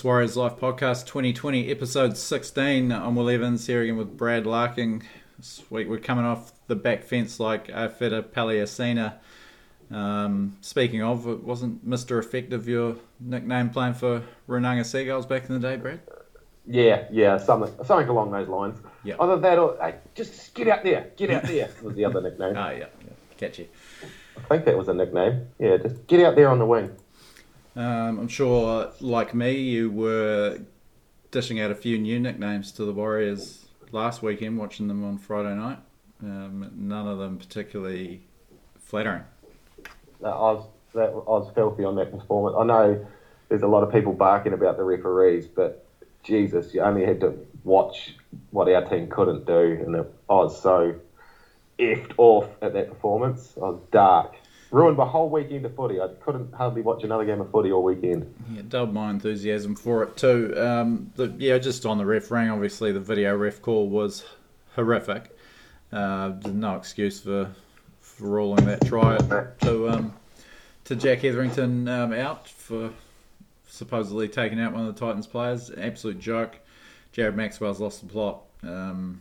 This 0.00 0.04
Warriors 0.06 0.34
Life 0.34 0.56
podcast 0.56 1.04
2020, 1.08 1.70
episode 1.70 2.16
16. 2.16 2.90
I'm 2.90 3.16
Will 3.16 3.28
Evans 3.28 3.66
here 3.66 3.82
again 3.82 3.98
with 3.98 4.16
Brad 4.16 4.46
Larkin. 4.46 5.02
This 5.36 5.62
week 5.68 5.90
we're 5.90 5.98
coming 5.98 6.24
off 6.24 6.52
the 6.68 6.74
back 6.74 7.04
fence 7.04 7.38
like 7.38 7.68
Afeta 7.68 8.22
Paliacina. 8.22 9.16
Um, 9.90 10.56
speaking 10.62 11.02
of, 11.02 11.28
it 11.28 11.44
wasn't 11.44 11.86
Mr. 11.86 12.18
Effective 12.18 12.66
your 12.66 12.96
nickname 13.20 13.68
playing 13.68 13.92
for 13.92 14.22
Runanga 14.48 14.86
Seagulls 14.86 15.26
back 15.26 15.50
in 15.50 15.60
the 15.60 15.68
day, 15.68 15.76
Brad? 15.76 16.00
Yeah, 16.66 17.04
yeah, 17.10 17.36
something, 17.36 17.70
something 17.84 18.08
along 18.08 18.30
those 18.30 18.48
lines. 18.48 18.78
Yeah. 19.04 19.16
Either 19.20 19.36
that 19.36 19.58
or 19.58 19.76
hey, 19.82 19.96
just 20.14 20.54
get 20.54 20.66
out 20.68 20.82
there, 20.82 21.10
get 21.18 21.28
out 21.28 21.42
there 21.42 21.68
was 21.82 21.94
the 21.94 22.06
other 22.06 22.22
nickname. 22.22 22.54
Ah, 22.56 22.70
yeah, 22.70 22.78
yeah. 22.78 23.12
catch 23.36 23.58
you. 23.58 23.68
I 24.38 24.40
think 24.48 24.64
that 24.64 24.78
was 24.78 24.88
a 24.88 24.94
nickname. 24.94 25.48
Yeah, 25.58 25.76
just 25.76 26.06
get 26.06 26.24
out 26.24 26.36
there 26.36 26.48
on 26.48 26.58
the 26.58 26.64
wing. 26.64 26.90
Um, 27.76 28.18
I'm 28.18 28.28
sure, 28.28 28.90
like 29.00 29.34
me, 29.34 29.52
you 29.52 29.90
were 29.90 30.60
dishing 31.30 31.60
out 31.60 31.70
a 31.70 31.74
few 31.74 31.98
new 31.98 32.18
nicknames 32.18 32.72
to 32.72 32.84
the 32.84 32.92
Warriors 32.92 33.66
last 33.92 34.22
weekend, 34.22 34.58
watching 34.58 34.88
them 34.88 35.04
on 35.04 35.18
Friday 35.18 35.54
night. 35.54 35.78
Um, 36.22 36.70
none 36.74 37.06
of 37.06 37.18
them 37.18 37.38
particularly 37.38 38.22
flattering. 38.78 39.22
Uh, 40.22 40.28
I 40.28 40.52
was 40.52 40.66
that 40.94 41.10
I 41.10 41.12
was 41.12 41.50
filthy 41.54 41.84
on 41.84 41.94
that 41.96 42.10
performance. 42.10 42.56
I 42.58 42.64
know 42.64 43.06
there's 43.48 43.62
a 43.62 43.68
lot 43.68 43.84
of 43.84 43.92
people 43.92 44.12
barking 44.12 44.52
about 44.52 44.76
the 44.76 44.82
referees, 44.82 45.46
but 45.46 45.86
Jesus, 46.24 46.74
you 46.74 46.82
only 46.82 47.04
had 47.04 47.20
to 47.20 47.34
watch 47.64 48.16
what 48.50 48.68
our 48.68 48.88
team 48.88 49.08
couldn't 49.08 49.46
do, 49.46 49.78
and 49.84 49.96
I 49.96 50.02
was 50.28 50.60
so 50.60 50.96
effed 51.78 52.12
off 52.18 52.48
at 52.60 52.72
that 52.74 52.88
performance. 52.88 53.54
I 53.56 53.60
was 53.60 53.80
dark. 53.92 54.34
Ruined 54.70 54.96
my 54.96 55.06
whole 55.06 55.28
weekend 55.28 55.66
of 55.66 55.74
footy. 55.74 56.00
I 56.00 56.08
couldn't 56.20 56.54
hardly 56.54 56.82
watch 56.82 57.02
another 57.02 57.24
game 57.24 57.40
of 57.40 57.50
footy 57.50 57.72
all 57.72 57.82
weekend. 57.82 58.32
Yeah, 58.52 58.62
dulled 58.68 58.94
my 58.94 59.10
enthusiasm 59.10 59.74
for 59.74 60.04
it 60.04 60.16
too. 60.16 60.54
Um, 60.56 61.10
the, 61.16 61.34
yeah, 61.38 61.58
just 61.58 61.84
on 61.86 61.98
the 61.98 62.06
refereeing, 62.06 62.50
obviously 62.50 62.92
the 62.92 63.00
video 63.00 63.36
ref 63.36 63.60
call 63.60 63.88
was 63.88 64.24
horrific. 64.76 65.36
Uh, 65.92 66.34
no 66.52 66.76
excuse 66.76 67.20
for, 67.20 67.50
for 68.00 68.26
ruling 68.28 68.64
that 68.66 68.86
try 68.86 69.18
to 69.62 69.88
um, 69.88 70.14
to 70.84 70.94
Jack 70.94 71.20
Hetherington 71.20 71.88
um, 71.88 72.12
out 72.12 72.48
for 72.48 72.92
supposedly 73.66 74.28
taking 74.28 74.60
out 74.60 74.72
one 74.72 74.86
of 74.86 74.94
the 74.94 75.00
Titans 75.00 75.26
players. 75.26 75.70
Absolute 75.76 76.20
joke. 76.20 76.58
Jared 77.12 77.34
Maxwell's 77.34 77.80
lost 77.80 78.02
the 78.02 78.06
plot. 78.06 78.42
Um, 78.62 79.20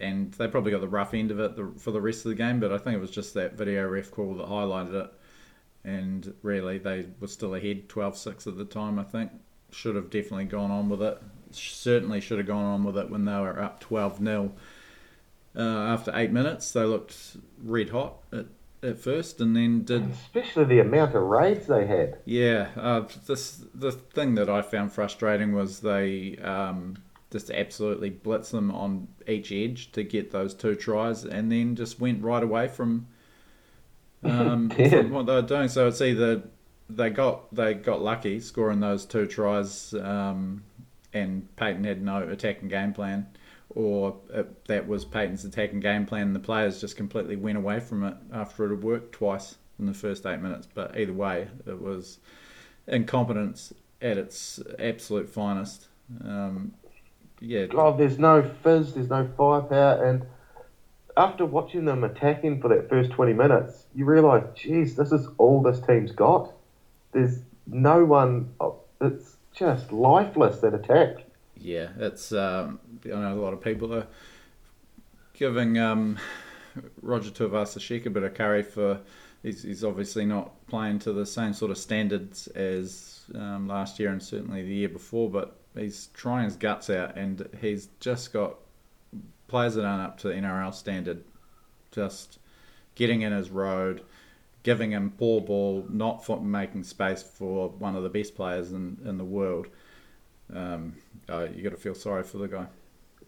and 0.00 0.32
they 0.32 0.48
probably 0.48 0.72
got 0.72 0.80
the 0.80 0.88
rough 0.88 1.14
end 1.14 1.30
of 1.30 1.40
it 1.40 1.56
the, 1.56 1.72
for 1.78 1.90
the 1.90 2.00
rest 2.00 2.24
of 2.24 2.30
the 2.30 2.34
game, 2.34 2.60
but 2.60 2.72
I 2.72 2.78
think 2.78 2.96
it 2.96 3.00
was 3.00 3.10
just 3.10 3.34
that 3.34 3.54
video 3.54 3.86
ref 3.88 4.10
call 4.10 4.34
that 4.34 4.46
highlighted 4.46 5.04
it. 5.04 5.12
And 5.84 6.34
really, 6.42 6.78
they 6.78 7.06
were 7.20 7.28
still 7.28 7.54
ahead 7.54 7.88
12 7.88 8.16
6 8.16 8.46
at 8.46 8.56
the 8.58 8.64
time, 8.64 8.98
I 8.98 9.04
think. 9.04 9.32
Should 9.70 9.96
have 9.96 10.10
definitely 10.10 10.46
gone 10.46 10.70
on 10.70 10.88
with 10.88 11.02
it. 11.02 11.22
Certainly 11.50 12.20
should 12.20 12.38
have 12.38 12.46
gone 12.46 12.64
on 12.64 12.84
with 12.84 12.96
it 12.98 13.10
when 13.10 13.24
they 13.24 13.32
were 13.32 13.60
up 13.60 13.80
12 13.80 14.18
0. 14.18 14.52
Uh, 15.56 15.60
after 15.62 16.12
eight 16.14 16.30
minutes, 16.30 16.70
they 16.72 16.84
looked 16.84 17.36
red 17.62 17.88
hot 17.90 18.18
at, 18.32 18.46
at 18.82 18.98
first, 18.98 19.40
and 19.40 19.56
then 19.56 19.82
did 19.84 20.10
Especially 20.10 20.64
the 20.64 20.78
amount 20.78 21.14
of 21.14 21.22
raids 21.22 21.66
they 21.66 21.86
had. 21.86 22.18
yeah, 22.24 22.68
uh, 22.76 23.04
this 23.26 23.64
the 23.74 23.92
thing 23.92 24.34
that 24.36 24.48
I 24.48 24.62
found 24.62 24.92
frustrating 24.92 25.52
was 25.54 25.80
they 25.80 26.36
um, 26.38 26.96
just 27.30 27.50
absolutely 27.50 28.10
blitzed 28.10 28.52
them 28.52 28.70
on 28.70 29.08
each 29.26 29.52
edge 29.52 29.92
to 29.92 30.02
get 30.02 30.30
those 30.30 30.54
two 30.54 30.74
tries, 30.74 31.24
and 31.24 31.50
then 31.52 31.76
just 31.76 32.00
went 32.00 32.22
right 32.22 32.42
away 32.42 32.68
from, 32.68 33.06
um, 34.24 34.72
Yeah. 34.78 34.88
from 35.02 35.10
what 35.10 35.26
they 35.26 35.34
were 35.34 35.42
doing. 35.42 35.68
So 35.68 35.88
it's 35.88 36.00
either 36.00 36.42
they 36.90 37.10
got 37.10 37.54
they 37.54 37.74
got 37.74 38.00
lucky 38.00 38.40
scoring 38.40 38.80
those 38.80 39.04
two 39.04 39.26
tries, 39.26 39.92
um, 39.94 40.62
and 41.12 41.48
Payten 41.56 41.84
had 41.84 42.02
no 42.02 42.22
attacking 42.22 42.68
game 42.68 42.92
plan, 42.92 43.26
or 43.70 44.16
it, 44.32 44.64
that 44.66 44.88
was 44.88 45.04
Payten's 45.04 45.44
attacking 45.44 45.80
game 45.80 46.06
plan, 46.06 46.28
and 46.28 46.34
the 46.36 46.40
players 46.40 46.80
just 46.80 46.96
completely 46.96 47.36
went 47.36 47.58
away 47.58 47.80
from 47.80 48.04
it 48.04 48.14
after 48.32 48.64
it 48.66 48.70
had 48.70 48.82
worked 48.82 49.12
twice 49.12 49.56
in 49.78 49.86
the 49.86 49.94
first 49.94 50.24
eight 50.26 50.40
minutes. 50.40 50.66
But 50.72 50.98
either 50.98 51.12
way, 51.12 51.48
it 51.66 51.80
was 51.80 52.18
incompetence 52.86 53.72
at 54.00 54.16
its 54.16 54.60
absolute 54.78 55.28
finest. 55.28 55.88
Um, 56.24 56.72
yeah, 57.40 57.66
Oh, 57.72 57.96
there's 57.96 58.18
no 58.18 58.42
fizz, 58.62 58.94
there's 58.94 59.10
no 59.10 59.28
firepower, 59.36 60.04
and 60.04 60.26
after 61.16 61.44
watching 61.44 61.84
them 61.84 62.04
attacking 62.04 62.60
for 62.60 62.68
that 62.68 62.88
first 62.88 63.10
20 63.10 63.32
minutes, 63.32 63.86
you 63.94 64.04
realise, 64.04 64.44
geez, 64.54 64.94
this 64.94 65.10
is 65.10 65.26
all 65.36 65.60
this 65.62 65.80
team's 65.80 66.12
got. 66.12 66.52
There's 67.12 67.40
no 67.66 68.04
one. 68.04 68.54
it's 69.00 69.36
just 69.52 69.92
lifeless, 69.92 70.60
that 70.60 70.74
attack. 70.74 71.24
yeah, 71.56 71.88
it's. 71.98 72.32
Um, 72.32 72.78
I 73.04 73.08
know 73.08 73.34
a 73.34 73.42
lot 73.42 73.52
of 73.52 73.60
people 73.60 73.92
are 73.94 74.06
giving 75.34 75.78
um, 75.78 76.18
Roger 77.02 77.30
Tuivasa-Sheck 77.30 78.06
a 78.06 78.10
bit 78.10 78.22
of 78.22 78.34
curry 78.34 78.62
for. 78.62 79.00
He's, 79.42 79.62
he's 79.62 79.84
obviously 79.84 80.24
not 80.24 80.66
playing 80.66 80.98
to 81.00 81.12
the 81.12 81.24
same 81.24 81.52
sort 81.52 81.70
of 81.70 81.78
standards 81.78 82.48
as 82.48 83.20
um, 83.36 83.68
last 83.68 84.00
year 84.00 84.10
and 84.10 84.20
certainly 84.20 84.62
the 84.62 84.74
year 84.74 84.88
before, 84.88 85.30
but 85.30 85.56
he's 85.78 86.08
trying 86.14 86.44
his 86.44 86.56
guts 86.56 86.90
out 86.90 87.16
and 87.16 87.48
he's 87.60 87.88
just 88.00 88.32
got 88.32 88.56
players 89.46 89.74
that 89.74 89.84
aren't 89.84 90.02
up 90.02 90.18
to 90.18 90.28
the 90.28 90.34
NRL 90.34 90.74
standard, 90.74 91.24
just 91.90 92.38
getting 92.94 93.22
in 93.22 93.32
his 93.32 93.50
road, 93.50 94.02
giving 94.62 94.90
him 94.90 95.12
poor 95.16 95.40
ball, 95.40 95.86
not 95.88 96.24
for 96.24 96.40
making 96.40 96.82
space 96.84 97.22
for 97.22 97.68
one 97.70 97.96
of 97.96 98.02
the 98.02 98.08
best 98.08 98.34
players 98.34 98.72
in, 98.72 98.98
in 99.04 99.16
the 99.18 99.24
world. 99.24 99.68
Um, 100.54 100.94
uh, 101.28 101.46
you 101.54 101.62
got 101.62 101.70
to 101.70 101.76
feel 101.76 101.94
sorry 101.94 102.22
for 102.22 102.38
the 102.38 102.48
guy. 102.48 102.66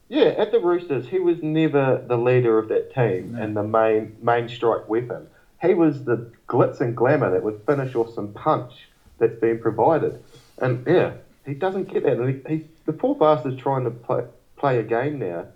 Yeah, 0.09 0.35
at 0.39 0.51
the 0.51 0.59
Roosters, 0.59 1.07
he 1.07 1.21
was 1.21 1.41
never 1.43 2.05
the 2.07 2.17
leader 2.19 2.59
of 2.59 2.69
that 2.69 2.93
team 2.93 3.33
No. 3.33 3.43
and 3.43 3.57
the 3.57 3.63
main 3.63 4.17
main 4.21 4.49
strike 4.49 4.89
weapon. 4.89 5.29
He 5.63 5.75
was 5.75 6.05
the 6.05 6.31
glitz 6.49 6.81
and 6.81 6.97
glamour 6.97 7.31
that 7.31 7.43
would 7.45 7.63
finish 7.65 7.95
off 7.95 8.13
some 8.15 8.33
punch 8.33 8.89
that's 9.19 9.39
been 9.39 9.61
provided. 9.61 10.21
And 10.59 10.85
yeah, 10.87 11.13
he 11.47 11.55
doesn't 11.55 11.93
get 11.93 12.03
that. 12.05 12.19
And 12.19 12.43
he, 12.47 12.55
he, 12.57 12.65
the 12.87 12.93
poor 12.93 13.15
bastard's 13.15 13.61
trying 13.61 13.85
to 13.85 13.91
play, 13.91 14.25
play 14.57 14.79
a 14.79 14.83
game 14.83 15.19
now 15.19 15.47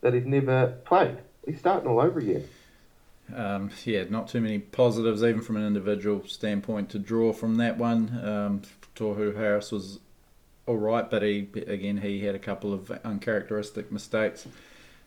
that 0.00 0.14
he's 0.14 0.26
never 0.26 0.68
played. 0.84 1.18
He's 1.46 1.58
starting 1.58 1.88
all 1.88 2.00
over 2.00 2.20
again. 2.20 2.48
Um, 3.34 3.70
yeah, 3.84 4.04
not 4.10 4.28
too 4.28 4.40
many 4.40 4.58
positives, 4.58 5.22
even 5.22 5.40
from 5.40 5.56
an 5.56 5.66
individual 5.66 6.26
standpoint, 6.26 6.90
to 6.90 6.98
draw 6.98 7.32
from 7.32 7.56
that 7.56 7.78
one. 7.78 8.20
Um, 8.22 8.62
Harris 8.98 9.72
was 9.72 9.98
all 10.66 10.76
right, 10.76 11.08
but 11.08 11.22
he 11.22 11.48
again 11.66 11.96
he 11.96 12.24
had 12.24 12.34
a 12.34 12.38
couple 12.38 12.72
of 12.72 12.90
uncharacteristic 13.04 13.90
mistakes. 13.90 14.46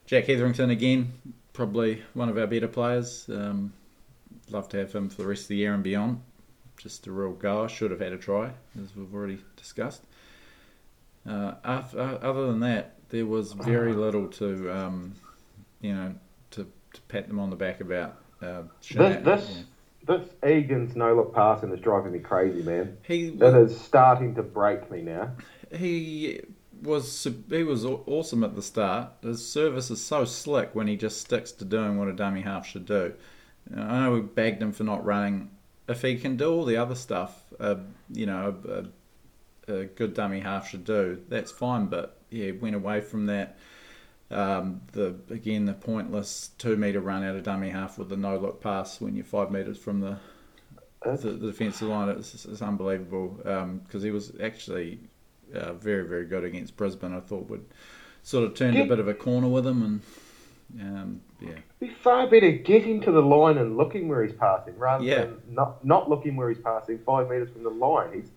Jack 0.06 0.26
Hetherington 0.26 0.70
again, 0.70 1.14
probably 1.54 2.04
one 2.14 2.30
of 2.30 2.38
our 2.38 2.48
better 2.48 2.68
players. 2.68 3.30
Um, 3.30 3.74
love 4.50 4.68
to 4.70 4.78
have 4.78 4.92
him 4.92 5.10
for 5.10 5.22
the 5.22 5.28
rest 5.28 5.44
of 5.44 5.48
the 5.50 5.58
year 5.58 5.74
and 5.74 5.84
beyond. 5.84 6.22
Just 6.78 7.08
a 7.08 7.12
real 7.12 7.32
goer. 7.32 7.70
Should 7.70 7.92
have 7.92 8.02
had 8.02 8.12
a 8.12 8.18
try, 8.18 8.52
as 8.82 8.96
we've 8.96 9.14
already 9.14 9.40
discussed. 9.56 10.04
Uh, 11.28 11.54
af- 11.64 11.96
uh, 11.96 12.20
other 12.22 12.48
than 12.48 12.60
that, 12.60 12.96
there 13.10 13.26
was 13.26 13.54
very 13.54 13.94
little 13.94 14.28
to, 14.28 14.72
um, 14.72 15.14
you 15.82 15.94
know, 15.94 16.14
to, 16.52 16.68
to 16.94 17.02
pat 17.08 17.28
them 17.28 17.40
on 17.40 17.50
the 17.50 17.56
back 17.56 17.82
about. 17.82 18.18
Uh, 18.42 18.64
This, 18.82 18.92
Shana- 18.92 19.24
this, 19.24 19.64
this 20.08 20.30
Egan's 20.48 20.96
no 20.96 21.16
look 21.16 21.34
passing 21.34 21.72
is 21.72 21.80
driving 21.80 22.12
me 22.12 22.20
crazy, 22.20 22.62
man. 22.62 22.98
he 23.04 23.30
That 23.32 23.56
is 23.56 23.80
starting 23.80 24.36
to 24.36 24.44
break 24.44 24.92
me 24.92 25.02
now. 25.02 25.32
he 25.76 26.42
was 26.84 27.28
he 27.50 27.64
was 27.64 27.86
awesome 27.86 28.44
at 28.44 28.54
the 28.56 28.62
start. 28.62 29.10
His 29.24 29.44
service 29.48 29.90
is 29.90 30.04
so 30.04 30.26
slick 30.26 30.72
when 30.76 30.88
he 30.88 30.96
just 30.98 31.22
sticks 31.22 31.52
to 31.54 31.66
doing 31.66 31.98
what 31.98 32.08
a 32.08 32.14
dummy 32.14 32.42
half 32.42 32.68
should 32.68 32.86
do. 32.86 33.14
I 33.76 34.02
know 34.02 34.12
we 34.12 34.22
bagged 34.22 34.62
him 34.62 34.74
for 34.74 34.84
not 34.84 35.04
running. 35.04 35.50
If 35.88 36.02
he 36.04 36.18
can 36.18 36.36
do 36.38 36.52
all 36.54 36.66
the 36.66 36.78
other 36.78 36.94
stuff, 36.96 37.44
uh, 37.60 37.76
you 38.12 38.26
know, 38.28 38.56
a, 38.68 38.72
a 38.82 38.86
good 39.68 40.14
dummy 40.14 40.40
half 40.40 40.70
should 40.70 40.84
do. 40.84 41.22
That's 41.30 41.52
fine. 41.52 41.88
But 41.88 42.18
yeah, 42.30 42.52
went 42.52 42.76
away 42.76 43.02
from 43.02 43.26
that. 43.28 43.58
Um, 44.32 44.82
the 44.94 45.16
again 45.30 45.66
the 45.66 45.74
pointless 45.74 46.50
two 46.58 46.76
meter 46.78 47.00
run 47.00 47.24
out 47.24 47.36
of 47.36 47.44
dummy 47.44 47.70
half 47.70 48.00
with 48.00 48.10
the 48.10 48.18
no 48.18 48.38
look 48.38 48.62
pass 48.62 49.00
when 49.00 49.16
you're 49.16 49.24
five 49.26 49.52
meters 49.52 49.78
from 49.78 50.00
the 50.02 50.18
the, 51.04 51.16
the 51.16 51.48
defensive 51.52 51.88
line. 51.88 52.10
It's, 52.10 52.46
it's 52.46 52.62
unbelievable 52.62 53.38
because 53.86 54.02
he 54.02 54.10
was 54.10 54.34
actually 54.42 55.00
uh, 55.54 55.74
very 55.74 56.08
very 56.08 56.26
good 56.26 56.44
against 56.44 56.76
Brisbane. 56.76 57.14
I 57.14 57.20
thought 57.20 57.48
would 57.50 57.66
sort 58.24 58.46
of 58.46 58.56
turned 58.56 58.78
a 58.78 58.86
bit 58.86 58.98
of 59.00 59.08
a 59.08 59.14
corner 59.14 59.48
with 59.48 59.68
him 59.68 59.84
and 59.84 60.02
um, 60.82 61.22
yeah 61.40 61.60
Be 61.80 61.90
far 61.90 62.28
better 62.28 62.50
getting 62.52 63.00
to 63.02 63.12
the 63.12 63.22
line 63.22 63.60
and 63.60 63.78
looking 63.78 64.08
where 64.08 64.24
he's 64.24 64.34
passing 64.36 64.76
rather 64.80 65.04
Yeah. 65.04 65.26
than 65.26 65.42
not 65.50 65.86
not 65.86 66.10
looking 66.10 66.36
where 66.36 66.50
he's 66.50 66.58
passing 66.58 66.98
five 67.06 67.30
metres 67.30 67.52
from 67.52 67.64
the 67.64 67.70
line. 67.70 68.12
He's 68.14 68.32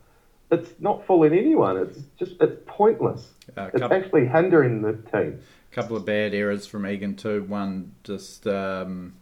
it's 0.50 0.70
not 0.80 1.06
fooling 1.06 1.32
anyone. 1.34 1.76
It's 1.76 2.00
just 2.18 2.32
it's 2.40 2.60
pointless. 2.66 3.28
It's 3.48 3.80
couple, 3.80 3.92
actually 3.92 4.26
hindering 4.26 4.82
the 4.82 4.94
team. 5.10 5.40
A 5.70 5.74
couple 5.74 5.96
of 5.96 6.04
bad 6.04 6.34
errors 6.34 6.66
from 6.66 6.86
Egan 6.86 7.16
too. 7.16 7.42
One 7.44 7.92
just 8.04 8.46
um, 8.46 9.14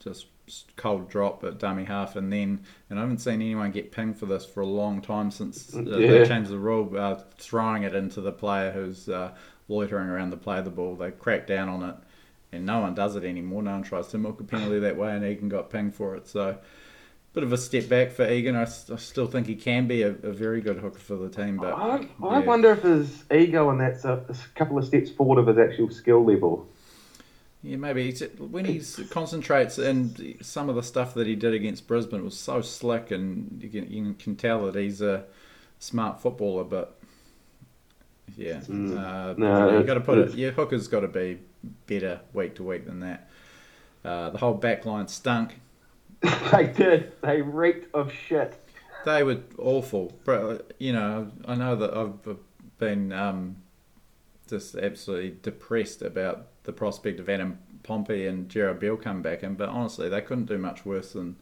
just 0.00 0.26
cold 0.76 1.08
drop 1.10 1.44
at 1.44 1.58
dummy 1.58 1.84
half, 1.84 2.16
and 2.16 2.32
then 2.32 2.60
and 2.90 2.98
I 2.98 3.02
haven't 3.02 3.18
seen 3.18 3.34
anyone 3.34 3.70
get 3.70 3.92
pinged 3.92 4.18
for 4.18 4.26
this 4.26 4.44
for 4.44 4.60
a 4.60 4.66
long 4.66 5.00
time 5.00 5.30
since 5.30 5.74
uh, 5.74 5.82
Yeah. 5.82 6.10
they 6.10 6.24
changed 6.26 6.50
the 6.50 6.58
rule, 6.58 6.90
uh, 6.98 7.20
throwing 7.38 7.82
it 7.82 7.94
into 7.94 8.20
the 8.20 8.32
player 8.32 8.70
who's 8.70 9.08
uh, 9.08 9.32
loitering 9.68 10.08
around 10.08 10.30
the 10.30 10.36
play 10.36 10.58
of 10.58 10.64
the 10.64 10.70
ball. 10.70 10.96
They 10.96 11.10
crack 11.10 11.46
down 11.46 11.68
on 11.68 11.82
it, 11.88 11.96
and 12.52 12.64
no 12.66 12.80
one 12.80 12.94
does 12.94 13.16
it 13.16 13.24
anymore. 13.24 13.62
No 13.62 13.72
one 13.72 13.82
tries 13.82 14.08
to 14.08 14.18
milk 14.18 14.40
a 14.40 14.44
penalty 14.44 14.78
that 14.80 14.96
way, 14.96 15.12
and 15.12 15.24
Egan 15.24 15.48
got 15.48 15.70
pinged 15.70 15.94
for 15.94 16.14
it. 16.16 16.26
So. 16.28 16.58
Bit 17.38 17.44
of 17.44 17.52
a 17.52 17.56
step 17.56 17.88
back 17.88 18.10
for 18.10 18.28
Egan. 18.28 18.56
I 18.56 18.64
still 18.64 19.28
think 19.28 19.46
he 19.46 19.54
can 19.54 19.86
be 19.86 20.02
a, 20.02 20.08
a 20.08 20.32
very 20.32 20.60
good 20.60 20.78
hooker 20.78 20.98
for 20.98 21.14
the 21.14 21.28
team, 21.28 21.56
but 21.56 21.72
I, 21.72 21.98
I 22.20 22.40
yeah. 22.40 22.44
wonder 22.44 22.72
if 22.72 22.82
his 22.82 23.22
ego 23.32 23.70
and 23.70 23.80
that's 23.80 24.04
a, 24.04 24.24
a 24.28 24.34
couple 24.56 24.76
of 24.76 24.84
steps 24.84 25.08
forward 25.12 25.38
of 25.38 25.46
his 25.46 25.56
actual 25.56 25.88
skill 25.88 26.24
level. 26.24 26.66
Yeah, 27.62 27.76
maybe 27.76 28.06
he's, 28.10 28.22
when 28.38 28.64
he 28.64 28.82
concentrates 29.10 29.78
and 29.78 30.36
some 30.42 30.68
of 30.68 30.74
the 30.74 30.82
stuff 30.82 31.14
that 31.14 31.28
he 31.28 31.36
did 31.36 31.54
against 31.54 31.86
Brisbane 31.86 32.24
was 32.24 32.36
so 32.36 32.60
slick, 32.60 33.12
and 33.12 33.62
you 33.62 33.68
can, 33.68 33.88
you 33.88 34.14
can 34.14 34.34
tell 34.34 34.66
that 34.66 34.74
he's 34.74 35.00
a 35.00 35.22
smart 35.78 36.20
footballer. 36.20 36.64
But 36.64 36.98
yeah, 38.36 38.62
Mm. 38.62 38.98
uh, 38.98 39.34
No, 39.38 39.78
you 39.78 39.84
got 39.84 39.94
to 39.94 40.00
put 40.00 40.18
it. 40.18 40.34
Your 40.34 40.50
hooker's 40.50 40.88
got 40.88 41.00
to 41.02 41.08
be 41.08 41.38
better 41.86 42.18
week 42.32 42.56
to 42.56 42.64
week 42.64 42.84
than 42.84 42.98
that. 42.98 43.30
Uh, 44.04 44.30
the 44.30 44.38
whole 44.38 44.54
back 44.54 44.84
line 44.84 45.06
stunk. 45.06 45.60
they 46.52 46.66
did. 46.66 47.12
They 47.22 47.42
reeked 47.42 47.94
of 47.94 48.12
shit. 48.12 48.58
They 49.04 49.22
were 49.22 49.40
awful. 49.58 50.12
You 50.78 50.92
know, 50.92 51.30
I 51.46 51.54
know 51.54 51.76
that 51.76 51.96
I've 51.96 52.36
been 52.78 53.12
um, 53.12 53.56
just 54.48 54.74
absolutely 54.74 55.36
depressed 55.42 56.02
about 56.02 56.48
the 56.64 56.72
prospect 56.72 57.20
of 57.20 57.28
Adam 57.28 57.58
Pompey 57.82 58.26
and 58.26 58.48
Gerard 58.48 58.80
Beale 58.80 58.96
coming 58.96 59.22
back 59.22 59.42
in, 59.42 59.54
but 59.54 59.68
honestly, 59.68 60.08
they 60.08 60.20
couldn't 60.20 60.46
do 60.46 60.58
much 60.58 60.84
worse 60.84 61.12
than 61.12 61.36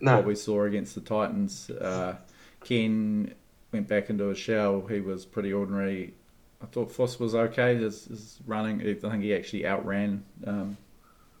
No, 0.00 0.16
what 0.16 0.26
we 0.26 0.34
saw 0.34 0.64
against 0.64 0.94
the 0.94 1.00
Titans. 1.00 1.70
Uh, 1.70 2.16
Ken 2.64 3.34
went 3.72 3.88
back 3.88 4.08
into 4.08 4.24
his 4.24 4.38
shell. 4.38 4.86
He 4.86 5.00
was 5.00 5.24
pretty 5.24 5.52
ordinary. 5.52 6.14
I 6.62 6.66
thought 6.66 6.92
Foss 6.92 7.18
was 7.18 7.34
okay. 7.34 7.76
His, 7.76 8.04
his 8.06 8.38
running, 8.46 8.80
I 8.80 8.94
think 8.94 9.22
he 9.22 9.34
actually 9.34 9.66
outran 9.66 10.24
um, 10.46 10.76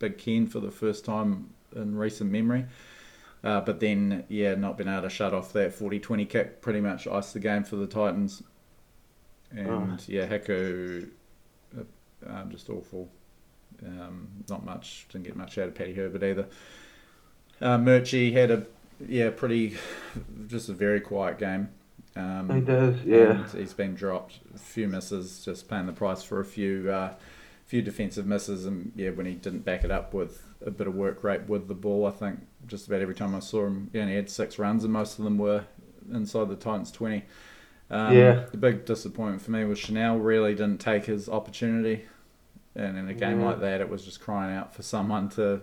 Big 0.00 0.18
Ken 0.18 0.46
for 0.48 0.58
the 0.60 0.70
first 0.70 1.04
time 1.04 1.50
in 1.74 1.96
recent 1.96 2.30
memory. 2.30 2.66
Uh, 3.44 3.60
but 3.60 3.80
then, 3.80 4.24
yeah, 4.28 4.54
not 4.54 4.78
been 4.78 4.88
able 4.88 5.02
to 5.02 5.10
shut 5.10 5.34
off 5.34 5.52
that 5.52 5.76
40-20 5.76 6.28
kick 6.28 6.60
pretty 6.62 6.80
much 6.80 7.06
iced 7.08 7.34
the 7.34 7.40
game 7.40 7.64
for 7.64 7.76
the 7.76 7.86
Titans. 7.88 8.42
And 9.50 9.68
Oh. 9.68 9.96
yeah, 10.06 10.26
Hiku, 10.26 11.08
uh, 11.76 11.82
um, 12.32 12.50
just 12.50 12.70
awful. 12.70 13.08
Um, 13.84 14.28
not 14.48 14.64
much, 14.64 15.06
didn't 15.10 15.24
get 15.26 15.36
much 15.36 15.58
out 15.58 15.68
of 15.68 15.74
Paddy 15.74 15.92
Herbert 15.94 16.22
either. 16.22 16.46
Uh, 17.60 17.78
Murchie 17.78 18.32
had 18.32 18.50
a 18.50 18.66
yeah 19.08 19.30
pretty 19.30 19.76
just 20.46 20.68
a 20.68 20.72
very 20.72 21.00
quiet 21.00 21.38
game. 21.38 21.68
Um, 22.14 22.50
he 22.54 22.60
does. 22.60 23.02
Yeah. 23.04 23.44
he's 23.48 23.72
been 23.72 23.94
dropped. 23.94 24.38
A 24.54 24.58
few 24.58 24.86
misses, 24.86 25.44
just 25.44 25.68
paying 25.68 25.86
the 25.86 25.92
price 25.92 26.22
for 26.22 26.38
a 26.40 26.44
few 26.44 26.90
uh, 26.90 27.14
few 27.66 27.82
defensive 27.82 28.26
misses, 28.26 28.66
and 28.66 28.92
yeah, 28.94 29.10
when 29.10 29.26
he 29.26 29.32
didn't 29.34 29.64
back 29.64 29.82
it 29.84 29.90
up 29.90 30.14
with 30.14 30.42
a 30.66 30.70
bit 30.70 30.86
of 30.86 30.94
work 30.94 31.22
rate 31.24 31.48
with 31.48 31.68
the 31.68 31.74
ball, 31.74 32.06
I 32.06 32.10
think 32.10 32.40
just 32.66 32.86
about 32.86 33.00
every 33.00 33.14
time 33.14 33.34
I 33.34 33.40
saw 33.40 33.66
him, 33.66 33.90
he 33.92 34.00
only 34.00 34.14
had 34.14 34.30
six 34.30 34.58
runs, 34.58 34.84
and 34.84 34.92
most 34.92 35.18
of 35.18 35.24
them 35.24 35.38
were 35.38 35.64
inside 36.12 36.48
the 36.48 36.56
Titans 36.56 36.90
twenty. 36.90 37.24
Um, 37.90 38.16
Yeah. 38.16 38.44
The 38.50 38.56
big 38.56 38.84
disappointment 38.84 39.42
for 39.42 39.50
me 39.50 39.64
was 39.64 39.78
Chanel 39.78 40.18
really 40.18 40.54
didn't 40.54 40.78
take 40.80 41.04
his 41.06 41.28
opportunity, 41.28 42.04
and 42.74 42.96
in 42.96 43.08
a 43.08 43.14
game 43.14 43.40
Yeah. 43.40 43.46
like 43.46 43.60
that, 43.60 43.80
it 43.80 43.88
was 43.88 44.04
just 44.04 44.20
crying 44.20 44.54
out 44.56 44.74
for 44.74 44.82
someone 44.82 45.28
to, 45.30 45.60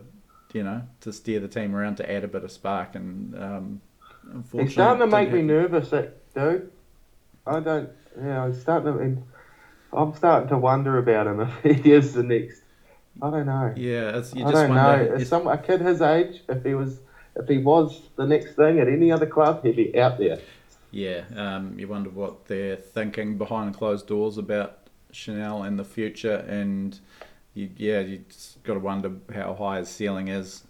you 0.53 0.63
know, 0.63 0.83
to 1.01 1.11
steer 1.13 1.39
the 1.39 1.47
team 1.47 1.75
around 1.75 1.95
to 1.97 2.11
add 2.11 2.23
a 2.23 2.27
bit 2.27 2.43
of 2.43 2.51
spark, 2.51 2.95
and 2.95 3.35
um, 3.35 3.81
unfortunately, 4.23 4.63
He's 4.65 4.73
starting 4.73 5.01
to 5.01 5.07
make 5.07 5.31
me 5.31 5.41
nervous, 5.41 5.89
that 5.89 6.33
dude. 6.33 6.71
I 7.47 7.59
don't. 7.59 7.89
Yeah, 8.21 8.47
he's 8.47 8.61
starting 8.61 8.93
to. 8.93 9.23
I'm 9.91 10.13
starting 10.13 10.49
to 10.49 10.57
wonder 10.57 10.99
about 10.99 11.25
him 11.25 11.39
if 11.63 11.83
he 11.83 11.93
is 11.93 12.13
the 12.13 12.21
next. 12.23 12.61
I 13.21 13.29
don't 13.29 13.45
know. 13.45 13.73
Yeah, 13.75 14.17
it's, 14.17 14.33
you 14.33 14.45
I 14.45 14.51
just 14.51 14.53
don't 14.63 14.75
wonder. 14.75 15.09
know. 15.09 15.15
if- 15.15 15.27
some 15.27 15.47
a 15.47 15.57
kid 15.57 15.81
his 15.81 16.01
age, 16.01 16.41
if 16.49 16.63
he 16.63 16.73
was, 16.73 16.99
if 17.35 17.47
he 17.47 17.57
was 17.57 18.01
the 18.15 18.25
next 18.25 18.55
thing 18.55 18.79
at 18.79 18.87
any 18.87 19.11
other 19.11 19.25
club, 19.25 19.63
he'd 19.63 19.75
be 19.75 19.99
out 19.99 20.17
there. 20.17 20.39
Yeah, 20.91 21.21
um, 21.35 21.77
you 21.77 21.87
wonder 21.87 22.09
what 22.09 22.45
they're 22.45 22.75
thinking 22.75 23.37
behind 23.37 23.75
closed 23.75 24.07
doors 24.07 24.37
about 24.37 24.77
Chanel 25.11 25.63
in 25.63 25.77
the 25.77 25.83
future, 25.83 26.43
and 26.47 26.99
you, 27.53 27.69
yeah, 27.77 27.99
you 27.99 28.19
just 28.29 28.63
got 28.63 28.73
to 28.75 28.79
wonder 28.79 29.11
how 29.33 29.53
high 29.53 29.79
his 29.79 29.89
ceiling 29.89 30.29
is. 30.29 30.63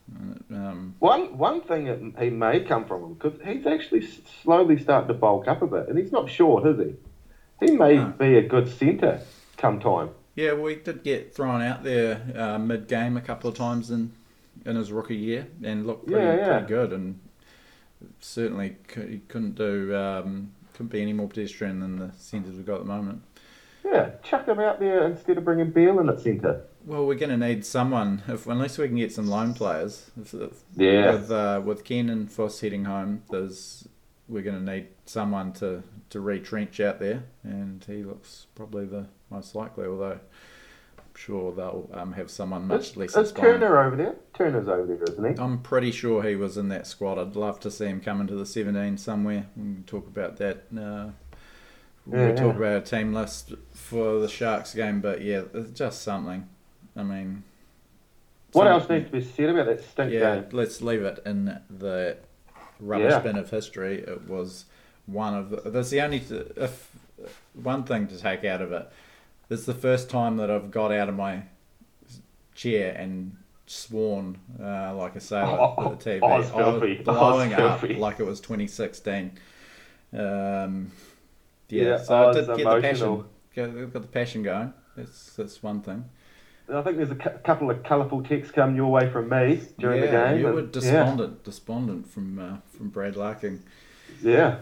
Um, 0.52 0.95
One 1.00 1.38
one 1.38 1.62
thing 1.62 1.86
that 1.86 2.22
he 2.24 2.30
may 2.30 2.62
come 2.62 2.86
from 2.86 3.13
because 3.13 3.40
he's 3.45 3.66
actually 3.66 4.07
slowly 4.44 4.78
starting 4.80 5.07
to 5.07 5.13
bulk 5.13 5.48
up 5.48 5.62
a 5.62 5.68
bit, 5.68 5.88
and 5.88 5.98
he's 5.98 6.12
not 6.12 6.30
short, 6.30 6.66
is 6.68 6.78
he? 6.80 7.66
He 7.66 7.72
may 7.75 7.95
No. 7.98 8.07
be 8.18 8.36
a 8.38 8.42
good 8.42 8.68
centre 8.69 9.22
come 9.57 9.80
time. 9.80 10.10
Yeah, 10.40 10.54
we 10.54 10.76
did 10.76 11.04
get 11.04 11.36
thrown 11.36 11.62
out 11.62 11.84
there 11.84 12.22
uh, 12.36 12.58
mid-game 12.58 13.18
a 13.18 13.22
couple 13.22 13.50
of 13.50 13.56
times 13.56 13.92
in 13.92 14.12
in 14.66 14.76
his 14.76 14.92
rookie 14.92 15.16
year, 15.16 15.48
and 15.64 15.88
looked 15.88 16.08
pretty, 16.08 16.26
Yeah, 16.26 16.36
yeah. 16.36 16.52
pretty 16.60 16.68
good, 16.68 16.94
and 16.94 17.20
certainly 18.20 18.78
he 18.96 19.22
couldn't 19.28 19.56
do 19.56 19.96
um, 19.96 20.52
couldn't 20.74 20.92
be 20.92 21.02
any 21.02 21.14
more 21.14 21.28
pedestrian 21.28 21.80
than 21.80 21.98
the 21.98 22.12
centres 22.18 22.56
we've 22.56 22.66
got 22.66 22.76
at 22.76 22.80
the 22.82 22.86
moment. 22.94 23.24
Yeah, 23.84 24.12
chuck 24.24 24.48
him 24.48 24.60
out 24.60 24.80
there 24.80 25.06
instead 25.08 25.38
of 25.38 25.46
bringing 25.46 25.72
Beale 25.72 26.00
in 26.00 26.10
at 26.10 26.20
centre. 26.20 26.64
Well, 26.86 27.06
we're 27.06 27.16
going 27.16 27.38
to 27.38 27.48
need 27.48 27.66
someone 27.66 28.24
if 28.28 28.48
unless 28.48 28.78
we 28.78 28.88
can 28.88 28.98
get 28.98 29.12
some 29.12 29.28
loan 29.28 29.54
players. 29.54 30.10
If, 30.20 30.34
if, 30.34 30.64
Yeah. 30.76 31.12
With 31.14 31.32
uh, 31.32 31.62
with 31.64 31.84
Ken 31.84 32.10
and 32.10 32.32
Foss 32.32 32.62
heading 32.62 32.86
home, 32.86 33.24
there's 33.30 33.88
we're 34.28 34.44
going 34.44 34.64
to 34.66 34.72
need 34.74 34.88
someone 35.06 35.54
to 35.54 35.84
to 36.12 36.20
retrench 36.20 36.80
out 36.80 37.00
there, 37.00 37.24
and 37.44 37.84
he 37.86 38.04
looks 38.04 38.48
probably 38.56 38.86
the 38.86 39.08
most 39.30 39.56
likely. 39.56 39.86
Although 39.86 40.20
I'm 40.98 41.16
sure 41.16 41.52
they'll 41.54 41.90
um, 41.94 42.14
have 42.14 42.30
someone 42.31 42.68
much 42.68 42.96
less 42.96 43.16
is. 43.16 43.31
Turner 43.31 43.78
over 43.86 43.96
there? 43.96 44.16
Turner's 44.34 44.68
over 44.68 44.86
there, 44.96 45.04
isn't 45.04 45.36
he? 45.38 45.42
I'm 45.42 45.60
pretty 45.60 45.92
sure 45.92 46.24
he 46.24 46.36
was 46.36 46.58
in 46.58 46.70
that 46.70 46.88
squad. 46.88 47.18
I'd 47.18 47.36
love 47.36 47.60
to 47.62 47.72
see 47.72 47.86
him 47.86 48.02
come 48.02 48.22
into 48.22 48.36
the 48.36 48.46
17 48.46 48.98
somewhere. 48.98 49.46
We 49.56 49.64
can 49.64 49.84
talk 49.86 50.08
about 50.08 50.38
that. 50.38 50.64
Uh, 50.76 51.10
we'll 52.06 52.30
Yeah, 52.30 52.36
talk 52.36 52.54
yeah. 52.56 52.68
about 52.68 52.78
a 52.78 52.81
team 52.81 53.14
list 53.14 53.54
for 53.74 54.19
the 54.19 54.28
Sharks 54.30 54.74
game, 54.74 55.02
but 55.02 55.21
yeah, 55.21 55.44
it's 55.54 55.71
just 55.78 56.02
something. 56.02 56.48
I 56.95 57.04
mean, 57.04 57.44
What 58.54 58.68
else 58.68 58.90
needs 58.90 59.06
to 59.06 59.12
be 59.12 59.21
said 59.21 59.50
about 59.50 59.68
that 59.68 59.83
stink 59.83 60.12
yeah, 60.12 60.36
game? 60.36 60.45
let's 60.52 60.81
leave 60.81 61.04
it 61.04 61.19
in 61.26 61.59
the 61.69 62.18
rubbish 62.80 63.12
Yeah. 63.12 63.19
bin 63.19 63.38
of 63.38 63.50
history. 63.50 64.00
It 64.00 64.28
was 64.28 64.66
one 65.06 65.33
of 65.36 65.50
the, 65.50 65.69
that's 65.69 65.90
the 65.92 66.02
only 66.02 66.24
if 66.57 66.92
one 67.54 67.83
thing 67.83 68.07
to 68.07 68.18
take 68.18 68.44
out 68.45 68.62
of 68.62 68.71
it. 68.71 68.90
It's 69.50 69.66
the 69.66 69.74
first 69.74 70.10
time 70.10 70.38
that 70.38 70.52
I've 70.52 70.72
got 70.72 70.92
out 70.92 71.10
of 71.10 71.16
my 71.16 71.44
chair 72.54 72.94
and 72.96 73.36
sworn 73.66 74.38
uh, 74.62 74.94
like 74.96 75.16
a 75.16 75.20
sailor 75.20 75.58
Oh, 75.60 75.92
at 75.94 76.00
the 76.00 76.10
TV. 76.12 76.20
oh, 76.22 76.28
I 76.28 76.38
was 76.40 76.50
filthy. 76.50 77.00
Oh, 77.08 77.14
blowing 77.14 77.54
up 77.54 77.82
like 77.84 78.20
it 78.20 78.26
was 78.26 78.40
2016. 78.42 79.32
Um, 80.14 80.92
yeah, 81.70 81.84
Yeah, 81.84 81.98
so 82.04 82.16
oh, 82.16 82.30
I 82.30 82.34
did 82.34 82.48
get 82.48 82.58
the 82.58 82.82
passion. 82.82 83.24
Got, 83.56 83.94
got 83.94 84.02
the 84.02 84.08
passion 84.08 84.44
going. 84.44 84.74
That's 84.96 85.36
that's 85.36 85.62
one 85.64 85.82
thing. 85.82 86.06
I 86.72 86.82
think 86.84 86.98
there's 86.98 87.10
a 87.12 87.16
cou- 87.16 87.38
couple 87.44 87.72
of 87.72 87.84
colourful 87.84 88.24
texts 88.24 88.54
coming 88.54 88.76
your 88.76 88.92
way 88.92 89.10
from 89.10 89.30
me 89.30 89.62
during 89.80 90.04
yeah, 90.04 90.06
the 90.06 90.12
game. 90.30 90.40
you 90.40 90.46
and- 90.48 90.56
were 90.56 90.62
despondent, 90.64 91.44
despondent 91.44 92.08
from 92.08 92.38
uh, 92.40 92.58
from 92.78 92.90
Brad 92.90 93.16
Larkin. 93.16 93.64
Yeah. 94.22 94.60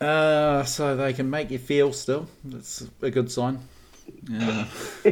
Uh, 0.00 0.64
so 0.64 0.96
they 0.96 1.12
can 1.12 1.28
make 1.28 1.50
you 1.50 1.58
feel 1.58 1.92
still. 1.92 2.28
That's 2.44 2.86
a 3.02 3.10
good 3.10 3.30
sign. 3.30 3.60
Yeah. 4.28 4.64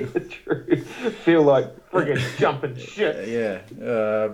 Feel 1.25 1.43
like 1.43 1.91
friggin' 1.91 2.38
jumping 2.38 2.76
shit. 2.79 3.29
yeah. 3.29 3.85
Uh, 3.85 4.33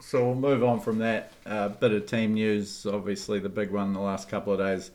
so 0.00 0.24
we'll 0.26 0.34
move 0.34 0.62
on 0.62 0.80
from 0.80 0.98
that. 0.98 1.32
Uh, 1.46 1.68
bit 1.68 1.92
of 1.92 2.06
team 2.06 2.34
news. 2.34 2.86
Obviously, 2.86 3.38
the 3.38 3.48
big 3.48 3.70
one 3.70 3.88
in 3.88 3.92
the 3.94 4.00
last 4.00 4.28
couple 4.28 4.52
of 4.52 4.58
days. 4.58 4.90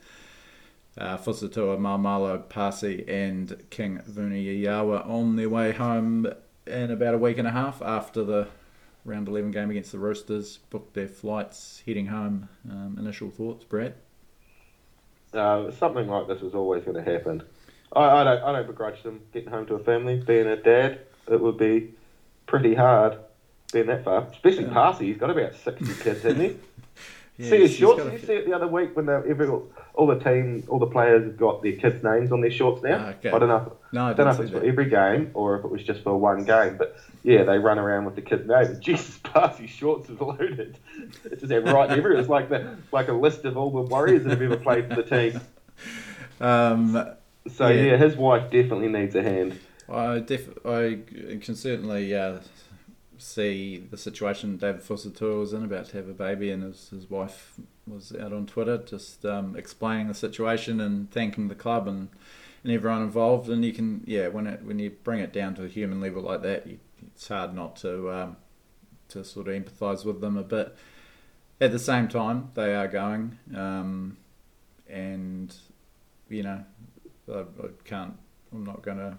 Uh, 0.98 1.18
Fusitu'a, 1.18 1.78
Maumalo, 1.78 2.44
Paasi, 2.44 3.08
and 3.08 3.56
King 3.70 4.02
Vuniyawa 4.10 5.08
on 5.08 5.36
their 5.36 5.50
way 5.50 5.72
home 5.72 6.28
in 6.68 6.92
about 6.92 7.14
a 7.14 7.18
week 7.18 7.38
and 7.38 7.48
a 7.48 7.52
half 7.52 7.82
after 7.82 8.24
the 8.24 8.48
round 9.06 9.28
11 9.28 9.52
game 9.52 9.72
against 9.72 9.92
the 9.92 10.00
Roosters. 10.00 10.58
Booked 10.70 10.94
their 10.94 11.08
flights, 11.08 11.82
heading 11.86 12.08
home. 12.08 12.50
Um, 12.70 12.98
initial 13.00 13.30
thoughts, 13.30 13.64
Brad? 13.64 13.96
Uh, 15.34 15.72
something 15.72 16.08
like 16.08 16.28
this 16.28 16.42
is 16.42 16.54
always 16.56 16.84
going 16.84 17.04
to 17.04 17.12
happen. 17.12 17.44
I, 17.94 18.22
I 18.22 18.24
don't. 18.24 18.44
I 18.44 18.52
don't 18.54 18.68
begrudge 18.68 19.04
them 19.04 19.22
getting 19.34 19.50
home 19.50 19.66
to 19.68 19.76
a 19.76 19.80
family. 19.80 20.22
Being 20.26 20.48
a 20.48 20.56
dad, 20.56 21.00
it 21.30 21.40
would 21.40 21.58
be 21.58 21.94
pretty 22.46 22.76
hard 22.76 23.18
being 23.74 23.88
that 23.88 24.04
far. 24.04 24.28
Especially 24.32 24.66
Yeah. 24.66 24.74
Paasi. 24.74 25.02
He's 25.02 25.18
got 25.18 25.30
about 25.30 25.56
sixty 25.56 25.94
kids, 26.04 26.24
hasn't 26.24 26.42
he? 26.42 26.58
see 27.40 27.62
his 27.62 27.76
shorts. 27.76 28.04
Did 28.04 28.14
you 28.14 28.20
see 28.20 28.34
it 28.34 28.46
the 28.46 28.54
other 28.54 28.68
week 28.68 28.96
when 28.96 29.06
they, 29.06 29.14
every, 29.14 29.48
all 29.48 30.08
the 30.08 30.20
team, 30.20 30.64
all 30.68 30.80
the 30.80 30.88
players 30.88 31.24
have 31.24 31.38
got 31.38 31.64
their 31.64 31.74
kids' 31.74 32.04
names 32.04 32.32
on 32.32 32.42
their 32.42 32.52
shorts 32.52 32.84
now? 32.84 33.06
Ah, 33.06 33.10
okay. 33.12 33.30
I 33.30 33.40
don't 33.40 33.48
know. 33.48 33.58
If, 33.58 33.94
No, 33.94 34.06
I 34.08 34.14
don't 34.14 34.26
know 34.26 34.34
if 34.34 34.40
it's 34.42 34.52
see 34.52 34.60
for 34.60 34.66
every 34.66 34.90
game 34.90 35.32
or 35.34 35.58
if 35.58 35.64
it 35.64 35.72
was 35.72 35.84
just 35.84 36.04
for 36.04 36.18
one 36.18 36.44
game. 36.44 36.78
But 36.78 36.98
yeah, 37.24 37.44
they 37.44 37.58
run 37.58 37.80
around 37.80 38.06
with 38.06 38.16
the 38.16 38.22
kids' 38.22 38.48
names. 38.48 38.78
Jesus, 38.86 39.18
Party 39.20 39.68
shorts 39.68 40.10
is 40.10 40.20
loaded. 40.20 40.78
It's 41.26 41.42
just 41.42 41.52
right 41.52 41.90
everywhere. 41.90 42.20
It's 42.20 42.30
like 42.30 42.50
the 42.50 42.76
like 42.92 43.08
a 43.08 43.14
list 43.14 43.46
of 43.46 43.58
all 43.58 43.72
the 43.72 43.82
Warriors 43.82 44.24
that 44.24 44.32
have 44.32 44.42
ever 44.42 44.58
played 44.58 44.90
for 44.90 44.96
the 44.96 45.04
team. 45.04 45.40
Um, 46.42 46.94
So 47.54 47.68
Yeah. 47.68 47.82
yeah, 47.84 47.98
his 47.98 48.16
wife 48.16 48.50
definitely 48.52 48.88
needs 48.90 49.16
a 49.16 49.24
hand. 49.24 49.60
I 49.88 50.20
def- 50.20 50.66
I 50.66 51.00
can 51.42 51.56
certainly 51.56 52.14
uh, 52.16 52.40
see 53.18 53.78
the 53.80 53.98
situation 53.98 54.58
David 54.58 54.82
Fusitu'a 54.82 55.40
was 55.40 55.54
in, 55.54 55.64
about 55.64 55.88
to 55.90 55.98
have 55.98 56.08
a 56.08 56.14
baby, 56.14 56.52
and 56.52 56.64
his, 56.64 56.90
his 56.90 57.10
wife 57.10 57.56
was 57.88 58.16
out 58.16 58.32
on 58.34 58.46
Twitter 58.46 58.78
just 58.78 59.26
um, 59.26 59.56
explaining 59.56 60.08
the 60.08 60.14
situation 60.14 60.80
and 60.80 61.10
thanking 61.12 61.48
the 61.48 61.56
club 61.56 61.88
and, 61.88 62.10
and 62.64 62.72
everyone 62.72 63.02
involved. 63.02 63.50
And 63.50 63.66
you 63.66 63.74
can, 63.74 64.04
yeah, 64.06 64.28
when 64.28 64.46
it 64.48 64.64
when 64.64 64.78
you 64.80 64.92
bring 64.92 65.20
it 65.22 65.34
down 65.34 65.56
to 65.56 65.66
a 65.66 65.68
human 65.68 66.00
level 66.00 66.22
like 66.22 66.44
that, 66.44 66.68
you, 66.68 66.80
it's 67.08 67.28
hard 67.28 67.56
not 67.56 67.76
to 67.78 68.12
um, 68.12 68.38
to 69.10 69.24
sort 69.24 69.48
of 69.48 69.56
empathise 69.56 70.06
with 70.06 70.22
them 70.22 70.38
a 70.38 70.44
bit. 70.44 70.76
At 71.60 71.72
the 71.72 71.80
same 71.80 72.08
time, 72.08 72.52
they 72.54 72.74
are 72.76 72.88
going, 72.88 73.38
um, 73.56 74.18
and 74.88 75.54
you 76.30 76.44
know, 76.44 76.64
I, 77.32 77.42
I 77.42 77.70
can't. 77.86 78.18
I'm 78.52 78.66
not 78.66 78.82
going 78.82 78.98
to 78.98 79.18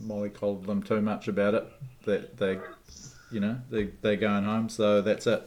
mollycoddle 0.00 0.64
them 0.66 0.82
too 0.82 1.00
much 1.00 1.28
about 1.28 1.54
it. 1.54 1.64
That 2.04 2.36
they, 2.36 2.58
you 3.30 3.40
know, 3.40 3.60
they 3.70 3.90
they're 4.02 4.16
going 4.16 4.44
home, 4.44 4.68
so 4.68 5.02
that's 5.02 5.26
it. 5.26 5.42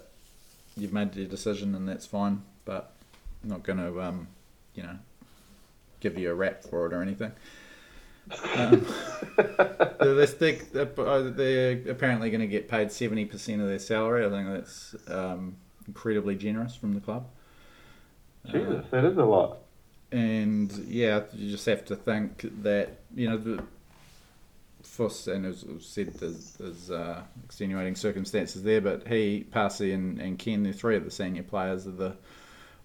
You've 0.77 0.93
made 0.93 1.15
your 1.15 1.27
decision, 1.27 1.75
and 1.75 1.87
that's 1.87 2.05
fine. 2.05 2.43
But 2.65 2.93
I'm 3.43 3.49
not 3.49 3.63
going 3.63 3.79
to, 3.79 4.01
um, 4.01 4.27
you 4.75 4.83
know, 4.83 4.97
give 5.99 6.17
you 6.17 6.31
a 6.31 6.35
rap 6.35 6.63
for 6.63 6.85
it 6.85 6.93
or 6.93 7.01
anything. 7.01 7.31
Um, 8.55 8.85
they're, 9.37 10.25
they're, 10.25 10.85
they're, 10.85 11.31
they're 11.31 11.91
apparently 11.91 12.29
going 12.29 12.41
to 12.41 12.47
get 12.47 12.67
paid 12.67 12.91
seventy 12.91 13.25
percent 13.25 13.61
of 13.61 13.67
their 13.67 13.79
salary. 13.79 14.25
I 14.25 14.29
think 14.29 14.47
that's 14.49 14.95
um, 15.07 15.55
incredibly 15.87 16.35
generous 16.35 16.75
from 16.75 16.93
the 16.93 17.01
club. 17.01 17.27
Uh, 18.47 18.51
Jesus, 18.51 18.85
that 18.91 19.05
is 19.05 19.17
a 19.17 19.25
lot. 19.25 19.60
And 20.11 20.71
yeah, 20.87 21.21
you 21.33 21.51
just 21.51 21.65
have 21.67 21.85
to 21.85 21.95
think 21.95 22.45
that 22.63 22.99
you 23.15 23.29
know 23.29 23.37
the 23.37 23.63
Fuss 24.83 25.27
and 25.27 25.45
as 25.45 25.65
said 25.79 26.13
there's, 26.15 26.51
there's 26.53 26.91
uh, 26.91 27.21
extenuating 27.45 27.95
circumstances 27.95 28.63
there, 28.63 28.81
but 28.81 29.07
he, 29.07 29.45
Paasi, 29.51 29.93
and, 29.93 30.19
and 30.19 30.37
Ken, 30.37 30.63
they're 30.63 30.73
three 30.73 30.97
of 30.97 31.05
the 31.05 31.11
senior 31.11 31.43
players 31.43 31.85
of 31.85 31.97
the 31.97 32.15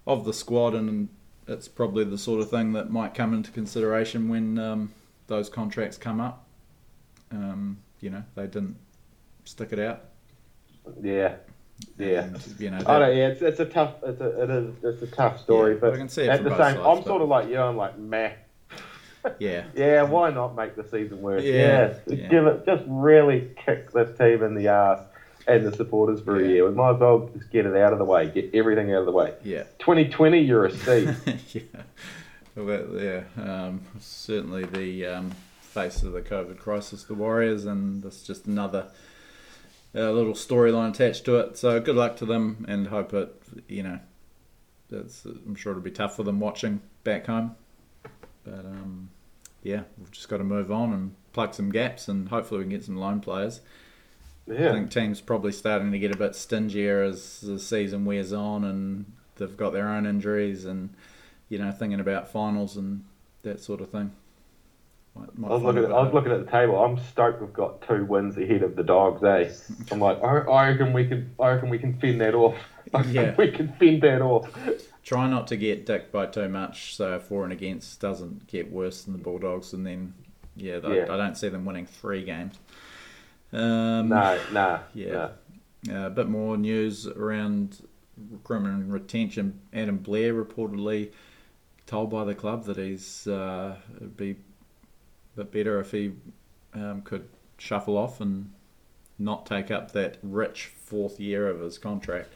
of 0.07 0.25
the 0.25 0.33
squad, 0.33 0.75
and 0.75 1.09
it's 1.49 1.67
probably 1.67 2.05
the 2.05 2.19
sort 2.19 2.41
of 2.41 2.49
thing 2.49 2.73
that 2.75 2.91
might 2.91 3.15
come 3.15 3.35
into 3.35 3.51
consideration 3.51 4.29
when 4.29 4.59
um, 4.59 4.93
those 5.27 5.49
contracts 5.49 5.99
come 5.99 6.21
up. 6.21 6.47
Um, 7.33 7.79
you 8.01 8.11
know, 8.11 8.23
they 8.37 8.47
didn't 8.47 8.77
stick 9.45 9.73
it 9.73 9.81
out. 9.81 10.05
Yeah, 11.03 11.35
yeah. 11.99 12.23
And, 12.25 12.55
you 12.59 12.71
know, 12.71 12.79
I 12.87 12.99
don't. 12.99 13.17
Yeah, 13.17 13.29
it's, 13.29 13.43
it's 13.43 13.61
a 13.61 13.65
tough. 13.67 13.95
It's 14.03 14.21
a 14.21 14.43
it 14.43 14.51
is 14.51 14.75
it's 14.83 15.03
a 15.03 15.07
tough 15.15 15.41
story, 15.41 15.75
Yeah, 15.75 15.79
but 15.81 15.95
I 15.95 15.97
can 15.97 16.09
see 16.09 16.23
it 16.23 16.29
at 16.31 16.45
the 16.45 16.51
same, 16.51 16.59
sides, 16.59 16.79
I'm 16.79 16.97
but- 16.99 17.05
sort 17.07 17.23
of 17.23 17.29
like 17.29 17.49
you. 17.49 17.59
I'm 17.59 17.77
like 17.77 17.99
meh. 17.99 18.33
yeah, 19.39 19.65
Yeah, 19.75 20.03
why 20.03 20.31
not 20.31 20.55
make 20.55 20.77
the 20.77 20.85
season 20.85 21.21
worse? 21.21 21.43
Yeah, 21.43 21.95
Yeah, 22.07 22.15
yeah. 22.17 22.29
give 22.29 22.47
it. 22.47 22.65
Just 22.67 22.85
really 22.87 23.51
kick 23.65 23.91
this 23.93 24.17
team 24.19 24.43
in 24.43 24.55
the 24.55 24.69
ass 24.69 25.01
and 25.49 25.65
the 25.67 25.73
supporters 25.77 26.21
for 26.21 26.41
Yeah. 26.41 26.47
a 26.47 26.51
year. 26.51 26.69
We 26.69 26.75
might 26.75 26.95
as 26.95 27.01
well 27.01 27.31
just 27.37 27.51
get 27.51 27.67
it 27.67 27.77
out 27.77 27.93
of 27.93 27.99
the 27.99 28.05
way. 28.05 28.29
Get 28.31 28.51
everything 28.55 28.93
out 28.93 29.01
of 29.01 29.07
the 29.07 29.13
way. 29.13 29.35
yeah. 29.43 29.65
2020, 29.81 30.41
you're 30.41 30.67
a 30.67 30.71
C. 30.71 31.09
yeah, 31.53 31.63
well, 32.57 32.87
yeah. 32.95 33.23
Um, 33.37 33.81
certainly 34.01 34.65
the 34.65 35.07
um, 35.07 35.33
face 35.61 36.03
of 36.03 36.13
the 36.13 36.23
COVID 36.23 36.59
crisis, 36.59 37.05
the 37.05 37.15
Warriors, 37.15 37.65
and 37.65 38.03
that's 38.03 38.23
just 38.23 38.47
another 38.47 38.87
uh, 39.97 40.11
little 40.11 40.35
storyline 40.35 40.91
attached 40.91 41.25
to 41.25 41.37
it. 41.37 41.57
So 41.57 41.81
good 41.81 41.97
luck 41.97 42.17
to 42.19 42.27
them, 42.27 42.67
and 42.69 42.89
hope 42.89 43.15
it. 43.15 43.43
You 43.67 43.83
know, 43.83 43.99
it's, 44.91 45.25
I'm 45.25 45.55
sure 45.55 45.73
it'll 45.73 45.83
be 45.83 45.91
tough 45.91 46.17
for 46.17 46.23
them 46.23 46.39
watching 46.39 46.83
back 47.03 47.27
home, 47.27 47.57
but 48.45 48.65
um, 48.65 49.11
yeah, 49.63 49.83
we've 49.99 50.11
just 50.11 50.29
got 50.29 50.39
to 50.39 50.45
move 50.45 50.71
on 50.71 50.93
and 50.93 51.15
plug 51.33 51.55
some 51.55 51.71
gaps, 51.71 52.09
and 52.09 52.29
hopefully 52.29 52.59
we 52.59 52.65
can 52.65 52.71
get 52.71 52.85
some 52.85 52.97
loan 52.97 53.21
players. 53.21 53.61
I 54.49 54.55
think 54.55 54.93
teams 54.93 55.21
probably 55.21 55.51
starting 55.51 55.91
to 55.91 55.99
get 55.99 56.15
a 56.15 56.17
bit 56.17 56.37
stingier 56.37 57.03
as 57.03 57.41
the 57.41 57.59
season 57.59 58.05
wears 58.05 58.33
on, 58.33 58.65
and 58.65 59.13
they've 59.37 59.57
got 59.57 59.73
their 59.73 59.89
own 59.89 60.07
injuries, 60.07 60.65
and 60.65 60.91
you 61.49 61.59
know, 61.59 61.73
thinking 61.73 62.01
about 62.01 62.31
finals 62.31 62.77
and 62.77 63.05
that 63.43 63.61
sort 63.61 63.81
of 63.81 63.91
thing. 63.91 64.13
Might, 65.19 65.39
might 65.39 65.49
I 65.49 65.55
was 65.55 65.63
looking. 65.63 65.85
At, 65.85 65.93
I 65.93 66.03
was 66.03 66.13
looking 66.15 66.33
at 66.33 66.45
the 66.45 66.51
table. 66.51 66.83
I'm 66.83 66.99
stoked. 66.99 67.41
We've 67.41 67.53
got 67.53 67.83
two 67.83 68.05
wins 68.05 68.37
ahead 68.37 68.63
of 68.63 68.77
the 68.77 68.83
dogs. 68.83 69.23
Eh? 69.23 69.51
I'm 69.91 70.01
like, 70.01 70.23
I, 70.23 70.39
I 70.39 70.69
reckon 70.71 70.93
we 70.93 71.07
can. 71.07 71.35
I 71.41 71.51
reckon 71.53 71.69
we 71.71 71.79
can 71.79 71.99
fend 71.99 72.21
that 72.21 72.35
off. 72.35 72.57
Yeah. 73.11 73.35
we 73.37 73.51
can 73.51 73.73
fend 73.81 74.03
that 74.03 74.23
off. 74.23 74.49
Try 75.03 75.29
not 75.29 75.49
to 75.49 75.57
get 75.57 75.87
dicked 75.87 76.13
by 76.13 76.27
too 76.27 76.49
much, 76.49 76.95
so 76.95 77.19
for 77.19 77.43
and 77.43 77.53
against 77.53 78.01
doesn't 78.01 78.47
get 78.47 78.71
worse 78.71 79.03
than 79.03 79.13
the 79.13 79.19
Bulldogs, 79.19 79.73
and 79.73 79.85
then 79.85 80.15
yeah, 80.55 80.79
they, 80.79 80.99
Yeah. 80.99 81.13
I 81.13 81.17
don't 81.17 81.37
see 81.37 81.49
them 81.49 81.65
winning 81.65 81.87
three 81.87 82.23
games. 82.25 82.59
Um, 83.53 84.09
No, 84.09 84.39
nah, 84.53 84.79
Yeah. 84.95 85.31
nah. 85.89 86.05
Uh, 86.05 86.07
a 86.07 86.11
bit 86.11 86.29
more 86.29 86.57
news 86.57 87.07
around 87.09 87.87
recruitment 88.31 88.75
and 88.85 88.93
retention. 88.93 89.61
Adam 89.75 89.99
Blair 89.99 90.33
reportedly 90.33 91.11
told 91.87 92.11
by 92.11 92.25
the 92.25 92.35
club 92.35 92.65
that 92.65 92.77
he's 92.77 93.27
uh, 93.27 93.77
be 94.17 94.37
a 95.37 95.45
bit 95.45 95.53
better 95.53 95.81
if 95.81 95.91
he 95.91 96.13
um, 96.75 97.03
could 97.03 97.29
shuffle 97.59 97.97
off 97.97 98.21
and 98.21 98.51
not 99.19 99.47
take 99.47 99.71
up 99.71 99.93
that 99.93 100.19
rich 100.23 100.73
fourth 100.77 101.19
year 101.21 101.49
of 101.49 101.61
his 101.61 101.79
contract. 101.79 102.33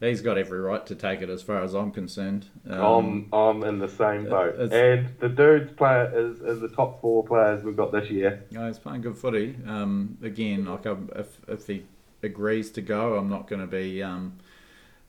He's 0.00 0.20
got 0.20 0.38
every 0.38 0.60
right 0.60 0.86
to 0.86 0.94
take 0.94 1.22
it, 1.22 1.28
as 1.28 1.42
far 1.42 1.60
as 1.64 1.74
I'm 1.74 1.90
concerned. 1.90 2.46
Um, 2.70 3.28
I'm, 3.32 3.34
I'm 3.34 3.64
in 3.64 3.78
the 3.80 3.88
same 3.88 4.28
boat. 4.28 4.54
and 4.56 5.08
the 5.18 5.28
dude's 5.28 5.72
player 5.72 6.12
is, 6.14 6.40
is 6.40 6.60
the 6.60 6.68
top 6.68 7.00
four 7.00 7.24
players 7.24 7.64
we've 7.64 7.76
got 7.76 7.90
this 7.90 8.08
year. 8.08 8.44
Yeah, 8.50 8.68
he's 8.68 8.78
playing 8.78 9.00
good 9.00 9.16
footy. 9.16 9.56
Um, 9.66 10.16
again, 10.22 10.66
like 10.66 10.86
um, 10.86 11.10
if 11.16 11.40
if 11.48 11.66
he 11.66 11.84
agrees 12.22 12.70
to 12.72 12.80
go, 12.80 13.16
I'm 13.16 13.28
not 13.28 13.48
going 13.48 13.60
to 13.60 13.66
be 13.66 14.00
um, 14.00 14.34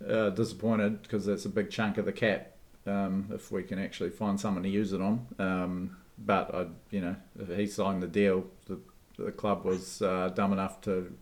uh, 0.07 0.31
disappointed 0.31 1.03
because 1.03 1.27
that's 1.27 1.45
a 1.45 1.49
big 1.49 1.69
chunk 1.69 1.99
of 1.99 2.05
the 2.05 2.11
cap. 2.11 2.53
Um, 2.87 3.29
if 3.31 3.51
we 3.51 3.61
can 3.61 3.77
actually 3.77 4.09
find 4.09 4.39
someone 4.39 4.63
to 4.63 4.69
use 4.69 4.93
it 4.93 5.01
on, 5.01 5.27
um, 5.37 5.97
but 6.25 6.53
I, 6.53 6.67
you 6.91 7.01
know, 7.01 7.15
if 7.39 7.55
he 7.55 7.67
signed 7.67 8.03
the 8.03 8.07
deal, 8.07 8.45
the 8.65 8.79
the 9.17 9.31
club 9.31 9.65
was 9.65 10.01
uh, 10.01 10.31
dumb 10.33 10.53
enough 10.53 10.81
to 10.81 11.13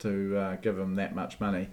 to 0.00 0.36
uh, 0.36 0.56
give 0.56 0.78
him 0.78 0.94
that 0.96 1.14
much 1.14 1.40
money. 1.40 1.68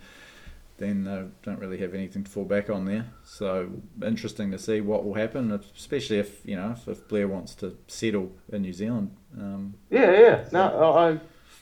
Then 0.78 1.06
they 1.06 1.24
don't 1.42 1.60
really 1.60 1.80
have 1.80 1.96
anything 1.96 2.24
to 2.24 2.30
fall 2.30 2.46
back 2.46 2.70
on 2.70 2.86
there. 2.86 3.08
So 3.26 3.70
interesting 4.04 4.52
to 4.52 4.60
see 4.60 4.80
what 4.80 5.04
will 5.04 5.16
happen, 5.16 5.52
especially 5.76 6.20
if 6.20 6.46
you 6.46 6.56
know 6.56 6.72
if, 6.72 6.88
if 6.88 7.08
Blair 7.08 7.28
wants 7.28 7.56
to 7.56 7.76
settle 7.88 8.32
in 8.52 8.62
New 8.62 8.74
Zealand. 8.74 9.16
Um, 9.38 9.76
Yeah, 9.90 10.12
yeah. 10.12 10.46
No, 10.52 10.94
I 10.94 11.20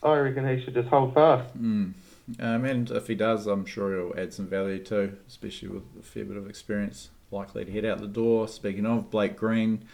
I 0.08 0.18
reckon 0.18 0.48
he 0.48 0.64
should 0.64 0.74
just 0.74 0.90
hold 0.90 1.14
fast. 1.14 1.56
Mm. 1.58 1.94
Um, 2.40 2.66
and 2.66 2.90
if 2.90 3.08
he 3.08 3.16
does, 3.16 3.46
I'm 3.46 3.66
sure 3.66 3.96
he'll 3.96 4.20
add 4.20 4.34
some 4.34 4.48
value 4.48 4.84
too, 4.84 5.16
especially 5.28 5.70
with 5.70 5.84
a 6.00 6.04
fair 6.04 6.26
bit 6.26 6.38
of 6.38 6.50
experience 6.50 7.10
likely 7.32 7.66
to 7.66 7.72
head 7.72 7.86
out 7.86 8.00
the 8.00 8.08
door. 8.08 8.48
Speaking 8.48 8.86
of 8.86 9.10
Blake 9.12 9.38
Green, 9.38 9.86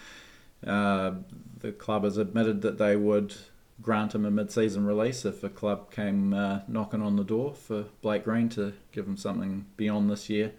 uh, 0.65 1.11
the 1.59 1.71
club 1.71 2.03
has 2.03 2.17
admitted 2.17 2.61
that 2.61 2.77
they 2.77 2.95
would 2.95 3.35
grant 3.81 4.13
him 4.13 4.25
a 4.25 4.31
mid-season 4.31 4.85
release 4.85 5.25
if 5.25 5.43
a 5.43 5.49
club 5.49 5.91
came 5.91 6.33
uh, 6.33 6.59
knocking 6.67 7.01
on 7.01 7.15
the 7.15 7.23
door 7.23 7.53
for 7.53 7.85
Blake 8.01 8.23
Green 8.23 8.47
to 8.49 8.73
give 8.91 9.07
him 9.07 9.17
something 9.17 9.65
beyond 9.75 10.09
this 10.09 10.29
year 10.29 10.51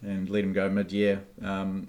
and 0.00 0.30
let 0.30 0.44
him 0.44 0.52
go 0.52 0.68
mid-year. 0.70 1.24
Um, 1.42 1.88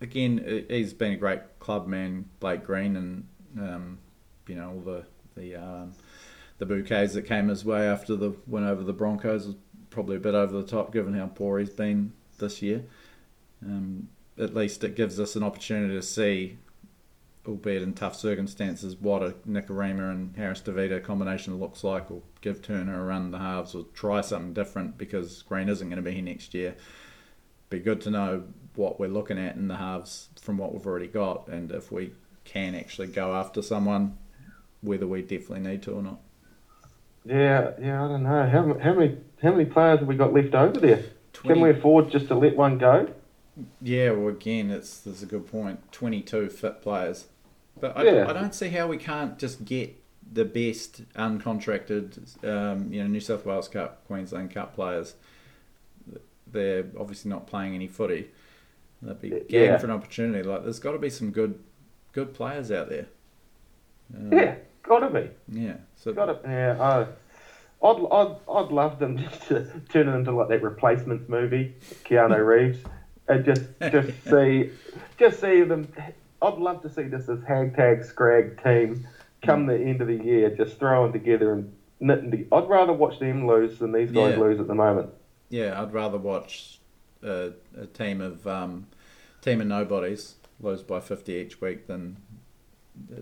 again, 0.00 0.42
he- 0.46 0.76
he's 0.76 0.92
been 0.92 1.12
a 1.12 1.16
great 1.16 1.40
club 1.58 1.86
man, 1.86 2.26
Blake 2.38 2.64
Green, 2.64 2.96
and 2.96 3.26
um, 3.58 3.98
you 4.46 4.54
know 4.54 4.70
all 4.70 4.80
the 4.80 5.04
the 5.36 5.56
um, 5.56 5.92
the 6.58 6.66
bouquets 6.66 7.14
that 7.14 7.22
came 7.22 7.48
his 7.48 7.64
way 7.64 7.86
after 7.86 8.14
the 8.14 8.34
win 8.46 8.64
over 8.64 8.84
the 8.84 8.92
Broncos 8.92 9.46
was 9.46 9.56
probably 9.90 10.16
a 10.16 10.20
bit 10.20 10.34
over 10.34 10.56
the 10.60 10.66
top 10.66 10.92
given 10.92 11.14
how 11.14 11.26
poor 11.26 11.58
he's 11.58 11.70
been 11.70 12.12
this 12.38 12.62
year. 12.62 12.84
Um, 13.64 14.08
at 14.38 14.54
least 14.54 14.84
it 14.84 14.94
gives 14.94 15.20
us 15.20 15.36
an 15.36 15.42
opportunity 15.42 15.94
to 15.94 16.02
see, 16.02 16.58
albeit 17.46 17.82
in 17.82 17.94
tough 17.94 18.16
circumstances, 18.16 18.96
what 18.96 19.22
a 19.22 19.34
Nikorima 19.48 20.10
and 20.10 20.36
Harris-Tavita 20.36 21.02
combination 21.02 21.58
looks 21.58 21.84
like, 21.84 22.10
or 22.10 22.22
give 22.40 22.62
Turner 22.62 23.00
a 23.00 23.04
run 23.04 23.26
in 23.26 23.30
the 23.30 23.38
halves, 23.38 23.74
or 23.74 23.84
try 23.94 24.20
something 24.20 24.52
different 24.52 24.96
because 24.96 25.42
Green 25.42 25.68
isn't 25.68 25.88
going 25.88 26.02
to 26.02 26.08
be 26.08 26.14
here 26.14 26.22
next 26.22 26.54
year. 26.54 26.74
Be 27.68 27.78
good 27.78 28.00
to 28.02 28.10
know 28.10 28.44
what 28.74 28.98
we're 28.98 29.08
looking 29.08 29.38
at 29.38 29.56
in 29.56 29.68
the 29.68 29.76
halves 29.76 30.28
from 30.40 30.58
what 30.58 30.72
we've 30.72 30.86
already 30.86 31.06
got, 31.06 31.48
and 31.48 31.70
if 31.70 31.92
we 31.92 32.12
can 32.44 32.74
actually 32.74 33.08
go 33.08 33.34
after 33.34 33.62
someone, 33.62 34.16
whether 34.80 35.06
we 35.06 35.22
definitely 35.22 35.60
need 35.60 35.82
to 35.82 35.92
or 35.92 36.02
not. 36.02 36.20
Yeah, 37.24 37.72
yeah. 37.80 38.04
I 38.04 38.08
don't 38.08 38.22
know 38.22 38.48
how, 38.48 38.78
how 38.82 38.94
many 38.94 39.18
how 39.42 39.52
many 39.52 39.66
players 39.66 40.00
have 40.00 40.08
we 40.08 40.16
got 40.16 40.32
left 40.32 40.54
over 40.54 40.78
there. 40.78 41.04
20, 41.32 41.54
Can 41.54 41.62
we 41.62 41.70
afford 41.70 42.10
just 42.10 42.28
to 42.28 42.34
let 42.34 42.56
one 42.56 42.78
go? 42.78 43.08
Yeah, 43.82 44.10
well, 44.12 44.28
again, 44.28 44.70
it's 44.70 45.00
that's 45.00 45.22
a 45.22 45.26
good 45.26 45.46
point. 45.46 45.92
Twenty-two 45.92 46.48
fit 46.50 46.82
players, 46.82 47.26
but 47.80 47.96
I, 47.96 48.04
Yeah. 48.04 48.28
I 48.28 48.32
don't 48.32 48.54
see 48.54 48.68
how 48.68 48.86
we 48.86 48.96
can't 48.96 49.38
just 49.38 49.64
get 49.64 49.96
the 50.32 50.44
best 50.44 51.02
uncontracted, 51.14 52.44
um, 52.44 52.92
you 52.92 53.02
know, 53.02 53.08
New 53.08 53.20
South 53.20 53.44
Wales 53.44 53.68
Cup, 53.68 54.06
Queensland 54.06 54.52
Cup 54.52 54.74
players. 54.74 55.14
They're 56.52 56.86
obviously 56.98 57.30
not 57.30 57.46
playing 57.46 57.74
any 57.74 57.86
footy. 57.88 58.30
They'd 59.02 59.20
be 59.20 59.28
Yeah. 59.48 59.66
game 59.70 59.78
for 59.78 59.86
an 59.86 59.92
opportunity. 59.92 60.42
Like, 60.42 60.62
there's 60.64 60.78
got 60.80 60.92
to 60.92 60.98
be 60.98 61.10
some 61.10 61.30
good, 61.30 61.58
good 62.12 62.34
players 62.34 62.70
out 62.70 62.88
there. 62.88 63.06
Um, 64.16 64.32
Yeah, 64.32 64.56
gotta 64.82 65.08
be. 65.10 65.30
yeah. 65.48 65.76
So 65.96 66.12
Gotta. 66.12 66.38
Yeah. 66.44 66.76
Uh, 66.80 67.06
I'd, 67.82 68.06
I'd, 68.12 68.36
I'd 68.48 68.70
love 68.72 68.98
them 68.98 69.16
just 69.18 69.42
to 69.48 69.64
turn 69.88 70.08
it 70.08 70.14
into 70.14 70.32
like 70.32 70.48
that 70.48 70.62
replacements 70.62 71.28
movie, 71.28 71.74
Keanu 72.04 72.44
Reeves, 72.46 72.80
and 73.30 73.44
just 73.44 73.62
just 73.80 74.24
see, 74.28 74.70
just 75.18 75.40
see 75.40 75.62
them. 75.62 75.88
I'd 76.42 76.54
love 76.58 76.82
to 76.82 76.90
see 76.90 77.02
this 77.04 77.28
as 77.28 77.38
hashtag 77.40 78.04
scrag 78.04 78.62
team 78.62 79.06
come 79.42 79.66
the 79.66 79.78
end 79.78 80.00
of 80.00 80.08
the 80.08 80.16
year, 80.22 80.50
just 80.50 80.78
throwing 80.78 81.12
together 81.12 81.52
and 81.52 81.72
knitting. 82.00 82.30
To, 82.30 82.46
I'd 82.56 82.68
rather 82.68 82.92
watch 82.92 83.18
them 83.18 83.46
lose 83.46 83.78
than 83.78 83.92
these 83.92 84.10
guys 84.10 84.34
Yeah. 84.34 84.40
lose 84.40 84.60
at 84.60 84.66
the 84.66 84.74
moment. 84.74 85.10
yeah, 85.48 85.80
I'd 85.80 85.92
rather 85.92 86.18
watch 86.18 86.78
a, 87.22 87.52
a 87.78 87.86
team 87.86 88.20
of 88.20 88.46
um, 88.46 88.86
team 89.42 89.60
of 89.60 89.66
nobodies 89.66 90.34
lose 90.60 90.82
by 90.82 91.00
fifty 91.00 91.34
each 91.34 91.60
week 91.60 91.86
than 91.86 92.16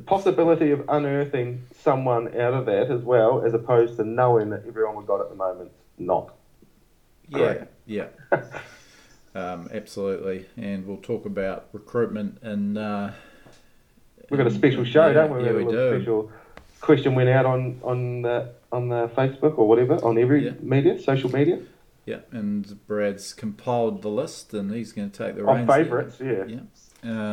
Possibility 0.06 0.72
of 0.72 0.84
unearthing 0.88 1.62
someone 1.82 2.28
out 2.40 2.52
of 2.54 2.66
that 2.66 2.90
as 2.90 3.02
well, 3.02 3.44
as 3.44 3.54
opposed 3.54 3.96
to 3.98 4.04
knowing 4.04 4.50
that 4.50 4.64
everyone 4.66 4.96
we've 4.96 5.06
got 5.06 5.20
at 5.20 5.28
the 5.28 5.36
moment's 5.36 5.74
not. 5.98 6.34
Yeah, 7.28 7.38
Correct. 7.38 7.72
yeah, 7.86 8.06
um, 9.34 9.68
absolutely. 9.72 10.46
And 10.56 10.86
we'll 10.86 10.96
talk 10.98 11.26
about 11.26 11.68
recruitment 11.72 12.38
and. 12.42 12.76
Uh, 12.78 13.10
We've 14.30 14.36
got 14.36 14.46
a 14.46 14.50
special 14.50 14.84
show, 14.84 15.06
yeah, 15.06 15.12
don't 15.14 15.36
we? 15.38 15.44
Yeah, 15.44 15.52
we 15.52 15.64
a 15.64 15.70
do. 15.70 15.96
Special 16.00 16.30
question 16.82 17.14
went 17.14 17.30
out 17.30 17.46
on 17.46 17.80
on 17.82 18.20
the 18.22 18.52
on 18.70 18.88
the 18.90 19.08
Facebook 19.08 19.56
or 19.58 19.66
whatever 19.66 19.94
on 20.04 20.18
every 20.18 20.44
Yeah. 20.44 20.52
media, 20.60 20.98
social 21.00 21.30
media. 21.32 21.60
Yeah, 22.04 22.20
and 22.30 22.78
Brad's 22.86 23.32
compiled 23.32 24.02
the 24.02 24.08
list, 24.10 24.52
and 24.54 24.70
he's 24.72 24.92
going 24.92 25.10
to 25.10 25.16
take 25.26 25.34
the 25.36 25.46
Our 25.46 25.56
reins. 25.56 25.66
there. 25.68 25.76
favourites, 25.84 26.20
yeah. 26.20 26.44
Yeah. 26.46 26.60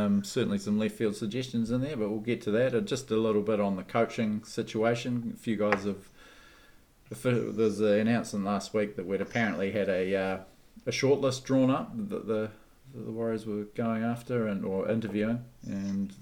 Um, 0.05 0.23
certainly 0.23 0.57
some 0.57 0.77
left 0.79 0.95
field 0.95 1.15
suggestions 1.17 1.69
in 1.71 1.81
there, 1.81 1.97
but 1.97 2.09
we'll 2.09 2.19
get 2.19 2.41
to 2.43 2.51
that. 2.51 2.73
Uh, 2.75 2.79
Just 2.81 3.09
a 3.11 3.15
little 3.17 3.41
bit 3.41 3.59
on 3.59 3.75
the 3.77 3.83
coaching 3.83 4.43
situation. 4.45 5.33
A 5.35 5.37
few 5.39 5.57
guys 5.57 5.83
have. 5.85 6.07
There's 7.23 7.79
an 7.81 7.87
announcement 7.99 8.45
last 8.45 8.73
week 8.73 8.95
that 8.95 9.05
we'd 9.05 9.21
apparently 9.21 9.71
had 9.71 9.89
a 9.89 10.15
uh, 10.15 10.37
a 10.85 10.91
short 10.91 11.19
list 11.19 11.45
drawn 11.45 11.69
up 11.69 11.91
that 12.09 12.27
the 12.27 12.51
that 12.93 13.05
the 13.05 13.11
Warriors 13.11 13.45
were 13.45 13.65
going 13.75 14.03
after 14.03 14.47
and 14.47 14.63
or 14.63 14.89
interviewing, 14.89 15.43
and 15.65 16.13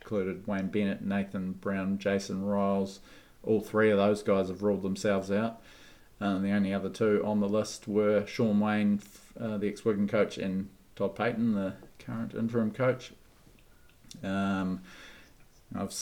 included 0.00 0.46
Wayne 0.46 0.68
Bennett, 0.68 1.02
Nathan 1.02 1.52
Brown, 1.52 1.98
Jason 1.98 2.42
Ryles. 2.42 3.00
All 3.42 3.60
three 3.60 3.90
of 3.90 3.98
those 3.98 4.22
guys 4.22 4.48
have 4.48 4.62
ruled 4.62 4.82
themselves 4.82 5.30
out. 5.30 5.60
Um, 6.20 6.42
the 6.42 6.52
only 6.52 6.72
other 6.72 6.88
two 6.88 7.22
on 7.24 7.40
the 7.40 7.48
list 7.48 7.86
were 7.86 8.24
Shaun 8.26 8.60
Wane, 8.60 9.00
uh, 9.38 9.58
the 9.58 9.68
ex-Wigan 9.68 10.08
coach, 10.08 10.38
and 10.38 10.70
Todd 10.96 11.16
Payten, 11.16 11.54
the 11.54 11.74
current 11.98 12.34
interim 12.34 12.70
coach. 12.70 13.12
Um, 14.22 14.80
I've 15.74 15.92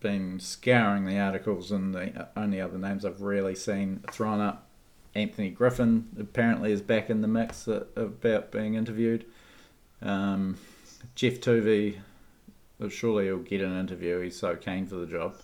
been 0.00 0.38
scouring 0.38 1.06
the 1.06 1.18
articles, 1.18 1.72
and 1.72 1.94
the 1.94 2.28
only 2.36 2.60
other 2.60 2.78
names 2.78 3.04
I've 3.04 3.22
really 3.22 3.54
seen 3.54 4.04
thrown 4.10 4.40
up. 4.40 4.68
Anthony 5.14 5.50
Griffin 5.50 6.08
apparently 6.18 6.72
is 6.72 6.80
back 6.80 7.10
in 7.10 7.20
the 7.20 7.28
mix 7.28 7.68
about 7.68 8.50
being 8.50 8.74
interviewed. 8.74 9.26
Um, 10.00 10.56
Geoff 11.14 11.46
well, 12.78 12.88
surely 12.88 13.26
he'll 13.26 13.38
get 13.38 13.60
an 13.60 13.78
interview. 13.78 14.20
He's 14.20 14.38
so 14.38 14.56
keen 14.56 14.86
for 14.86 14.96
the 14.96 15.06
job, 15.06 15.36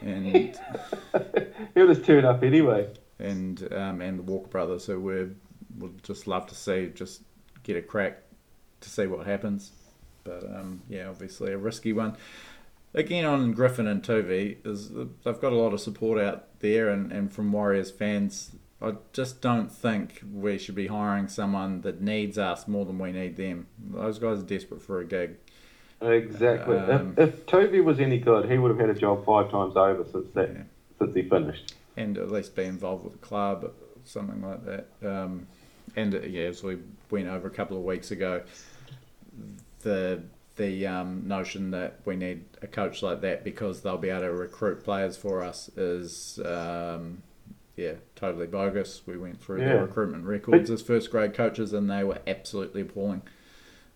and 0.00 0.26
He'll 1.74 1.86
just 1.86 2.04
turn 2.04 2.24
up 2.24 2.42
anyway. 2.42 2.88
and 3.18 3.72
um, 3.72 4.00
and 4.00 4.18
the 4.18 4.22
Walker 4.22 4.48
brothers, 4.48 4.86
who 4.86 5.00
we 5.00 5.28
would 5.78 6.02
just 6.02 6.26
love 6.26 6.46
to 6.48 6.54
see 6.54 6.90
just 6.94 7.22
get 7.62 7.76
a 7.76 7.82
crack 7.82 8.22
to 8.80 8.90
see 8.90 9.06
what 9.06 9.26
happens. 9.26 9.72
But 10.24 10.44
um, 10.44 10.82
yeah, 10.88 11.08
obviously 11.08 11.52
a 11.52 11.58
risky 11.58 11.92
one. 11.92 12.16
Again, 12.94 13.24
on 13.24 13.52
Griffin 13.52 13.86
and 13.86 14.02
Toovey, 14.02 14.56
is 14.64 14.90
they've 14.90 15.40
got 15.40 15.52
a 15.52 15.56
lot 15.56 15.74
of 15.74 15.80
support 15.80 16.18
out 16.18 16.58
there, 16.60 16.88
and, 16.88 17.12
and 17.12 17.32
from 17.32 17.52
Warriors 17.52 17.90
fans. 17.90 18.52
I 18.80 18.92
just 19.12 19.40
don't 19.40 19.72
think 19.72 20.22
we 20.32 20.56
should 20.58 20.74
be 20.76 20.86
hiring 20.86 21.26
someone 21.28 21.80
that 21.80 22.00
needs 22.00 22.38
us 22.38 22.68
more 22.68 22.84
than 22.84 22.98
we 22.98 23.10
need 23.12 23.36
them. 23.36 23.66
Those 23.78 24.18
guys 24.18 24.38
are 24.38 24.42
desperate 24.44 24.82
for 24.82 25.00
a 25.00 25.04
gig. 25.04 25.36
Exactly. 26.00 26.76
Um, 26.78 27.14
if 27.16 27.28
if 27.40 27.46
Toovey 27.46 27.82
was 27.82 27.98
any 27.98 28.18
good, 28.18 28.48
he 28.48 28.56
would 28.56 28.70
have 28.70 28.78
had 28.78 28.90
a 28.90 28.98
job 28.98 29.24
five 29.26 29.50
times 29.50 29.76
over 29.76 30.04
since 30.12 30.28
that 30.34 30.50
Yeah. 30.50 30.62
since 31.00 31.14
he 31.14 31.22
finished. 31.22 31.74
and 31.96 32.16
at 32.18 32.30
least 32.30 32.54
be 32.54 32.62
involved 32.62 33.02
with 33.02 33.14
the 33.14 33.18
club, 33.26 33.72
something 34.04 34.40
like 34.40 34.64
that. 34.64 34.86
Um, 35.04 35.48
and 35.96 36.14
uh, 36.14 36.20
yeah, 36.20 36.44
as 36.44 36.62
we 36.62 36.78
went 37.10 37.26
over 37.26 37.48
a 37.48 37.50
couple 37.50 37.76
of 37.76 37.82
weeks 37.82 38.12
ago, 38.12 38.42
the 39.82 40.22
the 40.56 40.86
um, 40.86 41.22
notion 41.26 41.70
that 41.72 42.00
we 42.04 42.16
need 42.16 42.44
a 42.62 42.66
coach 42.66 43.02
like 43.02 43.20
that 43.20 43.42
because 43.44 43.82
they'll 43.82 43.96
be 43.98 44.10
able 44.10 44.22
to 44.22 44.32
recruit 44.32 44.82
players 44.84 45.16
for 45.16 45.42
us 45.42 45.68
is 45.76 46.40
um, 46.44 47.22
yeah 47.76 47.92
totally 48.18 48.46
bogus. 48.46 49.02
We 49.06 49.16
went 49.16 49.40
through 49.40 49.60
Yeah. 49.60 49.66
their 49.68 49.82
recruitment 49.82 50.24
records 50.24 50.70
as 50.70 50.82
first 50.82 51.10
grade 51.10 51.34
coaches, 51.34 51.72
and 51.72 51.88
they 51.90 52.02
were 52.04 52.18
absolutely 52.26 52.80
appalling. 52.82 53.22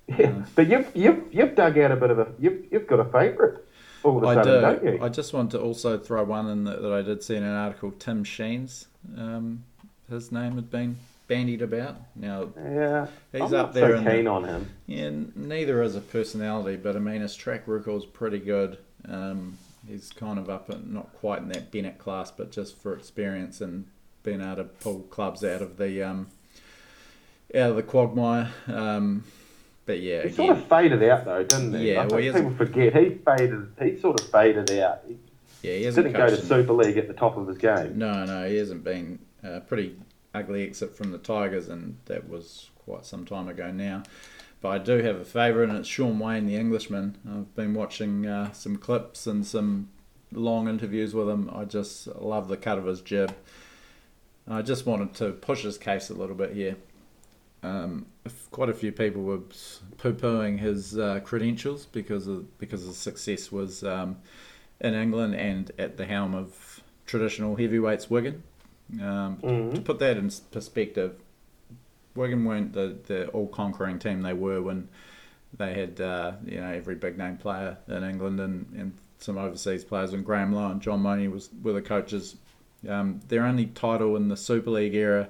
Yeah, 0.08 0.44
but 0.54 0.68
you've 0.68 0.90
you've 0.94 1.22
you've 1.32 1.54
dug 1.54 1.78
out 1.78 1.92
a 1.92 1.96
bit 1.96 2.10
of 2.10 2.18
a 2.18 2.28
you've 2.38 2.64
you've 2.72 2.86
got 2.86 3.00
a 3.00 3.04
favourite 3.04 3.58
all 4.04 4.18
of 4.18 4.24
a 4.24 4.26
I 4.26 4.34
sudden, 4.34 4.98
do. 4.98 5.02
I 5.04 5.08
just 5.08 5.32
want 5.32 5.52
to 5.52 5.60
also 5.60 5.96
throw 5.98 6.24
one 6.24 6.48
in 6.50 6.64
that, 6.64 6.82
that 6.82 6.92
I 6.92 7.02
did 7.02 7.22
see 7.22 7.36
in 7.36 7.42
an 7.44 7.54
article. 7.54 7.92
Tim 7.98 8.24
Sheens, 8.24 8.86
um, 9.16 9.62
his 10.10 10.32
name 10.32 10.56
had 10.56 10.70
been 10.70 10.96
bandied 11.28 11.62
about. 11.62 11.96
Now 12.16 12.48
yeah, 12.56 13.06
He's 13.30 13.40
I'm 13.42 13.46
up 13.46 13.50
not 13.52 13.72
there 13.74 13.90
so 13.92 13.96
in 13.98 14.04
the- 14.04 14.10
keen 14.10 14.26
on 14.26 14.44
him. 14.44 14.68
Yeah, 14.86 15.10
neither 15.36 15.82
is 15.82 15.94
a 15.96 16.00
personality, 16.00 16.76
but 16.76 16.96
I 16.96 16.98
mean 16.98 17.20
his 17.22 17.34
track 17.36 17.62
record's 17.66 18.04
pretty 18.06 18.40
good. 18.40 18.78
Um, 19.08 19.56
he's 19.86 20.10
kind 20.10 20.38
of 20.38 20.50
up, 20.50 20.68
at, 20.70 20.84
not 20.86 21.12
quite 21.14 21.42
in 21.42 21.48
that 21.48 21.70
Bennett 21.70 21.98
class, 21.98 22.30
but 22.32 22.50
just 22.50 22.76
for 22.76 22.92
experience 22.94 23.60
and 23.60 23.86
being 24.22 24.40
able 24.40 24.56
to 24.56 24.64
pull 24.64 25.00
clubs 25.00 25.44
out 25.44 25.62
of 25.62 25.76
the 25.76 26.02
um, 26.02 26.28
out 27.54 27.70
of 27.70 27.76
the 27.76 27.82
quagmire. 27.82 28.50
Um, 28.66 29.24
but 29.84 30.00
yeah, 30.00 30.22
He 30.22 30.28
again, 30.28 30.34
sort 30.34 30.56
of 30.56 30.64
faded 30.66 31.02
out 31.02 31.24
though, 31.24 31.42
didn't 31.44 31.74
he? 31.74 31.92
Yeah, 31.92 32.06
well, 32.06 32.18
he 32.18 32.30
people 32.30 32.54
forget 32.54 32.94
he 32.96 33.10
faded. 33.16 33.72
He 33.80 33.98
sort 33.98 34.20
of 34.20 34.28
faded 34.30 34.70
out. 34.80 35.02
He 35.06 35.16
yeah, 35.62 35.74
he 35.76 35.84
hasn't 35.84 36.06
didn't 36.06 36.16
go 36.16 36.34
to 36.34 36.40
Super 36.40 36.72
League 36.72 36.98
at 36.98 37.08
the 37.08 37.14
top 37.14 37.36
of 37.36 37.46
his 37.46 37.58
game. 37.58 37.98
No, 37.98 38.24
no, 38.24 38.48
he 38.48 38.56
hasn't 38.56 38.84
been. 38.84 39.18
Uh, 39.44 39.58
pretty 39.58 39.96
ugly 40.34 40.62
exit 40.64 40.94
from 40.96 41.10
the 41.10 41.18
Tigers, 41.18 41.68
and 41.68 41.96
that 42.04 42.28
was 42.28 42.70
quite 42.84 43.04
some 43.04 43.24
time 43.24 43.48
ago 43.48 43.72
now. 43.72 44.04
But 44.60 44.68
I 44.68 44.78
do 44.78 44.98
have 44.98 45.16
a 45.16 45.24
favourite, 45.24 45.68
and 45.68 45.78
it's 45.78 45.88
Shaun 45.88 46.20
Wane, 46.20 46.46
the 46.46 46.54
Englishman. 46.56 47.18
I've 47.28 47.52
been 47.56 47.74
watching 47.74 48.26
uh, 48.26 48.52
some 48.52 48.76
clips 48.76 49.26
and 49.26 49.44
some 49.44 49.88
long 50.30 50.68
interviews 50.68 51.12
with 51.12 51.28
him. 51.28 51.50
I 51.52 51.64
just 51.64 52.06
love 52.06 52.46
the 52.46 52.56
cut 52.56 52.78
of 52.78 52.84
his 52.84 53.00
jib. 53.00 53.34
I 54.48 54.62
just 54.62 54.86
wanted 54.86 55.14
to 55.14 55.32
push 55.32 55.62
his 55.62 55.78
case 55.78 56.10
a 56.10 56.14
little 56.14 56.34
bit 56.34 56.52
here. 56.52 56.76
Um, 57.62 58.06
quite 58.50 58.68
a 58.68 58.74
few 58.74 58.90
people 58.90 59.22
were 59.22 59.40
poo-pooing 59.98 60.58
his 60.58 60.98
uh, 60.98 61.20
credentials 61.20 61.86
because 61.86 62.26
of 62.26 62.58
because 62.58 62.82
his 62.82 62.96
success 62.96 63.52
was 63.52 63.84
um, 63.84 64.16
in 64.80 64.94
England 64.94 65.36
and 65.36 65.70
at 65.78 65.96
the 65.96 66.04
helm 66.04 66.34
of 66.34 66.80
traditional 67.06 67.54
heavyweights 67.56 68.10
Wigan. 68.10 68.42
Um, 69.00 69.36
Mhm. 69.42 69.74
To 69.76 69.80
put 69.80 70.00
that 70.00 70.16
in 70.16 70.30
perspective, 70.50 71.14
Wigan 72.16 72.44
weren't 72.44 72.72
the, 72.72 72.96
the 73.06 73.28
all-conquering 73.28 74.00
team 74.00 74.22
they 74.22 74.34
were 74.34 74.60
when 74.60 74.88
they 75.56 75.72
had 75.74 76.00
uh, 76.00 76.32
you 76.44 76.60
know 76.60 76.68
every 76.70 76.96
big 76.96 77.16
name 77.16 77.36
player 77.36 77.76
in 77.86 78.02
England 78.02 78.40
and, 78.40 78.66
and 78.76 78.92
some 79.18 79.38
overseas 79.38 79.84
players. 79.84 80.10
When 80.10 80.24
Graham 80.24 80.52
Lowe 80.52 80.70
and 80.72 80.80
John 80.82 81.00
Monie 81.00 81.30
was 81.30 81.48
were 81.62 81.74
the 81.74 81.80
coaches, 81.82 82.34
um, 82.88 83.20
their 83.28 83.44
only 83.44 83.66
title 83.66 84.16
in 84.16 84.28
the 84.28 84.36
Super 84.36 84.70
League 84.70 84.94
era 84.94 85.28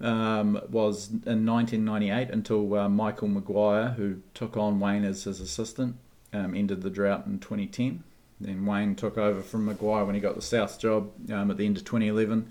um, 0.00 0.60
was 0.70 1.08
in 1.08 1.46
1998 1.46 2.30
until 2.30 2.74
uh, 2.74 2.88
Michael 2.88 3.28
Maguire, 3.28 3.90
who 3.90 4.16
took 4.34 4.56
on 4.56 4.80
Wane 4.80 5.04
as 5.04 5.24
his 5.24 5.40
assistant, 5.40 5.96
um, 6.32 6.54
ended 6.54 6.82
the 6.82 6.90
drought 6.90 7.26
in 7.26 7.38
2010. 7.38 8.02
Then 8.40 8.66
Wane 8.66 8.94
took 8.96 9.16
over 9.16 9.40
from 9.40 9.66
Maguire 9.66 10.04
when 10.04 10.14
he 10.14 10.20
got 10.20 10.34
the 10.34 10.42
South 10.42 10.78
job 10.78 11.10
um, 11.32 11.50
at 11.50 11.56
the 11.56 11.66
end 11.66 11.76
of 11.76 11.84
2011. 11.84 12.50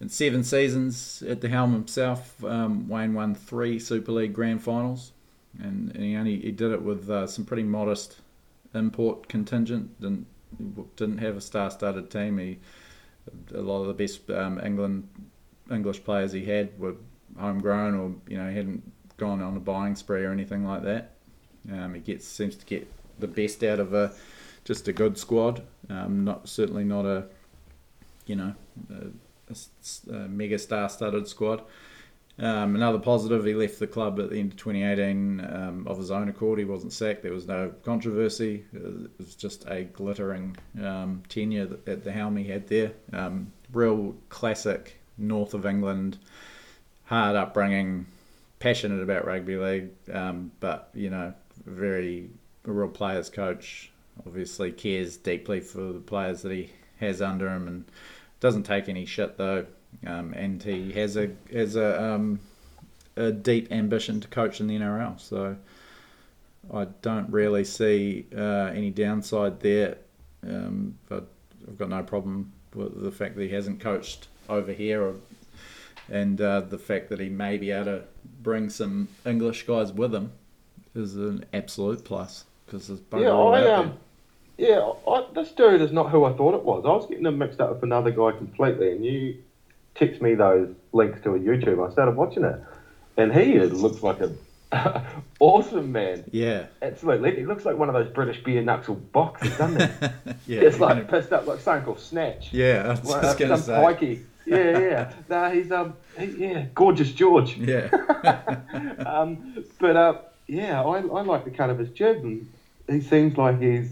In 0.00 0.08
seven 0.08 0.42
seasons 0.42 1.22
at 1.26 1.40
the 1.40 1.48
helm 1.48 1.72
himself, 1.72 2.42
um, 2.44 2.88
Wane 2.88 3.14
won 3.14 3.34
three 3.34 3.78
Super 3.78 4.12
League 4.12 4.34
grand 4.34 4.62
finals, 4.62 5.12
and, 5.58 5.94
and 5.94 6.04
he 6.04 6.16
only 6.16 6.40
he 6.40 6.50
did 6.50 6.72
it 6.72 6.82
with 6.82 7.08
uh, 7.08 7.26
some 7.26 7.44
pretty 7.44 7.62
modest 7.62 8.18
import 8.74 9.28
contingent. 9.28 9.98
Didn't 10.00 10.26
didn't 10.96 11.18
have 11.18 11.36
a 11.36 11.40
star-studded 11.40 12.10
team. 12.10 12.38
He 12.38 12.58
a 13.54 13.60
lot 13.60 13.80
of 13.80 13.88
the 13.88 13.94
best 13.94 14.28
um, 14.30 14.60
England 14.64 15.08
English 15.70 16.04
players 16.04 16.32
he 16.32 16.44
had 16.44 16.78
were 16.78 16.94
homegrown 17.38 17.94
or 17.94 18.14
you 18.28 18.36
know 18.36 18.50
hadn't 18.50 18.92
gone 19.16 19.40
on 19.40 19.56
a 19.56 19.60
buying 19.60 19.96
spree 19.96 20.24
or 20.24 20.32
anything 20.32 20.64
like 20.64 20.82
that. 20.82 21.12
Um, 21.70 21.94
he 21.94 22.00
gets 22.00 22.26
seems 22.26 22.56
to 22.56 22.66
get 22.66 22.90
the 23.18 23.28
best 23.28 23.62
out 23.64 23.80
of 23.80 23.94
a 23.94 24.12
just 24.64 24.88
a 24.88 24.92
good 24.92 25.18
squad. 25.18 25.62
Um, 25.88 26.24
not 26.24 26.48
certainly 26.48 26.84
not 26.84 27.06
a 27.06 27.26
you 28.26 28.36
know 28.36 28.54
a, 28.90 29.52
a, 29.52 30.14
a 30.14 30.28
mega 30.28 30.58
star 30.58 30.88
studded 30.88 31.28
squad. 31.28 31.62
Um, 32.38 32.74
another 32.74 32.98
positive, 32.98 33.44
he 33.44 33.54
left 33.54 33.78
the 33.78 33.86
club 33.86 34.18
at 34.18 34.30
the 34.30 34.40
end 34.40 34.52
of 34.52 34.58
2018 34.58 35.40
um, 35.40 35.86
of 35.86 35.98
his 35.98 36.10
own 36.10 36.28
accord. 36.28 36.58
He 36.58 36.64
wasn't 36.64 36.92
sacked. 36.92 37.22
There 37.22 37.32
was 37.32 37.46
no 37.46 37.72
controversy. 37.84 38.64
It 38.72 39.10
was 39.18 39.36
just 39.36 39.64
a 39.68 39.84
glittering 39.84 40.56
um, 40.82 41.22
tenure 41.28 41.78
at 41.86 42.02
the 42.02 42.10
helm 42.10 42.36
he 42.36 42.44
had 42.44 42.66
there. 42.66 42.92
Um, 43.12 43.52
real 43.72 44.16
classic 44.30 45.00
north 45.16 45.54
of 45.54 45.64
England, 45.64 46.18
hard 47.04 47.36
upbringing, 47.36 48.06
passionate 48.58 49.02
about 49.02 49.26
rugby 49.26 49.56
league, 49.56 49.90
um, 50.12 50.50
but 50.58 50.90
you 50.94 51.10
know, 51.10 51.34
very 51.66 52.30
a 52.66 52.72
real 52.72 52.88
players 52.88 53.30
coach. 53.30 53.92
Obviously, 54.26 54.72
cares 54.72 55.16
deeply 55.16 55.60
for 55.60 55.92
the 55.92 56.00
players 56.00 56.42
that 56.42 56.52
he 56.52 56.70
has 56.98 57.20
under 57.22 57.48
him, 57.48 57.68
and 57.68 57.84
doesn't 58.40 58.64
take 58.64 58.88
any 58.88 59.04
shit 59.04 59.36
though. 59.36 59.66
Um, 60.06 60.34
and 60.34 60.62
he 60.62 60.92
has 60.92 61.16
a 61.16 61.30
has 61.52 61.76
a 61.76 62.02
um, 62.02 62.40
a 63.16 63.32
deep 63.32 63.70
ambition 63.70 64.20
to 64.20 64.28
coach 64.28 64.60
in 64.60 64.66
the 64.66 64.76
NRL. 64.76 65.20
So 65.20 65.56
I 66.72 66.86
don't 67.02 67.30
really 67.30 67.64
see 67.64 68.26
uh, 68.36 68.70
any 68.74 68.90
downside 68.90 69.60
there. 69.60 69.98
Um, 70.46 70.98
but 71.08 71.26
I've 71.66 71.78
got 71.78 71.88
no 71.88 72.02
problem 72.02 72.52
with 72.74 73.02
the 73.02 73.10
fact 73.10 73.36
that 73.36 73.42
he 73.42 73.48
hasn't 73.50 73.80
coached 73.80 74.28
over 74.48 74.72
here, 74.72 75.02
or, 75.02 75.14
and 76.10 76.40
uh, 76.40 76.60
the 76.60 76.78
fact 76.78 77.08
that 77.10 77.20
he 77.20 77.28
may 77.28 77.56
be 77.56 77.70
able 77.70 77.84
to 77.86 78.02
bring 78.42 78.68
some 78.68 79.08
English 79.24 79.66
guys 79.66 79.92
with 79.92 80.14
him 80.14 80.32
is 80.94 81.16
an 81.16 81.44
absolute 81.52 82.04
plus 82.04 82.44
because 82.66 82.88
there's 82.88 83.00
yeah, 83.12 83.30
I 83.30 83.72
um, 83.72 83.98
yeah, 84.58 84.92
I, 85.08 85.26
this 85.34 85.50
dude 85.52 85.80
is 85.80 85.92
not 85.92 86.10
who 86.10 86.24
I 86.24 86.32
thought 86.32 86.54
it 86.54 86.62
was. 86.62 86.84
I 86.84 86.90
was 86.90 87.06
getting 87.06 87.26
him 87.26 87.38
mixed 87.38 87.60
up 87.60 87.70
with 87.70 87.82
another 87.82 88.10
guy 88.10 88.32
completely, 88.32 88.92
and 88.92 89.04
you 89.04 89.36
text 89.94 90.20
me 90.20 90.34
those 90.34 90.74
links 90.92 91.20
to 91.22 91.34
a 91.34 91.38
YouTube. 91.38 91.86
I 91.86 91.92
started 91.92 92.16
watching 92.16 92.44
it, 92.44 92.60
and 93.16 93.34
he 93.34 93.58
looks 93.60 94.02
like 94.02 94.20
a 94.20 94.32
awesome 95.40 95.92
man. 95.92 96.24
Yeah, 96.30 96.66
absolutely. 96.82 97.36
He 97.36 97.46
looks 97.46 97.64
like 97.64 97.76
one 97.76 97.88
of 97.88 97.94
those 97.94 98.12
British 98.12 98.42
beer 98.42 98.62
knuckle 98.62 98.96
boxers, 98.96 99.56
doesn't 99.56 99.80
he? 99.80 100.08
yeah, 100.54 100.60
it's 100.62 100.80
like 100.80 101.08
pissed 101.08 101.32
up 101.32 101.46
like 101.46 101.60
something 101.60 101.84
called 101.84 102.00
Snatch. 102.00 102.52
Yeah, 102.52 102.84
I 102.86 103.00
was 103.00 103.22
just 103.22 103.38
gonna 103.38 103.58
say. 103.58 103.72
Pikey. 103.72 104.24
Yeah, 104.46 104.78
yeah. 104.78 105.12
nah, 105.28 105.50
he's 105.50 105.72
um, 105.72 105.94
he, 106.18 106.26
yeah, 106.26 106.66
gorgeous 106.74 107.12
George. 107.12 107.56
Yeah. 107.56 107.88
um, 109.06 109.64
but 109.78 109.96
uh, 109.96 110.18
yeah, 110.46 110.82
I, 110.82 110.98
I 110.98 111.22
like 111.22 111.44
the 111.44 111.50
cut 111.50 111.70
of 111.70 111.78
his 111.78 111.90
jib, 111.90 112.22
and 112.22 112.46
he 112.88 113.00
seems 113.00 113.36
like 113.36 113.60
he's 113.60 113.90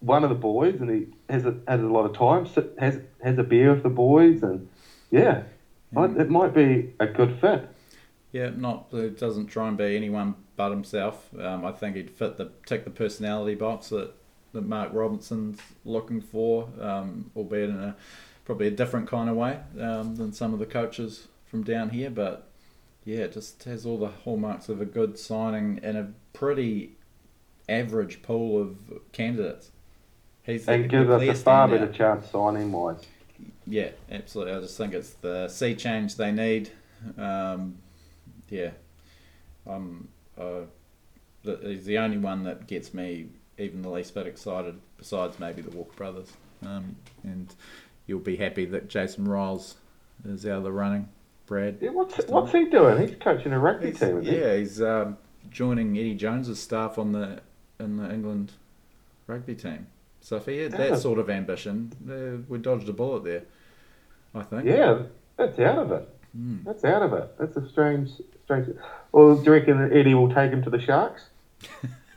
one 0.00 0.24
of 0.24 0.30
the 0.30 0.36
boys, 0.36 0.80
and 0.80 0.90
he 0.90 1.06
has 1.30 1.46
a, 1.46 1.56
has 1.66 1.80
a 1.80 1.86
lot 1.86 2.04
of 2.04 2.16
time, 2.16 2.46
has 2.78 3.00
has 3.22 3.38
a 3.38 3.42
beer 3.42 3.72
with 3.72 3.82
the 3.82 3.88
boys, 3.88 4.42
and 4.42 4.68
yeah, 5.14 5.42
it 5.96 6.30
might 6.30 6.54
be 6.54 6.92
a 7.00 7.06
good 7.06 7.38
fit. 7.40 7.68
Yeah, 8.32 8.50
not 8.56 8.86
it 8.92 9.18
doesn't 9.18 9.46
try 9.46 9.68
and 9.68 9.76
be 9.76 9.96
anyone 9.96 10.34
but 10.56 10.70
himself. 10.70 11.28
Um, 11.38 11.64
I 11.64 11.72
think 11.72 11.96
he'd 11.96 12.10
fit 12.10 12.36
the 12.36 12.50
tick 12.66 12.84
the 12.84 12.90
personality 12.90 13.54
box 13.54 13.90
that, 13.90 14.12
that 14.52 14.66
Mark 14.66 14.92
Robinson's 14.92 15.60
looking 15.84 16.20
for, 16.20 16.68
um, 16.80 17.30
albeit 17.36 17.70
in 17.70 17.80
a 17.80 17.96
probably 18.44 18.66
a 18.66 18.72
different 18.72 19.08
kind 19.08 19.30
of 19.30 19.36
way 19.36 19.60
um, 19.80 20.16
than 20.16 20.32
some 20.32 20.52
of 20.52 20.58
the 20.58 20.66
coaches 20.66 21.28
from 21.46 21.62
down 21.62 21.90
here. 21.90 22.10
But 22.10 22.48
yeah, 23.04 23.18
it 23.18 23.32
just 23.32 23.62
has 23.64 23.86
all 23.86 23.98
the 23.98 24.08
hallmarks 24.08 24.68
of 24.68 24.80
a 24.80 24.86
good 24.86 25.16
signing 25.16 25.78
and 25.82 25.96
a 25.96 26.08
pretty 26.32 26.96
average 27.68 28.20
pool 28.22 28.60
of 28.60 28.78
candidates. 29.12 29.70
He's 30.42 30.66
and 30.68 30.84
the, 30.84 30.88
gives 30.88 31.08
us 31.08 31.22
a 31.22 31.34
far 31.34 31.68
better 31.68 31.90
chance 31.90 32.30
signing 32.30 32.72
wise. 32.72 33.06
Yeah, 33.66 33.90
absolutely. 34.10 34.54
I 34.54 34.60
just 34.60 34.76
think 34.76 34.94
it's 34.94 35.10
the 35.10 35.48
sea 35.48 35.74
change 35.74 36.16
they 36.16 36.32
need. 36.32 36.70
Um, 37.18 37.78
yeah, 38.48 38.70
um, 39.66 40.08
uh, 40.38 40.62
he's 41.42 41.84
the 41.84 41.98
only 41.98 42.18
one 42.18 42.44
that 42.44 42.66
gets 42.66 42.94
me 42.94 43.28
even 43.58 43.82
the 43.82 43.90
least 43.90 44.14
bit 44.14 44.26
excited, 44.26 44.78
besides 44.96 45.38
maybe 45.38 45.62
the 45.62 45.70
Walker 45.70 45.94
brothers. 45.96 46.32
Um, 46.64 46.96
and 47.22 47.54
you'll 48.06 48.20
be 48.20 48.36
happy 48.36 48.64
that 48.66 48.88
Jason 48.88 49.26
Ryles 49.26 49.74
is 50.24 50.46
out 50.46 50.58
of 50.58 50.64
the 50.64 50.72
running. 50.72 51.08
Brad. 51.46 51.78
Yeah, 51.80 51.90
what's 51.90 52.26
what's 52.28 52.52
he 52.52 52.70
doing? 52.70 53.06
He's 53.06 53.16
coaching 53.20 53.52
a 53.52 53.58
rugby 53.58 53.88
he's, 53.88 54.00
team. 54.00 54.22
yeah, 54.22 54.54
he? 54.54 54.60
he's 54.60 54.80
um, 54.80 55.18
joining 55.50 55.96
Eddie 55.98 56.14
Jones's 56.14 56.58
staff 56.58 56.98
on 56.98 57.12
the 57.12 57.40
in 57.78 57.98
the 57.98 58.10
England 58.10 58.52
rugby 59.26 59.54
team. 59.54 59.86
So 60.24 60.36
if 60.36 60.46
he 60.46 60.56
had 60.56 60.72
that 60.72 60.98
sort 61.00 61.18
of 61.18 61.28
ambition, 61.28 61.92
uh, 62.08 62.42
we 62.48 62.56
dodged 62.56 62.88
a 62.88 62.94
bullet 62.94 63.24
there. 63.24 63.42
I 64.34 64.42
think. 64.42 64.64
Yeah, 64.64 65.02
that's 65.36 65.58
out 65.58 65.78
of 65.78 65.92
it. 65.92 66.08
Mm. 66.34 66.64
That's 66.64 66.82
out 66.82 67.02
of 67.02 67.12
it. 67.12 67.36
That's 67.38 67.54
a 67.58 67.68
strange, 67.68 68.08
strange. 68.42 68.74
Well, 69.12 69.36
do 69.36 69.44
you 69.44 69.52
reckon 69.52 69.92
Eddie 69.92 70.14
will 70.14 70.34
take 70.34 70.50
him 70.50 70.62
to 70.62 70.70
the 70.70 70.80
Sharks? 70.80 71.26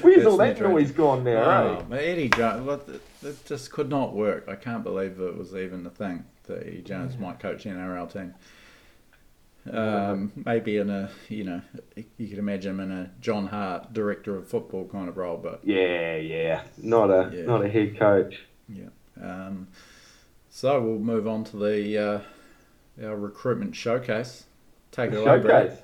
Where's 0.00 0.24
all 0.24 0.38
that 0.38 0.58
noise 0.58 0.90
gone 0.90 1.22
now? 1.22 1.84
Oh, 1.86 1.92
eh? 1.92 1.98
Eddie 1.98 2.30
Jones, 2.30 2.82
it 3.22 3.44
just 3.44 3.70
could 3.70 3.90
not 3.90 4.14
work. 4.14 4.48
I 4.48 4.56
can't 4.56 4.84
believe 4.84 5.20
it 5.20 5.36
was 5.36 5.54
even 5.54 5.84
a 5.84 5.90
thing 5.90 6.24
that 6.44 6.66
Eddie 6.66 6.80
Jones 6.80 7.12
yeah. 7.14 7.20
might 7.20 7.40
coach 7.40 7.66
an 7.66 7.76
NRL 7.76 8.10
team. 8.10 8.34
Um, 9.72 10.32
maybe 10.44 10.76
in 10.76 10.90
a 10.90 11.10
you 11.30 11.44
know 11.44 11.62
you 12.18 12.28
could 12.28 12.38
imagine 12.38 12.72
him 12.72 12.80
in 12.80 12.92
a 12.92 13.10
John 13.20 13.46
Hart 13.46 13.94
director 13.94 14.36
of 14.36 14.46
football 14.46 14.86
kind 14.88 15.08
of 15.08 15.16
role, 15.16 15.38
but 15.38 15.60
yeah, 15.64 16.16
yeah, 16.16 16.64
not 16.76 17.10
a 17.10 17.30
yeah. 17.34 17.42
not 17.44 17.64
a 17.64 17.68
head 17.68 17.98
coach. 17.98 18.40
Yeah. 18.68 18.88
Um, 19.20 19.68
so 20.50 20.80
we'll 20.82 20.98
move 20.98 21.26
on 21.26 21.44
to 21.44 21.56
the 21.56 21.98
uh, 21.98 23.06
our 23.06 23.16
recruitment 23.16 23.74
showcase. 23.74 24.44
Take 24.92 25.12
it 25.12 25.16
away, 25.16 25.38
Brad. 25.38 25.82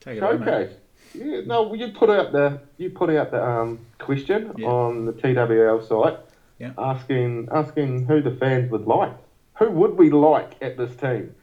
Take 0.00 0.16
it 0.16 0.20
showcase. 0.20 0.70
away, 0.70 0.76
Yeah, 1.14 1.40
no, 1.44 1.74
you 1.74 1.88
put 1.88 2.10
out 2.10 2.32
the 2.32 2.60
you 2.78 2.90
put 2.90 3.10
out 3.10 3.30
the 3.30 3.44
um, 3.44 3.78
question 3.98 4.54
yeah. 4.56 4.66
on 4.66 5.04
the 5.04 5.12
TWL 5.12 5.86
site, 5.86 6.18
yeah. 6.58 6.72
asking 6.78 7.48
asking 7.52 8.06
who 8.06 8.22
the 8.22 8.32
fans 8.32 8.70
would 8.70 8.86
like. 8.86 9.12
Who 9.58 9.70
would 9.70 9.98
we 9.98 10.10
like 10.10 10.54
at 10.62 10.78
this 10.78 10.96
team? 10.96 11.34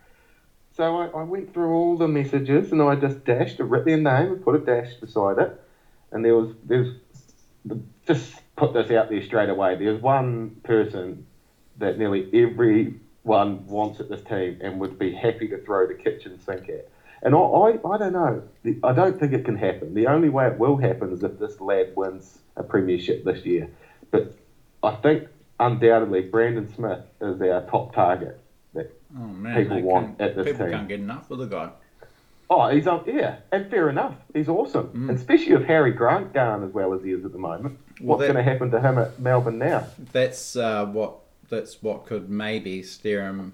So 0.76 0.98
I, 0.98 1.08
I 1.08 1.24
went 1.24 1.54
through 1.54 1.74
all 1.74 1.98
the 1.98 2.08
messages 2.08 2.72
and 2.72 2.82
I 2.82 2.96
just 2.96 3.24
dashed, 3.24 3.62
I 3.62 3.64
wrote 3.64 3.86
their 3.86 3.98
name 3.98 4.34
and 4.34 4.44
put 4.44 4.56
a 4.56 4.60
dash 4.60 4.94
beside 4.96 5.40
it. 5.40 5.62
And 6.12 6.24
there 6.24 6.36
was, 6.36 6.54
there's, 6.64 6.94
just 8.06 8.42
put 8.58 8.74
this 8.74 8.92
out 8.92 9.10
there 9.10 9.22
straight 9.22 9.50
away. 9.50 9.76
There's 9.76 10.02
one 10.02 10.58
person 10.64 11.26
that 11.78 11.98
nearly 11.98 12.28
everyone 12.34 13.66
wants 13.68 14.02
at 14.02 14.10
this 14.10 14.22
team 14.22 14.58
and 14.62 14.80
would 14.82 15.00
be 15.00 15.14
happy 15.14 15.48
to 15.48 15.58
throw 15.60 15.88
the 15.88 15.94
kitchen 15.94 16.40
sink 16.40 16.68
at. 16.68 16.90
And 17.22 17.34
I, 17.34 17.40
I, 17.40 17.70
I 17.94 17.98
don't 17.98 18.14
know. 18.14 18.44
I 18.84 18.92
don't 18.92 19.18
think 19.18 19.32
it 19.32 19.46
can 19.46 19.56
happen. 19.56 19.94
The 19.94 20.08
only 20.08 20.30
way 20.30 20.48
it 20.48 20.58
will 20.58 20.78
happen 20.78 21.14
is 21.14 21.24
if 21.24 21.40
this 21.40 21.60
lad 21.62 21.96
wins 21.96 22.38
a 22.58 22.64
premiership 22.64 23.24
this 23.24 23.46
year. 23.46 23.70
But 24.12 24.34
I 24.84 24.96
think 24.96 25.28
undoubtedly 25.58 26.22
Brandon 26.22 26.72
Smith 26.76 27.02
is 27.22 27.42
our 27.42 27.62
top 27.62 27.94
target. 27.96 28.40
Oh 28.78 29.28
man, 29.28 29.64
people 29.64 29.82
want 29.82 30.22
at 30.22 30.36
this 30.36 30.46
people 30.46 30.66
team. 30.66 30.74
can't 30.74 30.88
get 30.88 31.00
enough 31.00 31.32
of 31.32 31.40
the 31.40 31.46
guy. 31.46 31.70
Oh, 32.50 32.70
he's 32.70 32.86
on. 32.88 33.04
Yeah, 33.08 33.38
and 33.52 33.70
fair 33.72 33.90
enough. 33.90 34.16
He's 34.34 34.48
awesome, 34.50 34.88
mm. 34.88 35.10
and 35.10 35.18
especially 35.18 35.54
with 35.54 35.66
Harry 35.66 35.92
Grant 35.92 36.34
going 36.34 36.64
as 36.64 36.72
well 36.72 36.94
as 36.94 37.04
he 37.04 37.12
is 37.12 37.26
at 37.26 37.32
the 37.32 37.38
moment. 37.40 37.80
Well, 38.00 38.18
What's 38.18 38.32
going 38.32 38.36
to 38.36 38.44
happen 38.44 38.70
to 38.72 38.82
him 38.82 38.98
at 38.98 39.20
Melbourne 39.20 39.58
now? 39.58 39.88
That's 40.12 40.56
uh, 40.56 40.86
what. 40.86 41.20
That's 41.48 41.84
what 41.84 42.08
could 42.08 42.28
maybe 42.28 42.82
steer 42.82 43.24
him 43.24 43.54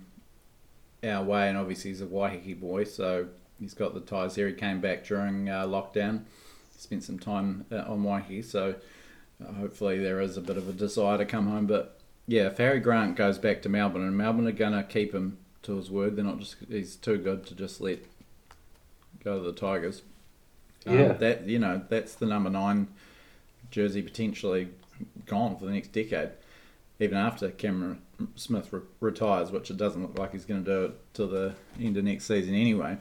our 1.04 1.24
way, 1.24 1.50
and 1.50 1.58
obviously 1.58 1.92
he's 1.92 2.02
a 2.02 2.06
Waiheke 2.06 2.60
boy, 2.60 2.86
so 2.86 3.28
he's 3.60 3.74
got 3.74 3.94
the 3.94 4.00
ties 4.00 4.36
here. 4.36 4.48
He 4.48 4.54
came 4.54 4.80
back 4.80 5.06
during 5.06 5.50
uh, 5.50 5.66
lockdown, 5.66 6.24
spent 6.78 7.04
some 7.04 7.20
time 7.20 7.66
uh, 7.72 7.84
on 7.88 8.04
Waiheke, 8.04 8.46
so 8.46 8.76
uh, 9.44 9.52
hopefully 9.54 10.00
there 10.00 10.22
is 10.22 10.38
a 10.38 10.42
bit 10.42 10.58
of 10.58 10.70
a 10.70 10.72
desire 10.72 11.18
to 11.18 11.26
come 11.26 11.48
home. 11.48 11.66
But 11.66 12.00
yeah, 12.32 12.48
if 12.48 12.58
Harry 12.60 12.80
Grant 12.80 13.18
goes 13.18 13.38
back 13.38 13.62
to 13.64 13.70
Melbourne, 13.70 14.04
and 14.04 14.16
Melbourne 14.16 14.48
are 14.48 14.54
going 14.54 14.72
to 14.72 14.84
keep 14.84 15.14
him 15.14 15.38
to 15.64 15.76
his 15.76 15.92
word. 15.92 16.16
They're 16.16 16.24
not 16.24 16.40
just 16.40 16.56
he's 16.70 16.96
too 16.96 17.18
good 17.18 17.46
to 17.48 17.56
just 17.56 17.82
let 17.82 18.00
go 19.22 19.38
to 19.38 19.44
the 19.44 19.52
Tigers. 19.52 20.02
Um, 20.86 20.98
yeah, 20.98 21.12
that 21.12 21.46
you 21.46 21.60
know 21.60 21.82
that's 21.90 22.16
the 22.16 22.26
number 22.26 22.50
nine 22.50 22.88
jersey 23.70 24.02
potentially 24.02 24.70
gone 25.26 25.58
for 25.58 25.66
the 25.66 25.74
next 25.74 25.90
decade, 25.90 26.30
even 27.02 27.18
after 27.18 27.52
Cameron 27.52 28.02
Smith 28.36 28.72
re- 28.72 28.80
retires, 29.02 29.52
which 29.52 29.70
it 29.70 29.76
doesn't 29.76 30.02
look 30.02 30.18
like 30.18 30.32
he's 30.32 30.46
going 30.46 30.64
to 30.64 30.72
do 30.72 30.86
it 30.86 31.14
till 31.14 31.28
the 31.28 31.54
end 31.82 31.98
of 31.98 32.06
next 32.06 32.26
season 32.26 32.56
anyway. 32.56 32.98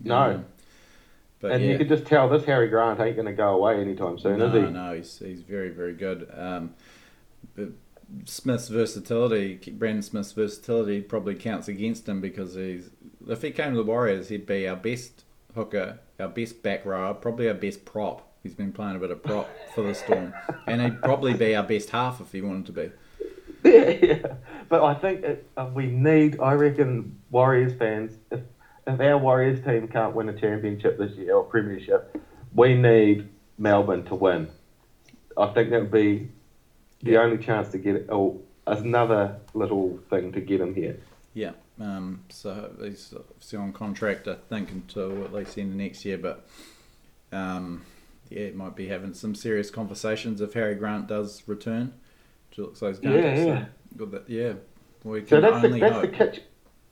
No. 0.00 0.16
Um, 0.16 0.44
but 1.40 1.52
and 1.52 1.64
yeah. 1.64 1.70
you 1.70 1.78
could 1.78 1.88
just 1.88 2.04
tell 2.04 2.28
this 2.28 2.44
Harry 2.44 2.68
Grant 2.68 2.98
ain't 2.98 3.14
going 3.14 3.26
to 3.26 3.32
go 3.32 3.54
away 3.54 3.80
anytime 3.80 4.18
soon, 4.18 4.38
no, 4.38 4.46
is 4.46 4.52
he? 4.52 4.72
No, 4.72 4.94
he's, 4.94 5.18
he's 5.18 5.42
very, 5.42 5.70
very 5.70 5.94
good. 5.94 6.28
Um, 6.36 6.74
but 7.54 7.68
Smith's 8.24 8.68
versatility, 8.68 9.56
Brandon 9.72 10.02
Smith's 10.02 10.32
versatility, 10.32 11.00
probably 11.00 11.34
counts 11.34 11.68
against 11.68 12.08
him 12.08 12.20
because 12.20 12.54
he's 12.54 12.90
if 13.28 13.42
he 13.42 13.50
came 13.50 13.70
to 13.70 13.76
the 13.76 13.84
Warriors, 13.84 14.28
he'd 14.28 14.46
be 14.46 14.66
our 14.68 14.76
best 14.76 15.24
hooker, 15.54 15.98
our 16.18 16.28
best 16.28 16.62
back 16.62 16.84
rower, 16.84 17.14
probably 17.14 17.48
our 17.48 17.54
best 17.54 17.84
prop. 17.84 18.28
He's 18.42 18.54
been 18.54 18.72
playing 18.72 18.96
a 18.96 18.98
bit 18.98 19.10
of 19.10 19.22
prop 19.22 19.48
for 19.74 19.82
the 19.82 19.94
Storm, 19.94 20.34
and 20.66 20.82
he'd 20.82 21.00
probably 21.00 21.34
be 21.34 21.54
our 21.54 21.62
best 21.62 21.90
half 21.90 22.20
if 22.20 22.32
he 22.32 22.42
wanted 22.42 22.66
to 22.66 22.72
be. 22.72 22.90
Yeah, 23.64 23.88
yeah. 24.02 24.34
But 24.68 24.82
I 24.82 24.94
think 24.94 25.22
it, 25.22 25.46
uh, 25.56 25.70
we 25.72 25.86
need. 25.86 26.40
I 26.40 26.54
reckon 26.54 27.18
Warriors 27.30 27.72
fans, 27.78 28.12
if 28.30 28.40
if 28.86 29.00
our 29.00 29.18
Warriors 29.18 29.64
team 29.64 29.86
can't 29.88 30.14
win 30.14 30.28
a 30.28 30.38
championship 30.38 30.98
this 30.98 31.12
year 31.12 31.36
or 31.36 31.44
premiership, 31.44 32.20
we 32.54 32.74
need 32.74 33.28
Melbourne 33.58 34.04
to 34.06 34.14
win. 34.14 34.48
I 35.36 35.46
think 35.54 35.70
that 35.70 35.80
would 35.82 35.92
be 35.92 36.30
the 37.02 37.16
only 37.18 37.38
chance 37.38 37.68
to 37.70 37.78
get. 37.78 38.06
Oh, 38.10 38.40
another 38.66 39.36
little 39.54 39.98
thing 40.08 40.32
to 40.32 40.40
get 40.40 40.60
him 40.60 40.74
here. 40.74 40.98
Yeah. 41.34 41.52
Um, 41.80 42.22
so 42.28 42.70
he's 42.80 43.12
obviously 43.16 43.58
on 43.58 43.72
contract, 43.72 44.28
I 44.28 44.34
think, 44.48 44.70
until 44.70 45.24
at 45.24 45.32
least 45.32 45.54
the 45.56 45.62
end 45.62 45.70
of 45.72 45.76
next 45.76 46.04
year. 46.04 46.18
But 46.18 46.46
um, 47.32 47.82
yeah, 48.28 48.40
it 48.40 48.56
might 48.56 48.76
be 48.76 48.88
having 48.88 49.14
some 49.14 49.34
serious 49.34 49.70
conversations 49.70 50.40
if 50.40 50.52
Harry 50.54 50.74
Grant 50.74 51.08
does 51.08 51.42
return. 51.46 51.92
Which 52.50 52.58
looks 52.58 52.82
like 52.82 52.92
he's 52.92 53.00
going 53.00 53.16
Yeah, 53.16 53.34
to. 53.34 53.46
yeah. 53.46 53.64
So, 53.98 54.04
that, 54.06 54.28
yeah. 54.28 54.52
We 55.04 55.20
can 55.20 55.28
So 55.28 55.40
that's 55.40 55.60
the 55.62 55.66
only 55.68 55.80
that's 55.80 56.00
the 56.00 56.08
kitchen 56.08 56.44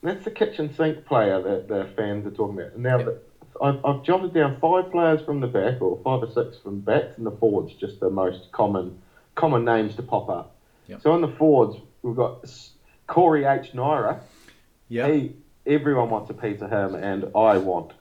that's 0.03 0.25
the 0.25 0.31
kitchen 0.31 0.73
sink 0.75 1.05
player 1.05 1.41
that 1.41 1.67
the 1.67 1.87
fans 1.95 2.25
are 2.25 2.31
talking 2.31 2.59
about. 2.59 2.77
Now 2.77 2.97
Yep. 2.97 3.05
that 3.05 3.23
I've, 3.61 3.85
I've 3.85 4.03
jotted 4.03 4.33
down 4.33 4.59
five 4.59 4.91
players 4.91 5.21
from 5.21 5.39
the 5.39 5.47
back 5.47 5.81
or 5.81 5.97
five 6.03 6.23
or 6.23 6.31
six 6.31 6.57
from 6.57 6.79
backs 6.79 7.17
and 7.17 7.25
the 7.25 7.31
forwards, 7.31 7.73
just 7.75 7.99
the 7.99 8.09
most 8.09 8.51
common 8.51 8.99
common 9.41 9.65
names 9.65 9.95
to 9.95 10.03
pop 10.03 10.29
up. 10.29 10.55
Yep. 10.87 11.01
So 11.01 11.11
on 11.11 11.21
the 11.21 11.27
Fords, 11.27 11.75
we've 12.03 12.15
got 12.15 12.45
Corey 13.07 13.43
H 13.43 13.73
Naira. 13.73 14.21
yeah. 14.87 15.23
Everyone 15.65 16.09
wants 16.09 16.29
a 16.29 16.33
piece 16.33 16.61
of 16.61 16.71
him, 16.71 16.95
and 16.95 17.25
I 17.35 17.57
want. 17.57 17.93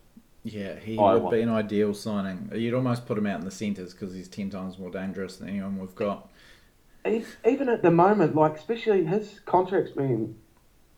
Yeah, 0.45 0.79
he 0.79 0.99
I 0.99 1.13
would 1.15 1.23
want- 1.25 1.35
be 1.35 1.43
an 1.43 1.51
ideal 1.51 1.93
signing. 1.93 2.51
You'd 2.55 2.73
almost 2.73 3.07
put 3.07 3.19
him 3.19 3.27
out 3.27 3.39
in 3.41 3.45
the 3.45 3.51
centres 3.51 3.93
because 3.93 4.15
he's 4.15 4.29
10 4.29 4.49
times 4.49 4.79
more 4.79 4.91
dangerous 4.91 5.37
than 5.37 5.49
anyone 5.51 5.79
we've 5.79 5.95
got. 5.95 6.31
Even 7.07 7.69
at 7.69 7.83
the 7.83 7.91
moment, 7.91 8.35
like 8.35 8.57
especially 8.57 9.05
his 9.05 9.41
contract's 9.45 9.91
been 9.91 10.37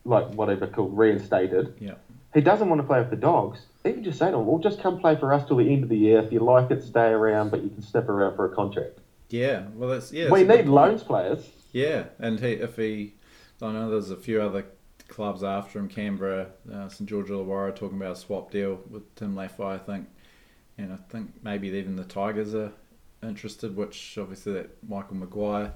like 0.05 0.27
whatever 0.33 0.67
called 0.67 0.97
reinstated. 0.97 1.73
Yeah. 1.79 1.95
he 2.33 2.41
doesn't 2.41 2.69
want 2.69 2.81
to 2.81 2.87
play 2.87 2.99
with 2.99 3.09
the 3.09 3.17
dogs, 3.17 3.59
even 3.85 4.03
just 4.03 4.19
say 4.19 4.29
to 4.29 4.37
oh, 4.37 4.41
him, 4.41 4.47
well, 4.47 4.59
just 4.59 4.81
come 4.81 4.99
play 4.99 5.15
for 5.17 5.33
us 5.33 5.45
till 5.47 5.57
the 5.57 5.71
end 5.71 5.83
of 5.83 5.89
the 5.89 5.97
year. 5.97 6.19
If 6.19 6.31
you 6.31 6.39
like 6.39 6.71
it, 6.71 6.81
stay 6.83 7.09
around, 7.09 7.51
but 7.51 7.61
you 7.63 7.69
can 7.69 7.81
step 7.81 8.07
around 8.09 8.35
for 8.35 8.45
a 8.45 8.55
contract. 8.55 8.99
Yeah, 9.29 9.65
well, 9.75 9.89
that's 9.89 10.11
yeah. 10.11 10.29
we 10.29 10.43
that's 10.43 10.59
need 10.65 10.69
loans 10.69 11.03
players. 11.03 11.47
Yeah, 11.71 12.05
and 12.19 12.39
he, 12.39 12.51
if 12.51 12.75
he, 12.75 13.15
I 13.61 13.71
know 13.71 13.89
there's 13.89 14.11
a 14.11 14.15
few 14.17 14.41
other 14.41 14.65
clubs 15.07 15.43
after 15.43 15.79
him, 15.79 15.87
Canberra, 15.89 16.47
uh, 16.71 16.87
St 16.89 17.09
George 17.09 17.27
Illawarra, 17.29 17.75
talking 17.75 17.97
about 17.97 18.11
a 18.13 18.19
swap 18.19 18.51
deal 18.51 18.79
with 18.89 19.13
Tim 19.15 19.35
Lafai, 19.35 19.75
I 19.75 19.77
think, 19.79 20.07
and 20.77 20.93
I 20.93 20.97
think 21.11 21.31
maybe 21.43 21.69
even 21.69 21.95
the 21.95 22.03
Tigers 22.03 22.53
are 22.53 22.71
interested, 23.23 23.75
which 23.75 24.17
obviously 24.19 24.53
that 24.53 24.69
Michael 24.87 25.15
Maguire 25.15 25.73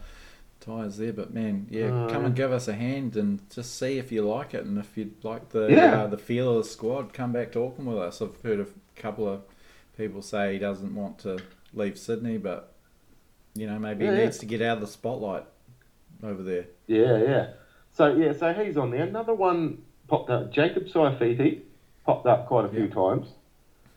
ties 0.60 0.98
there, 0.98 1.14
but 1.14 1.34
man, 1.34 1.68
yeah, 1.70 1.92
Uh, 2.06 2.10
come 2.10 2.26
and 2.26 2.36
give 2.36 2.52
us 2.52 2.68
a 2.68 2.74
hand 2.74 3.16
and 3.16 3.40
just 3.50 3.78
see 3.78 3.98
if 3.98 4.12
you 4.12 4.22
like 4.24 4.54
it, 4.54 4.66
and 4.66 4.78
if 4.78 4.98
you'd 4.98 5.24
like 5.24 5.50
the 5.50 5.68
Yeah. 5.68 6.04
uh, 6.04 6.08
the 6.08 6.18
feel 6.18 6.58
of 6.58 6.64
the 6.64 6.70
squad, 6.70 7.14
come 7.14 7.32
back 7.32 7.52
to 7.54 7.64
Auckland 7.64 7.90
with 7.90 8.00
us. 8.00 8.22
I've 8.22 8.40
heard 8.42 8.60
a 8.60 8.68
couple 9.00 9.28
of 9.28 9.42
people 9.98 10.22
say 10.22 10.54
he 10.54 10.60
doesn't 10.60 10.94
want 10.96 11.20
to 11.20 11.40
leave 11.74 11.98
Sydney, 11.98 12.38
but 12.38 12.74
you 13.58 13.68
know 13.68 13.80
maybe 13.80 14.06
Yeah, 14.06 14.12
he 14.12 14.18
yeah. 14.18 14.24
needs 14.26 14.38
to 14.40 14.46
get 14.46 14.62
out 14.62 14.78
of 14.78 14.82
the 14.82 14.88
spotlight 14.88 15.46
over 16.24 16.44
there. 16.44 16.66
Yeah, 16.88 17.18
yeah. 17.24 17.48
So 17.92 18.16
yeah, 18.16 18.34
so 18.34 18.54
he's 18.54 18.78
on 18.78 18.92
there. 18.92 19.04
Another 19.04 19.34
one 19.34 19.80
popped 20.08 20.30
up. 20.30 20.52
Jacob 20.52 20.86
Saifiti 20.86 21.62
popped 22.06 22.28
up 22.28 22.48
quite 22.48 22.66
a 22.66 22.70
few 22.70 22.86
Yeah. 22.86 22.94
times. 22.94 23.28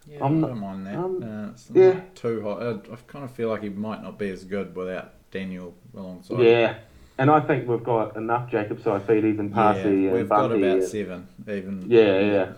Yeah, 0.06 0.24
I'm 0.24 0.44
I 0.44 0.48
not- 0.48 0.56
mind 0.56 0.86
that. 0.86 0.94
um, 0.96 1.22
uh, 1.22 1.78
yeah. 1.78 2.00
too 2.14 2.42
hot. 2.42 2.62
I, 2.62 2.70
I 2.92 2.96
kind 3.06 3.24
of 3.24 3.30
feel 3.32 3.48
like 3.48 3.62
he 3.62 3.68
might 3.68 4.02
not 4.02 4.18
be 4.18 4.30
as 4.30 4.44
good 4.44 4.74
without 4.74 5.12
Daniel 5.30 5.74
alongside. 5.94 6.40
Yeah, 6.40 6.74
and 7.18 7.30
I 7.30 7.40
think 7.40 7.68
we've 7.68 7.84
got 7.84 8.16
enough 8.16 8.50
Jacob 8.50 8.78
Saifitis 8.80 9.38
and 9.38 9.50
yeah. 9.50 9.56
Paasi 9.56 9.84
and 9.84 10.12
we've 10.12 10.28
got 10.28 10.46
about 10.50 10.62
and- 10.62 10.82
seven. 10.84 11.28
Even 11.42 11.84
yeah, 11.86 12.18
yeah. 12.20 12.52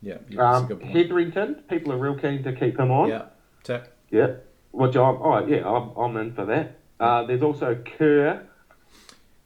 yeah. 0.00 0.16
yeah 0.28 0.52
Um. 0.56 0.80
Hetherington, 0.80 1.56
people 1.68 1.92
are 1.92 1.98
real 1.98 2.16
keen 2.18 2.42
to 2.44 2.52
keep 2.54 2.78
him 2.80 2.90
on. 2.90 3.08
Yeah, 3.10 3.24
tick. 3.62 3.84
Yeah. 4.10 4.36
Which 4.72 4.96
I'm, 4.96 5.16
oh 5.20 5.46
yeah, 5.46 5.68
I'm, 5.68 5.90
I'm 5.96 6.16
in 6.16 6.32
for 6.34 6.44
that. 6.46 6.78
Uh, 6.98 7.24
there's 7.24 7.42
also 7.42 7.74
Kerr, 7.98 8.46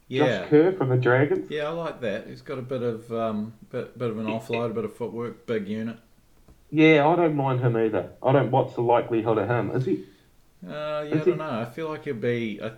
Yeah, 0.08 0.40
Josh 0.42 0.48
Kerr 0.50 0.72
from 0.72 0.90
the 0.90 0.96
Dragons. 0.96 1.50
yeah, 1.50 1.64
I 1.64 1.70
like 1.70 2.00
that. 2.02 2.26
He's 2.26 2.42
got 2.42 2.58
a 2.58 2.62
bit 2.62 2.82
of 2.82 3.10
um, 3.12 3.54
bit, 3.70 3.96
bit 3.98 4.10
of 4.10 4.18
an 4.18 4.26
offload, 4.26 4.70
a 4.70 4.74
bit 4.74 4.84
of 4.84 4.94
footwork, 4.96 5.46
big 5.46 5.66
unit. 5.68 5.96
Yeah, 6.70 7.06
I 7.06 7.16
don't 7.16 7.36
mind 7.36 7.60
him 7.60 7.76
either. 7.76 8.10
I 8.22 8.32
don't. 8.32 8.50
What's 8.50 8.74
the 8.74 8.82
likelihood 8.82 9.38
of 9.38 9.48
him? 9.48 9.70
Is 9.70 9.84
he? 9.86 10.04
Uh, 10.66 10.70
yeah, 10.70 10.76
I 10.76 11.02
Is 11.04 11.24
he- 11.24 11.30
don't 11.30 11.38
know. 11.38 11.60
I 11.60 11.64
feel 11.66 11.88
like 11.88 12.04
he'll 12.04 12.14
be 12.14 12.58
a, 12.58 12.74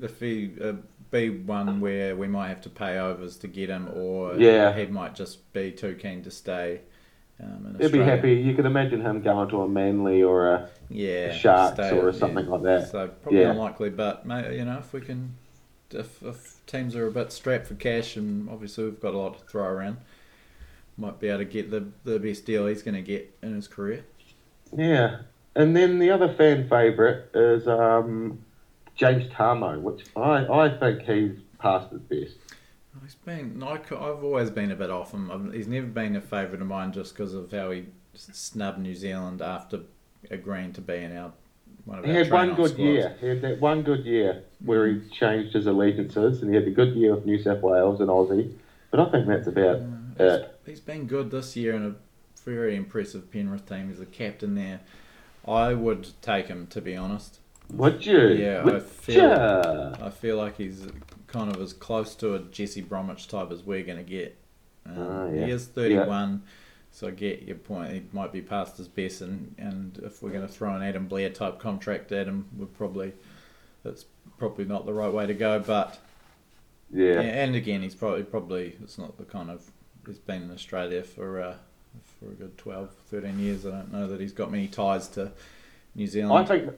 if 0.00 0.18
he 0.20 0.50
uh, 0.62 0.72
be 1.10 1.30
one 1.30 1.80
where 1.80 2.16
we 2.16 2.26
might 2.28 2.48
have 2.48 2.60
to 2.62 2.70
pay 2.70 2.98
overs 2.98 3.36
to 3.38 3.48
get 3.48 3.70
him, 3.70 3.88
or 3.94 4.34
Yeah. 4.36 4.74
he 4.76 4.86
might 4.86 5.14
just 5.14 5.50
be 5.52 5.70
too 5.72 5.94
keen 5.94 6.22
to 6.24 6.30
stay. 6.30 6.80
Um, 7.42 7.76
He'd 7.78 7.92
be 7.92 7.98
happy. 8.00 8.32
You 8.34 8.54
could 8.54 8.66
imagine 8.66 9.00
him 9.00 9.22
going 9.22 9.48
to 9.50 9.62
a 9.62 9.68
Manly 9.68 10.22
or 10.22 10.48
a. 10.48 10.68
Yeah, 10.90 11.32
Sharks 11.32 11.78
or 11.92 12.12
something 12.12 12.46
like 12.48 12.62
that. 12.62 12.90
So 12.90 13.08
probably 13.22 13.40
Yeah. 13.40 13.50
unlikely, 13.50 13.90
but 13.90 14.22
you 14.24 14.64
know 14.64 14.78
if 14.78 14.92
we 14.92 15.00
can, 15.02 15.34
if, 15.90 16.22
if 16.22 16.56
teams 16.66 16.96
are 16.96 17.06
a 17.06 17.10
bit 17.10 17.30
strapped 17.30 17.66
for 17.66 17.74
cash, 17.74 18.16
and 18.16 18.48
obviously 18.48 18.84
we've 18.84 19.00
got 19.00 19.14
a 19.14 19.18
lot 19.18 19.38
to 19.38 19.44
throw 19.44 19.64
around, 19.64 19.98
might 20.96 21.20
be 21.20 21.28
able 21.28 21.38
to 21.38 21.44
get 21.44 21.70
the 21.70 21.84
the 22.04 22.18
best 22.18 22.44
deal 22.46 22.66
he's 22.66 22.82
going 22.82 22.94
to 22.94 23.02
get 23.02 23.32
in 23.42 23.54
his 23.54 23.68
career. 23.68 24.04
Yeah, 24.76 25.18
and 25.54 25.76
then 25.76 25.98
the 25.98 26.10
other 26.10 26.32
fan 26.34 26.68
favourite 26.68 27.24
is 27.34 27.68
um, 27.68 28.38
James 28.96 29.30
Tamou, 29.32 29.80
which 29.80 30.06
I 30.16 30.46
I 30.46 30.68
think 30.78 31.02
he's 31.02 31.38
past 31.58 31.92
his 31.92 32.00
best. 32.00 32.36
He's 33.02 33.14
been, 33.14 33.62
I, 33.62 33.72
have 33.78 33.92
always 34.24 34.50
been 34.50 34.70
a 34.70 34.76
bit 34.76 34.90
off 34.90 35.12
him. 35.12 35.30
I've- 35.30 35.56
He's 35.56 35.68
never 35.68 35.86
been 35.86 36.16
a 36.16 36.20
favourite 36.20 36.60
of 36.60 36.66
mine 36.66 36.92
just 36.92 37.14
because 37.14 37.34
of 37.34 37.50
how 37.52 37.70
he 37.70 37.86
snubbed 38.14 38.78
New 38.78 38.94
Zealand 38.94 39.40
after 39.42 39.80
agreeing 40.30 40.72
to 40.74 40.80
be 40.80 40.96
in 40.96 41.16
our 41.16 41.32
one 41.84 42.04
He 42.04 42.10
had 42.12 42.30
one 42.30 42.54
good 42.54 42.70
squads. 42.70 42.78
year. 42.78 43.16
He 43.20 43.28
had 43.28 43.40
that 43.42 43.60
one 43.60 43.82
good 43.82 44.04
year 44.04 44.42
where 44.64 44.86
he 44.88 45.00
changed 45.10 45.54
his 45.54 45.66
allegiances, 45.66 46.42
and 46.42 46.50
he 46.50 46.56
had 46.56 46.66
a 46.66 46.70
good 46.70 46.94
year 46.94 47.14
with 47.14 47.24
New 47.24 47.40
South 47.42 47.62
Wales 47.62 48.00
and 48.00 48.08
Aussie. 48.10 48.52
But 48.90 49.00
I 49.00 49.10
think 49.10 49.26
that's 49.26 49.46
about 49.46 49.76
Uh, 50.20 50.24
it. 50.24 50.60
He's 50.66 50.80
been 50.80 51.06
good 51.06 51.30
this 51.30 51.56
year 51.56 51.74
in 51.76 51.84
a 51.84 51.94
very 52.44 52.74
impressive 52.76 53.30
Penrith 53.30 53.66
team. 53.66 53.88
He's 53.88 54.00
a 54.00 54.06
captain 54.06 54.54
there. 54.54 54.80
I 55.46 55.72
would 55.74 56.08
take 56.20 56.48
him 56.48 56.66
to 56.68 56.80
be 56.80 56.96
honest. 56.96 57.38
Would 57.72 58.04
you? 58.04 58.18
Yeah, 58.28 58.64
I 58.66 58.80
feel- 58.80 59.22
ya? 59.30 59.94
I 60.02 60.10
feel 60.10 60.36
like 60.36 60.56
he's 60.56 60.86
kind 61.28 61.54
of 61.54 61.60
as 61.62 61.72
close 61.72 62.14
to 62.16 62.34
a 62.34 62.38
Jesse 62.40 62.80
Bromwich 62.82 63.28
type 63.28 63.50
as 63.52 63.62
we're 63.62 63.84
going 63.84 63.98
to 63.98 64.04
get. 64.10 64.36
Um, 64.86 64.96
Ah, 64.98 65.28
yeah. 65.28 65.44
He 65.46 65.50
is 65.52 65.66
31, 65.66 66.42
so 66.90 67.08
I 67.08 67.10
get 67.10 67.42
your 67.42 67.56
point. 67.56 67.92
He 67.92 68.02
might 68.12 68.32
be 68.32 68.40
past 68.42 68.76
his 68.78 68.88
best, 68.88 69.20
and, 69.20 69.54
and 69.58 69.98
if 70.02 70.22
we're 70.22 70.30
going 70.30 70.46
to 70.46 70.52
throw 70.52 70.74
an 70.74 70.82
Adam 70.82 71.06
Blair 71.06 71.30
type 71.30 71.58
contract 71.58 72.10
at 72.12 72.26
him, 72.26 72.46
we're 72.56 72.66
probably 72.66 73.12
that's 73.84 74.06
probably 74.38 74.64
not 74.64 74.86
the 74.86 74.92
right 74.92 75.12
way 75.12 75.26
to 75.26 75.34
go. 75.34 75.60
But 75.60 75.98
Yeah. 76.92 77.20
and 77.20 77.54
again, 77.54 77.82
he's 77.82 77.94
probably 77.94 78.22
probably 78.24 78.76
it's 78.82 78.98
not 78.98 79.16
the 79.18 79.24
kind 79.24 79.50
of 79.50 79.70
he's 80.06 80.18
been 80.18 80.42
in 80.44 80.50
Australia 80.50 81.02
for 81.02 81.40
uh, 81.40 81.54
for 82.18 82.30
a 82.30 82.34
good 82.34 82.56
12, 82.56 82.90
13 83.10 83.38
years. 83.38 83.66
I 83.66 83.70
don't 83.70 83.92
know 83.92 84.06
that 84.08 84.20
he's 84.20 84.32
got 84.32 84.50
many 84.50 84.66
ties 84.68 85.08
to 85.08 85.30
New 85.94 86.04
I 86.04 86.06
Zealand. 86.06 86.48
think 86.48 86.70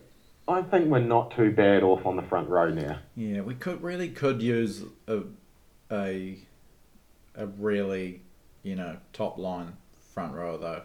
I 0.51 0.63
think 0.63 0.89
we're 0.89 0.99
not 0.99 1.35
too 1.37 1.53
bad 1.53 1.83
off 1.83 2.05
on 2.05 2.17
the 2.17 2.23
front 2.23 2.49
row 2.49 2.71
now. 2.71 2.99
Yeah, 3.15 3.43
we 3.43 3.55
could 3.55 3.83
really 3.83 4.09
could 4.09 4.43
use 4.43 4.85
a 5.07 5.23
a 5.91 6.39
a 7.35 7.47
really 7.47 8.23
you 8.63 8.75
know 8.75 8.97
top 9.13 9.39
line 9.39 9.77
front 10.13 10.35
row 10.35 10.59
though. 10.59 10.83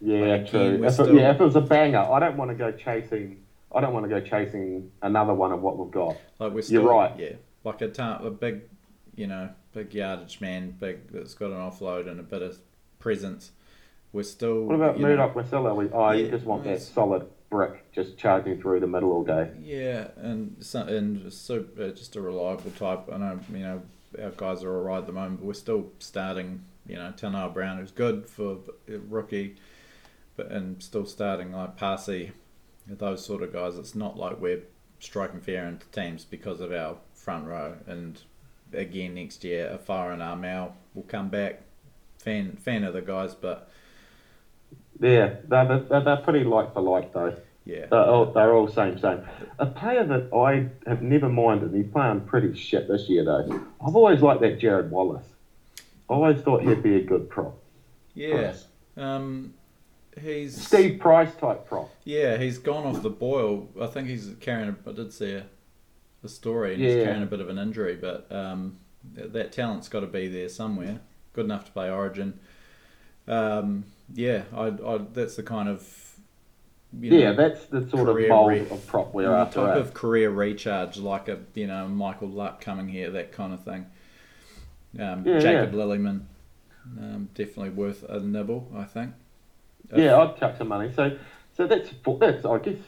Yeah, 0.00 0.44
true. 0.44 0.84
If 0.84 0.92
still- 0.92 1.08
it, 1.08 1.14
yeah, 1.14 1.30
if 1.30 1.40
it 1.40 1.44
was 1.44 1.56
a 1.56 1.60
banger, 1.62 2.00
I 2.00 2.20
don't 2.20 2.36
want 2.36 2.50
to 2.50 2.54
go 2.56 2.70
chasing. 2.72 3.42
I 3.74 3.80
don't 3.80 3.94
want 3.94 4.04
to 4.04 4.08
go 4.08 4.20
chasing 4.20 4.90
another 5.02 5.34
one 5.34 5.52
of 5.52 5.62
what 5.62 5.78
we've 5.78 5.90
got. 5.90 6.16
Like 6.38 6.52
we're 6.52 6.62
still 6.62 6.82
You're 6.82 6.90
right. 6.90 7.12
Yeah, 7.18 7.32
like 7.64 7.80
a 7.80 7.88
ta- 7.88 8.20
a 8.22 8.30
big 8.30 8.62
you 9.14 9.26
know 9.26 9.50
big 9.72 9.94
yardage 9.94 10.40
man, 10.40 10.76
big 10.78 11.10
that's 11.10 11.34
got 11.34 11.50
an 11.50 11.58
offload 11.58 12.08
and 12.08 12.20
a 12.20 12.22
bit 12.22 12.42
of 12.42 12.58
presence. 12.98 13.52
We're 14.12 14.22
still. 14.22 14.64
What 14.64 14.76
about 14.76 15.00
Murdoch-Masila? 15.00 15.76
We, 15.76 15.88
oh, 15.90 16.10
you 16.12 16.30
just 16.30 16.44
want 16.44 16.64
that 16.64 16.80
solid 16.80 17.26
brick 17.50 17.92
just 17.92 18.18
charging 18.18 18.60
through 18.60 18.80
the 18.80 18.86
middle 18.86 19.12
all 19.12 19.24
day. 19.24 19.50
Yeah, 19.60 20.08
and 20.16 20.56
so, 20.60 20.82
and 20.82 21.32
so 21.32 21.64
uh, 21.80 21.88
just 21.88 22.16
a 22.16 22.20
reliable 22.20 22.70
type. 22.72 23.08
I 23.12 23.16
know 23.16 23.40
you 23.50 23.58
know 23.58 23.82
our 24.22 24.30
guys 24.30 24.62
are 24.62 24.74
all 24.74 24.82
right 24.82 24.98
at 24.98 25.06
the 25.06 25.12
moment, 25.12 25.40
but 25.40 25.46
we're 25.46 25.54
still 25.54 25.90
starting. 25.98 26.64
You 26.86 26.96
know, 26.96 27.12
Tanah 27.16 27.52
Brown, 27.52 27.78
who's 27.78 27.90
good 27.90 28.28
for 28.28 28.58
rookie, 28.86 29.56
but 30.36 30.50
and 30.50 30.82
still 30.82 31.06
starting 31.06 31.52
like 31.52 31.76
Paasi, 31.76 32.32
those 32.86 33.24
sort 33.24 33.42
of 33.42 33.52
guys. 33.52 33.76
It's 33.76 33.94
not 33.94 34.16
like 34.16 34.40
we're 34.40 34.62
striking 35.00 35.40
fair 35.40 35.66
into 35.66 35.86
teams 35.86 36.24
because 36.24 36.60
of 36.60 36.72
our 36.72 36.96
front 37.14 37.46
row. 37.46 37.76
And 37.86 38.20
again, 38.72 39.14
next 39.14 39.44
year, 39.44 39.68
Afoa 39.68 40.12
and 40.12 40.22
Armau 40.22 40.72
will 40.94 41.02
come 41.02 41.28
back 41.28 41.62
fan 42.18 42.56
fan 42.56 42.84
of 42.84 42.94
the 42.94 43.02
guys, 43.02 43.34
but 43.34 43.70
Yeah, 45.00 45.36
they're, 45.48 45.80
they're, 45.88 46.00
they're 46.00 46.16
pretty 46.18 46.44
like 46.44 46.72
for 46.72 46.80
like 46.80 47.12
though. 47.12 47.36
yeah, 47.64 47.86
They're 47.90 48.00
all, 48.04 48.26
they're 48.32 48.54
all 48.54 48.68
same 48.68 48.98
same. 48.98 49.20
A 49.58 49.66
player 49.66 50.04
that 50.04 50.32
I 50.34 50.68
have 50.88 51.02
never 51.02 51.28
minded, 51.28 51.74
he's 51.74 51.90
playing 51.92 52.20
pretty 52.22 52.56
shit 52.58 52.88
this 52.88 53.08
year 53.08 53.24
though. 53.24 53.60
I've 53.86 53.94
always 53.96 54.22
liked 54.22 54.40
that 54.42 54.58
Jarrod 54.58 54.88
Wallace. 54.90 55.26
I 56.08 56.14
always 56.14 56.40
thought 56.40 56.62
he'd 56.62 56.82
be 56.82 56.96
a 56.96 57.02
good 57.02 57.28
prop. 57.28 57.56
yeah. 58.14 58.54
Um, 58.96 59.52
he's 60.18 60.56
Steve 60.66 60.98
Price 61.00 61.34
type 61.34 61.66
prop. 61.68 61.90
Yeah, 62.04 62.38
he's 62.38 62.56
gone 62.58 62.86
off 62.86 63.02
the 63.02 63.10
boil. 63.10 63.68
I 63.78 63.86
think 63.88 64.08
he's 64.08 64.30
carrying. 64.40 64.70
A, 64.70 64.88
I 64.90 64.92
did 64.94 65.12
see 65.12 65.32
a, 65.32 65.44
a 66.24 66.28
story, 66.28 66.72
and 66.74 66.82
he's 66.82 66.94
carrying 67.04 67.22
a 67.22 67.26
bit 67.26 67.40
of 67.40 67.50
an 67.50 67.58
injury, 67.58 67.96
but 67.96 68.26
um, 68.32 68.78
th- 69.14 69.32
that 69.32 69.52
talent's 69.52 69.88
got 69.90 70.00
to 70.00 70.06
be 70.06 70.28
there 70.28 70.48
somewhere. 70.48 71.00
Good 71.34 71.44
enough 71.44 71.66
to 71.66 71.72
play 71.72 71.90
Origin. 71.90 72.38
Um, 73.28 73.84
yeah, 74.14 74.42
I, 74.54 74.66
I, 74.66 74.98
that's 75.12 75.36
the 75.36 75.42
kind 75.42 75.68
of 75.68 75.86
you 76.98 77.10
know, 77.10 77.16
Yeah, 77.18 77.32
that's 77.32 77.66
the 77.66 77.88
sort 77.88 78.08
of 78.08 78.28
mold 78.28 78.48
re- 78.50 78.68
of 78.68 78.86
prop 78.86 79.12
we're 79.12 79.28
the 79.28 79.34
after. 79.36 79.60
type 79.60 79.76
eh? 79.76 79.80
of 79.80 79.94
career 79.94 80.30
recharge, 80.30 80.96
like 80.96 81.28
a 81.28 81.40
you 81.54 81.66
know 81.66 81.88
Michael 81.88 82.28
Luck 82.28 82.60
coming 82.60 82.88
here, 82.88 83.10
that 83.10 83.32
kind 83.32 83.52
of 83.52 83.64
thing. 83.64 83.86
Um, 84.98 85.26
Yeah, 85.26 85.38
Jacob 85.40 85.72
Lillyman, 85.72 86.22
um, 86.98 87.28
definitely 87.34 87.70
worth 87.70 88.02
a 88.08 88.20
nibble, 88.20 88.70
I 88.74 88.84
think. 88.84 89.12
Yeah, 89.94 90.16
I'd 90.18 90.36
chuck 90.38 90.56
some 90.56 90.68
money. 90.68 90.92
So, 90.94 91.18
so 91.56 91.66
that's 91.66 91.90
that's 92.20 92.44
I 92.44 92.58
guess, 92.58 92.78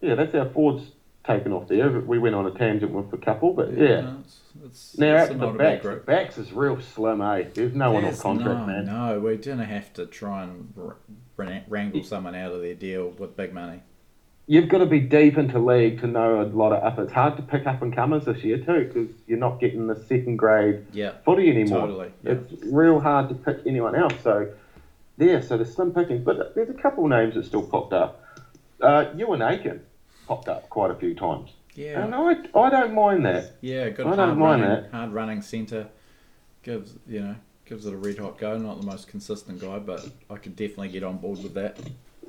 yeah, 0.00 0.14
that's 0.14 0.34
our 0.34 0.48
Ford's 0.48 0.84
taken 1.24 1.52
off 1.52 1.68
there. 1.68 1.90
We 2.00 2.18
went 2.18 2.34
on 2.34 2.46
a 2.46 2.50
tangent 2.50 2.92
with 2.92 3.12
a 3.12 3.16
couple, 3.22 3.52
but 3.54 3.72
yeah. 3.76 4.00
no, 4.02 4.16
it's, 4.24 4.40
it's, 4.64 4.98
Now 4.98 5.16
it's 5.16 5.30
at 5.30 5.40
the 5.40 5.46
backs, 5.48 5.84
the 5.84 5.96
backs 5.96 6.38
is 6.38 6.52
real 6.52 6.80
slim, 6.80 7.20
eh? 7.22 7.44
There's 7.52 7.74
no 7.74 7.92
one 7.92 8.04
on 8.04 8.16
contract, 8.16 8.60
no, 8.60 8.66
man. 8.66 8.84
No, 8.86 9.20
we're 9.20 9.36
gonna 9.36 9.64
have 9.64 9.92
to 9.94 10.06
try 10.06 10.44
and 10.44 10.72
wr- 10.76 10.92
wr- 11.36 11.60
wrangle 11.68 12.02
someone 12.04 12.34
out 12.34 12.52
of 12.52 12.60
their 12.60 12.74
deal 12.74 13.08
with 13.18 13.36
big 13.36 13.52
money. 13.54 13.80
You've 14.46 14.68
got 14.68 14.78
to 14.78 14.86
be 14.86 15.00
deep 15.00 15.38
into 15.38 15.58
league 15.58 16.00
to 16.02 16.06
know 16.06 16.42
a 16.42 16.44
lot 16.44 16.74
of 16.74 16.84
up. 16.84 16.98
It's 16.98 17.12
hard 17.14 17.38
to 17.38 17.42
pick 17.42 17.66
up 17.66 17.80
and 17.80 17.94
comers 17.94 18.26
this 18.26 18.44
year 18.44 18.58
too 18.58 18.84
because 18.92 19.08
you're 19.26 19.38
not 19.38 19.58
getting 19.58 19.86
the 19.86 19.96
second 19.96 20.36
grade 20.36 20.84
Yeah, 20.92 21.12
footy 21.24 21.48
anymore. 21.48 21.80
totally. 21.80 22.12
Yeah. 22.22 22.32
It's 22.32 22.62
real 22.66 23.00
hard 23.00 23.30
to 23.30 23.34
pick 23.34 23.60
anyone 23.66 23.94
else. 23.94 24.12
So, 24.22 24.52
yeah, 25.16 25.40
so 25.40 25.56
there's 25.56 25.74
slim 25.74 25.92
pickings, 25.94 26.22
but 26.22 26.54
there's 26.54 26.68
a 26.68 26.74
couple 26.74 27.08
names 27.08 27.36
that 27.36 27.46
still 27.46 27.62
popped 27.62 27.94
up. 27.94 28.22
Uh, 28.82 29.06
Euan 29.16 29.40
Aitken 29.40 29.80
popped 30.26 30.48
up 30.48 30.68
quite 30.70 30.90
a 30.90 30.94
few 30.94 31.14
times, 31.14 31.50
yeah, 31.74 32.02
and 32.04 32.14
I, 32.14 32.36
I 32.58 32.70
don't 32.70 32.94
mind 32.94 33.24
that. 33.26 33.56
yeah. 33.60 33.88
Good 33.90 34.06
I 34.06 34.16
don't 34.16 34.18
hard 34.18 34.38
mind 34.38 34.62
running, 34.62 34.82
that. 34.82 34.90
hard 34.92 35.12
running 35.12 35.42
centre 35.42 35.88
gives 36.62 36.94
you 37.06 37.20
know 37.20 37.36
gives 37.66 37.86
it 37.86 37.92
a 37.94 37.96
red 37.96 38.18
hot 38.18 38.38
go. 38.38 38.56
Not 38.58 38.80
the 38.80 38.86
most 38.86 39.08
consistent 39.08 39.60
guy, 39.60 39.78
but 39.78 40.08
I 40.30 40.36
could 40.36 40.56
definitely 40.56 40.88
get 40.88 41.02
on 41.02 41.18
board 41.18 41.42
with 41.42 41.54
that. 41.54 41.78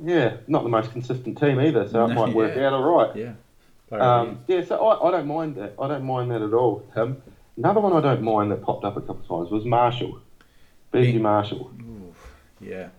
Yeah, 0.03 0.37
not 0.47 0.63
the 0.63 0.69
most 0.69 0.91
consistent 0.91 1.37
team 1.39 1.59
either, 1.59 1.87
so 1.87 2.05
it 2.05 2.09
No, 2.09 2.25
might 2.25 2.35
work 2.35 2.55
yeah. 2.55 2.67
out 2.67 2.73
all 2.73 2.83
right. 2.97 3.15
Yeah. 3.15 3.33
Um, 3.91 4.39
yeah, 4.47 4.63
so 4.65 4.77
I, 4.85 5.07
I 5.07 5.11
don't 5.11 5.27
mind 5.27 5.55
that. 5.55 5.75
I 5.79 5.87
don't 5.87 6.03
mind 6.03 6.31
that 6.31 6.41
at 6.41 6.53
all, 6.53 6.83
Tim. 6.93 7.21
Another 7.55 7.79
one 7.79 7.93
I 7.93 8.01
don't 8.01 8.21
mind 8.23 8.51
that 8.51 8.61
popped 8.61 8.83
up 8.83 8.97
a 8.97 8.99
couple 9.01 9.21
of 9.21 9.27
times 9.27 9.51
was 9.51 9.63
Marshall, 9.63 10.19
Benji 10.93 11.13
Ben- 11.13 11.21
Marshall. 11.21 11.71
Oof, 11.79 12.33
yeah. 12.59 12.89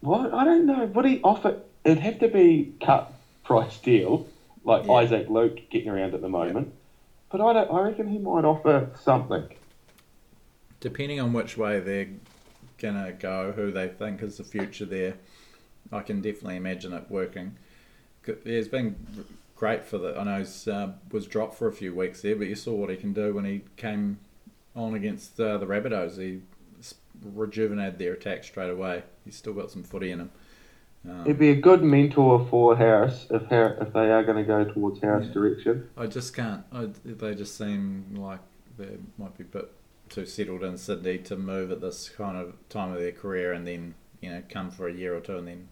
What 0.00 0.34
I 0.34 0.44
don't 0.44 0.66
know. 0.66 0.84
Would 0.84 1.04
he 1.06 1.20
offer? 1.22 1.60
It'd 1.84 1.98
have 2.00 2.18
to 2.18 2.28
be 2.28 2.74
cut 2.84 3.12
price 3.48 3.78
deal, 3.78 4.26
like 4.62 4.84
Yeah. 4.84 4.92
Isaac 4.92 5.28
Luke 5.30 5.58
getting 5.70 5.88
around 5.88 6.14
at 6.14 6.20
the 6.20 6.28
moment. 6.28 6.72
But 7.30 7.40
I 7.40 7.52
don't. 7.54 7.70
I 7.70 7.80
reckon 7.80 8.08
he 8.08 8.18
might 8.18 8.44
offer 8.44 8.90
something. 9.00 9.48
Depending 10.80 11.18
on 11.18 11.32
which 11.32 11.56
way 11.56 11.80
they're 11.80 12.10
gonna 12.78 13.12
go, 13.12 13.52
who 13.52 13.72
they 13.72 13.88
think 13.88 14.22
is 14.22 14.36
the 14.36 14.44
future 14.44 14.84
there, 14.84 15.14
I 15.90 16.00
can 16.02 16.20
definitely 16.20 16.56
imagine 16.56 16.92
it 16.92 17.10
working. 17.10 17.56
It's 18.26 18.68
been 18.68 18.94
great 19.56 19.84
for 19.84 19.96
the. 19.98 20.18
I 20.18 20.24
know 20.24 20.44
he 20.44 20.70
uh, 20.70 20.88
was 21.10 21.26
dropped 21.26 21.54
for 21.54 21.66
a 21.68 21.72
few 21.72 21.94
weeks 21.94 22.20
there, 22.20 22.36
but 22.36 22.46
you 22.46 22.54
saw 22.54 22.74
what 22.74 22.90
he 22.90 22.96
can 22.96 23.14
do 23.14 23.34
when 23.34 23.46
he 23.46 23.62
came 23.76 24.18
on 24.76 24.94
against 24.94 25.40
uh, 25.40 25.56
the 25.56 25.66
Rabbitohs. 25.66 26.18
He 26.18 26.42
rejuvenated 27.24 27.98
their 27.98 28.12
attack 28.12 28.44
straight 28.44 28.70
away. 28.70 29.02
He's 29.24 29.36
still 29.36 29.54
got 29.54 29.70
some 29.70 29.82
footy 29.82 30.10
in 30.12 30.20
him. 30.20 30.30
Um, 31.08 31.24
He'd 31.26 31.38
be 31.38 31.50
a 31.50 31.54
good 31.56 31.82
mentor 31.82 32.46
for 32.50 32.76
Harris 32.76 33.26
if 33.30 33.42
Har- 33.46 33.76
if 33.80 33.92
they 33.92 34.10
are 34.10 34.22
going 34.24 34.36
to 34.38 34.44
go 34.44 34.64
towards 34.64 35.00
Harris 35.00 35.26
Yeah. 35.28 35.32
direction. 35.34 35.88
I 35.96 36.06
just 36.06 36.34
can't. 36.34 36.64
I, 36.72 36.88
they 37.04 37.34
just 37.34 37.56
seem 37.56 38.14
like 38.16 38.40
they 38.78 38.96
might 39.18 39.36
be 39.36 39.44
a 39.44 39.46
bit 39.46 39.72
too 40.08 40.26
settled 40.26 40.64
in 40.64 40.76
Sydney 40.78 41.18
to 41.18 41.36
move 41.36 41.70
at 41.70 41.80
this 41.80 42.08
kind 42.08 42.36
of 42.36 42.54
time 42.68 42.92
of 42.92 42.98
their 43.00 43.12
career 43.12 43.52
and 43.52 43.66
then 43.66 43.94
you 44.20 44.30
know 44.30 44.42
come 44.48 44.70
for 44.70 44.88
a 44.88 44.92
year 44.92 45.14
or 45.16 45.20
two 45.20 45.36
and 45.38 45.46
then 45.48 45.68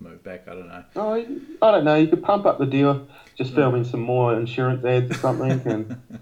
move 0.00 0.22
back. 0.24 0.48
I 0.48 0.54
don't 0.54 0.68
know. 0.68 0.84
Oh, 0.96 1.12
I 1.14 1.70
don't 1.70 1.84
know. 1.84 1.94
You 1.96 2.08
could 2.08 2.22
pump 2.22 2.46
up 2.46 2.58
the 2.58 2.66
deal, 2.66 3.06
just 3.36 3.54
filming 3.54 3.84
some 3.84 4.00
more 4.00 4.34
insurance 4.36 4.84
ads 4.84 5.10
or 5.10 5.14
something. 5.14 5.60
And 5.70 6.00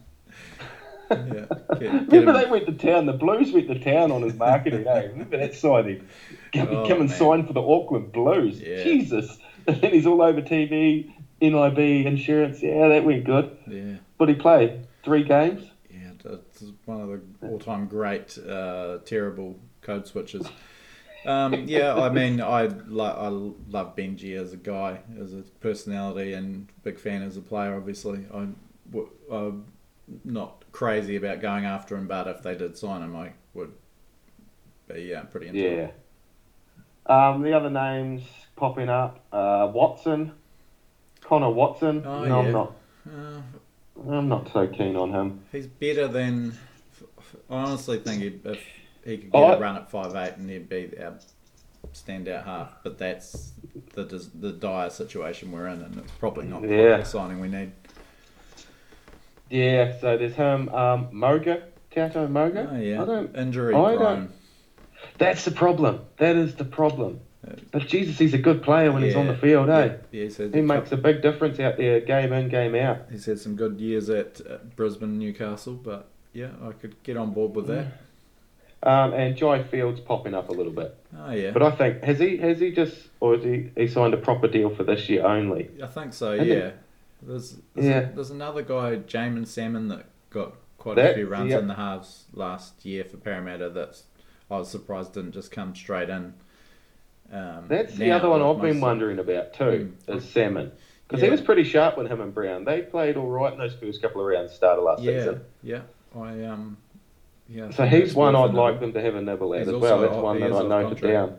Yeah, 1.10 1.16
get, 1.26 1.50
get 1.80 1.80
remember 1.80 2.16
him- 2.16 2.26
they 2.44 2.50
went 2.50 2.66
to 2.66 2.72
town. 2.72 3.06
The 3.06 3.12
Blues 3.14 3.52
went 3.52 3.68
to 3.68 3.78
town 3.78 4.10
on 4.12 4.22
his 4.22 4.34
marketing. 4.34 4.86
eh? 4.86 5.06
Remember 5.12 5.36
that 5.38 5.54
signing? 5.54 6.06
Come, 6.52 6.68
Oh, 6.70 6.86
come 6.88 7.00
and 7.00 7.08
man. 7.10 7.18
sign 7.18 7.46
for 7.46 7.52
the 7.52 7.62
Auckland 7.62 8.12
Blues. 8.12 8.60
Yeah. 8.60 8.82
Jesus. 8.84 9.38
And 9.66 9.80
then 9.80 9.92
he's 9.92 10.06
all 10.06 10.22
over 10.22 10.40
TV, 10.40 11.12
NIB, 11.40 12.06
insurance. 12.06 12.62
Yeah, 12.62 12.88
that 12.88 13.04
went 13.04 13.24
good. 13.24 13.56
yeah, 13.68 13.96
But 14.18 14.28
he 14.28 14.34
played 14.36 14.86
three 15.04 15.24
games. 15.24 15.62
yeah. 15.90 16.10
It's 16.24 16.62
one 16.86 17.00
of 17.00 17.08
the 17.08 17.20
all-time 17.46 17.86
great, 17.86 18.38
uh, 18.38 18.98
terrible 19.04 19.58
code 19.82 20.06
switches. 20.06 20.46
Um, 21.26 21.64
yeah, 21.68 21.94
I 21.94 22.08
mean, 22.08 22.40
I 22.40 22.68
lo- 22.86 23.04
I 23.04 23.28
love 23.28 23.94
Benji 23.96 24.36
as 24.40 24.54
a 24.54 24.56
guy, 24.56 25.00
as 25.20 25.34
a 25.34 25.42
personality, 25.60 26.32
and 26.32 26.68
big 26.82 26.98
fan 26.98 27.22
as 27.22 27.36
a 27.36 27.42
player. 27.42 27.74
Obviously, 27.76 28.20
I, 28.32 28.46
not 30.24 30.64
crazy 30.72 31.16
about 31.16 31.40
going 31.40 31.64
after 31.64 31.96
him, 31.96 32.06
but 32.06 32.26
if 32.26 32.42
they 32.42 32.54
did 32.54 32.76
sign 32.76 33.02
him, 33.02 33.14
I 33.16 33.32
would 33.54 33.72
be 34.92 35.02
yeah, 35.02 35.22
pretty 35.22 35.48
into 35.48 35.60
it. 35.66 35.94
Yeah. 37.08 37.30
Um, 37.32 37.42
the 37.42 37.52
other 37.52 37.70
names 37.70 38.22
popping 38.56 38.88
up: 38.88 39.24
uh, 39.32 39.70
Watson, 39.72 40.32
Connor 41.22 41.50
Watson. 41.50 42.02
Oh, 42.06 42.24
no, 42.24 42.40
yeah. 42.42 42.46
I'm 42.46 42.52
not. 42.52 42.72
Uh, 43.08 44.12
I'm 44.12 44.28
not 44.28 44.52
so 44.52 44.66
keen 44.66 44.96
on 44.96 45.10
him. 45.12 45.40
he's 45.52 45.66
better 45.66 46.08
than. 46.08 46.56
I 47.48 47.54
honestly 47.54 47.98
think 47.98 48.22
he'd, 48.22 48.40
if 48.46 48.60
he 49.04 49.18
could 49.18 49.32
get 49.32 49.38
Oh, 49.38 49.52
a 49.52 49.58
run 49.58 49.76
at 49.76 49.90
five 49.90 50.14
eight, 50.16 50.36
and 50.36 50.48
he'd 50.50 50.68
be 50.68 50.92
our 51.00 51.14
standout 51.94 52.44
half. 52.44 52.72
But 52.82 52.98
that's 52.98 53.52
the 53.94 54.04
the 54.04 54.52
dire 54.52 54.90
situation 54.90 55.50
we're 55.52 55.66
in, 55.68 55.82
and 55.82 55.96
it's 55.98 56.12
probably 56.12 56.46
not 56.46 56.62
Yeah. 56.62 56.98
the 56.98 57.04
signing 57.04 57.40
we 57.40 57.48
need. 57.48 57.72
Yeah. 59.50 59.98
So 60.00 60.16
there's 60.16 60.34
him. 60.34 60.68
Um, 60.70 61.08
Moga, 61.12 61.64
Tautau 61.90 62.30
Moga. 62.30 62.70
Oh 62.72 62.76
yeah, 62.78 63.02
I 63.02 63.04
don't. 63.04 63.36
injury 63.36 63.74
I 63.74 63.96
prone. 63.96 64.32
That's 65.18 65.44
the 65.44 65.50
problem. 65.50 66.00
That 66.18 66.36
is 66.36 66.54
the 66.54 66.64
problem. 66.64 67.20
But 67.72 67.86
Jesus, 67.86 68.18
he's 68.18 68.34
a 68.34 68.38
good 68.38 68.62
player 68.62 68.92
when 68.92 69.02
he's 69.02 69.16
on 69.16 69.26
the 69.26 69.32
Yeah, 69.32 69.38
field, 69.40 69.70
eh? 69.70 69.84
Yeah, 69.86 69.96
yeah, 70.10 70.22
he's 70.24 70.36
He 70.36 70.60
makes 70.60 70.92
a 70.92 70.96
big 70.96 71.22
difference 71.22 71.58
out 71.58 71.78
there, 71.78 72.00
game 72.00 72.32
in, 72.32 72.48
game 72.48 72.74
out. 72.74 73.06
He's 73.10 73.24
had 73.24 73.38
some 73.38 73.56
good 73.56 73.80
years 73.80 74.10
at 74.10 74.40
uh, 74.48 74.58
Brisbane, 74.76 75.18
Newcastle, 75.18 75.74
but 75.74 76.08
yeah, 76.32 76.50
I 76.62 76.72
could 76.72 77.02
get 77.02 77.16
on 77.16 77.32
board 77.32 77.56
with 77.56 77.66
that. 77.68 77.86
Um, 78.82 79.12
and 79.14 79.36
Jai 79.36 79.62
Fields 79.62 80.00
popping 80.00 80.34
up 80.34 80.48
a 80.48 80.52
little 80.52 80.72
bit. 80.72 80.96
Oh 81.16 81.32
yeah, 81.32 81.50
But 81.50 81.62
I 81.62 81.70
think 81.72 82.02
has 82.02 82.18
he 82.18 82.36
has 82.38 82.60
he 82.60 82.72
just 82.72 83.08
or 83.20 83.34
has 83.36 83.44
he 83.44 83.70
he 83.76 83.88
signed 83.88 84.14
a 84.14 84.18
proper 84.18 84.48
deal 84.48 84.74
for 84.74 84.84
this 84.84 85.08
year 85.08 85.24
only? 85.26 85.70
I 85.82 85.86
think 85.86 86.12
so. 86.12 86.32
Isn't 86.32 86.46
Yeah, 86.46 86.54
it? 86.54 86.78
There's 87.22 87.58
there's, 87.74 87.86
Yeah. 87.86 88.00
there's 88.14 88.30
another 88.30 88.62
guy, 88.62 88.96
Jaeman 88.96 89.46
Salmon, 89.46 89.88
that 89.88 90.06
got 90.30 90.54
quite 90.78 90.96
That- 90.96 91.12
a 91.12 91.14
few 91.14 91.26
runs 91.26 91.50
yep. 91.50 91.60
in 91.62 91.68
the 91.68 91.74
halves 91.74 92.24
last 92.32 92.84
year 92.84 93.04
for 93.04 93.16
Parramatta. 93.18 93.70
That 93.70 94.00
I 94.50 94.58
was 94.58 94.68
surprised 94.70 95.14
didn't 95.14 95.32
just 95.32 95.50
come 95.52 95.74
straight 95.74 96.08
in. 96.08 96.34
Um, 97.32 97.66
That's 97.68 97.94
the 97.94 98.10
other 98.10 98.28
one 98.28 98.42
I've 98.42 98.60
been 98.60 98.80
wondering 98.80 99.18
about 99.20 99.54
too. 99.54 99.92
Mm. 100.08 100.16
Is 100.16 100.28
Salmon 100.28 100.72
because 101.06 101.22
he 101.22 101.30
was 101.30 101.40
pretty 101.40 101.64
sharp 101.64 101.96
with 101.98 102.08
him 102.08 102.20
and 102.20 102.34
Brown. 102.34 102.64
They 102.64 102.82
played 102.82 103.16
all 103.16 103.28
right 103.28 103.52
in 103.52 103.58
those 103.58 103.74
first 103.74 104.00
couple 104.02 104.20
of 104.20 104.26
rounds, 104.26 104.52
started 104.52 104.82
last 104.82 105.02
Yeah, 105.02 105.18
season. 105.18 105.40
yeah. 105.62 105.80
I 106.16 106.44
um, 106.44 106.76
yeah. 107.48 107.70
So 107.70 107.84
he's 107.86 108.14
one 108.14 108.34
I'd 108.34 108.54
like 108.54 108.80
them 108.80 108.92
to 108.94 109.00
have 109.00 109.14
a 109.14 109.22
nibble 109.22 109.54
at 109.54 109.60
He's 109.60 109.68
as 109.68 109.74
well. 109.76 110.00
That's 110.00 110.12
off- 110.14 110.22
one 110.24 110.40
that 110.40 110.52
I 110.52 110.62
noted 110.66 111.00
down. 111.00 111.36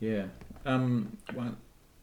Yeah. 0.00 0.24
Um. 0.66 1.16
One, 1.32 1.56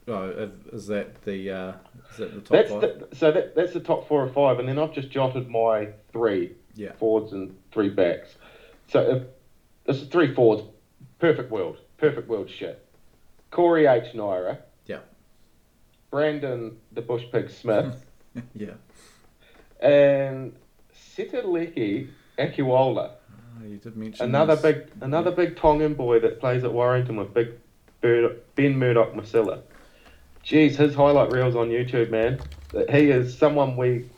oh, 0.08 0.50
is 0.72 0.88
that 0.88 1.22
the 1.24 1.52
uh, 1.52 1.74
that 2.18 2.46
That's 2.46 2.70
the, 2.72 3.08
so 3.14 3.32
that, 3.32 3.56
that's 3.56 3.74
the 3.74 3.80
top 3.80 4.08
four 4.08 4.24
or 4.24 4.30
five, 4.30 4.60
and 4.60 4.68
then 4.68 4.78
I've 4.80 4.94
just 4.94 5.10
jotted 5.10 5.50
my 5.50 5.90
three 6.12 6.54
Yeah. 6.76 6.94
forwards 6.94 7.32
and 7.34 7.56
three 7.72 7.90
backs. 7.90 8.36
So 8.88 9.02
if 9.02 9.24
this 9.86 10.02
is 10.02 10.08
three 10.10 10.34
forwards, 10.34 10.64
perfect 11.20 11.52
world, 11.52 11.78
perfect 11.98 12.28
world 12.28 12.50
shit. 12.50 12.86
Corey 13.52 13.86
H 13.86 14.14
Naera, 14.14 14.60
Yeah. 14.86 15.00
Brandon 16.12 16.78
the 16.92 17.02
Bush 17.02 17.24
Pig 17.32 17.50
Smith, 17.50 18.06
yeah. 18.56 18.74
and 19.82 20.56
Sitaleki 20.94 22.10
Akauola. 22.38 23.12
Oh, 23.12 23.60
ah, 23.60 23.64
you 23.66 23.78
did 23.78 23.96
mention 23.98 24.26
Another 24.26 24.56
this. 24.56 24.62
big, 24.64 24.92
another 25.02 25.32
big 25.32 25.56
Tongan 25.58 25.94
boy 25.96 26.20
that 26.20 26.40
plays 26.40 26.64
at 26.64 26.72
Warrington 26.74 27.18
with 27.18 27.34
big 27.34 27.54
Ben 28.02 28.78
Murdoch-Masila. 28.78 29.62
Jeez, 30.50 30.78
his 30.78 30.96
highlight 30.96 31.32
reels 31.32 31.56
on 31.56 31.70
YouTube, 31.70 32.10
man. 32.10 32.40
He 32.90 33.12
is 33.12 33.38
someone 33.38 33.78
we 33.78 34.10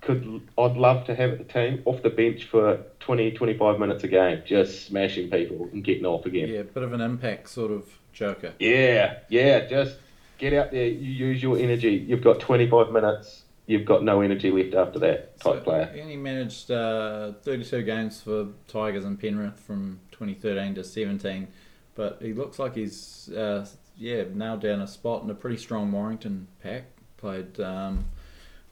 could, 0.00 0.40
I'd 0.56 0.78
love 0.78 1.04
to 1.06 1.14
have 1.14 1.32
at 1.32 1.38
the 1.38 1.44
team 1.44 1.82
off 1.84 2.02
the 2.02 2.08
bench 2.08 2.44
for 2.44 2.82
20, 3.00 3.32
25 3.32 3.78
minutes 3.78 4.02
a 4.02 4.08
game, 4.08 4.42
just 4.46 4.86
smashing 4.86 5.30
people 5.30 5.68
and 5.70 5.84
getting 5.84 6.06
off 6.06 6.24
again. 6.24 6.48
Yeah, 6.48 6.62
bit 6.62 6.82
of 6.82 6.94
an 6.94 7.02
impact 7.02 7.50
sort 7.50 7.70
of 7.70 7.86
joker. 8.14 8.54
Yeah, 8.58 9.18
yeah, 9.28 9.66
just 9.66 9.96
get 10.38 10.54
out 10.54 10.70
there, 10.70 10.86
you 10.86 11.26
use 11.26 11.42
your 11.42 11.58
energy. 11.58 12.02
You've 12.08 12.24
got 12.24 12.40
25 12.40 12.90
minutes, 12.90 13.42
you've 13.66 13.84
got 13.84 14.02
no 14.02 14.22
energy 14.22 14.50
left 14.50 14.74
after 14.74 14.98
that 15.00 15.38
type 15.38 15.56
So, 15.56 15.60
player. 15.60 15.92
He 15.94 16.16
managed 16.16 16.70
uh, 16.70 17.32
32 17.42 17.82
games 17.82 18.22
for 18.22 18.48
Tigers 18.68 19.04
and 19.04 19.20
Penrith 19.20 19.60
from 19.60 20.00
2013 20.12 20.76
to 20.76 20.82
17, 20.82 21.46
but 21.94 22.16
he 22.22 22.32
looks 22.32 22.58
like 22.58 22.74
he's 22.74 23.28
uh, 23.36 23.66
yeah 23.96 24.24
nailed 24.32 24.60
down 24.60 24.80
a 24.80 24.86
spot 24.86 25.22
in 25.22 25.30
a 25.30 25.34
pretty 25.34 25.56
strong 25.56 25.92
Warrington 25.92 26.48
pack. 26.62 26.84
Played 27.16 27.60
um, 27.60 28.06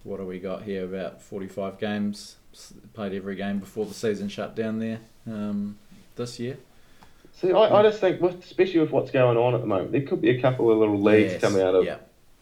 what 0.03 0.19
do 0.19 0.27
we 0.27 0.39
got 0.39 0.63
here? 0.63 0.85
About 0.85 1.23
45 1.23 1.79
games. 1.79 2.37
Played 2.95 3.15
every 3.15 3.37
game 3.37 3.59
before 3.59 3.87
the 3.87 3.95
season 3.95 4.29
shut 4.29 4.57
down 4.57 4.79
there 4.79 5.01
um, 5.27 5.79
this 6.17 6.41
year. 6.41 6.57
See, 7.35 7.53
I, 7.53 7.79
I 7.79 7.83
just 7.83 8.01
think, 8.01 8.21
with, 8.21 8.45
especially 8.45 8.81
with 8.81 8.91
what's 8.91 9.11
going 9.11 9.39
on 9.39 9.55
at 9.55 9.61
the 9.61 9.67
moment, 9.67 9.93
there 9.93 10.03
could 10.03 10.21
be 10.21 10.31
a 10.31 10.41
couple 10.41 10.71
of 10.71 10.79
little 10.79 11.01
leagues 11.01 11.33
Yes, 11.33 11.41
coming 11.41 11.63
out 11.63 11.75
of 11.75 11.85
yeah. 11.85 11.99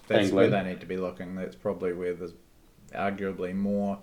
That's 0.07 0.33
where 0.33 0.49
they 0.49 0.63
need 0.63 0.81
to 0.81 0.87
be 0.87 0.97
looking. 0.97 1.35
That's 1.35 1.55
probably 1.55 1.93
where 1.93 2.15
there's 2.15 2.33
arguably 2.95 3.55
more 3.55 3.99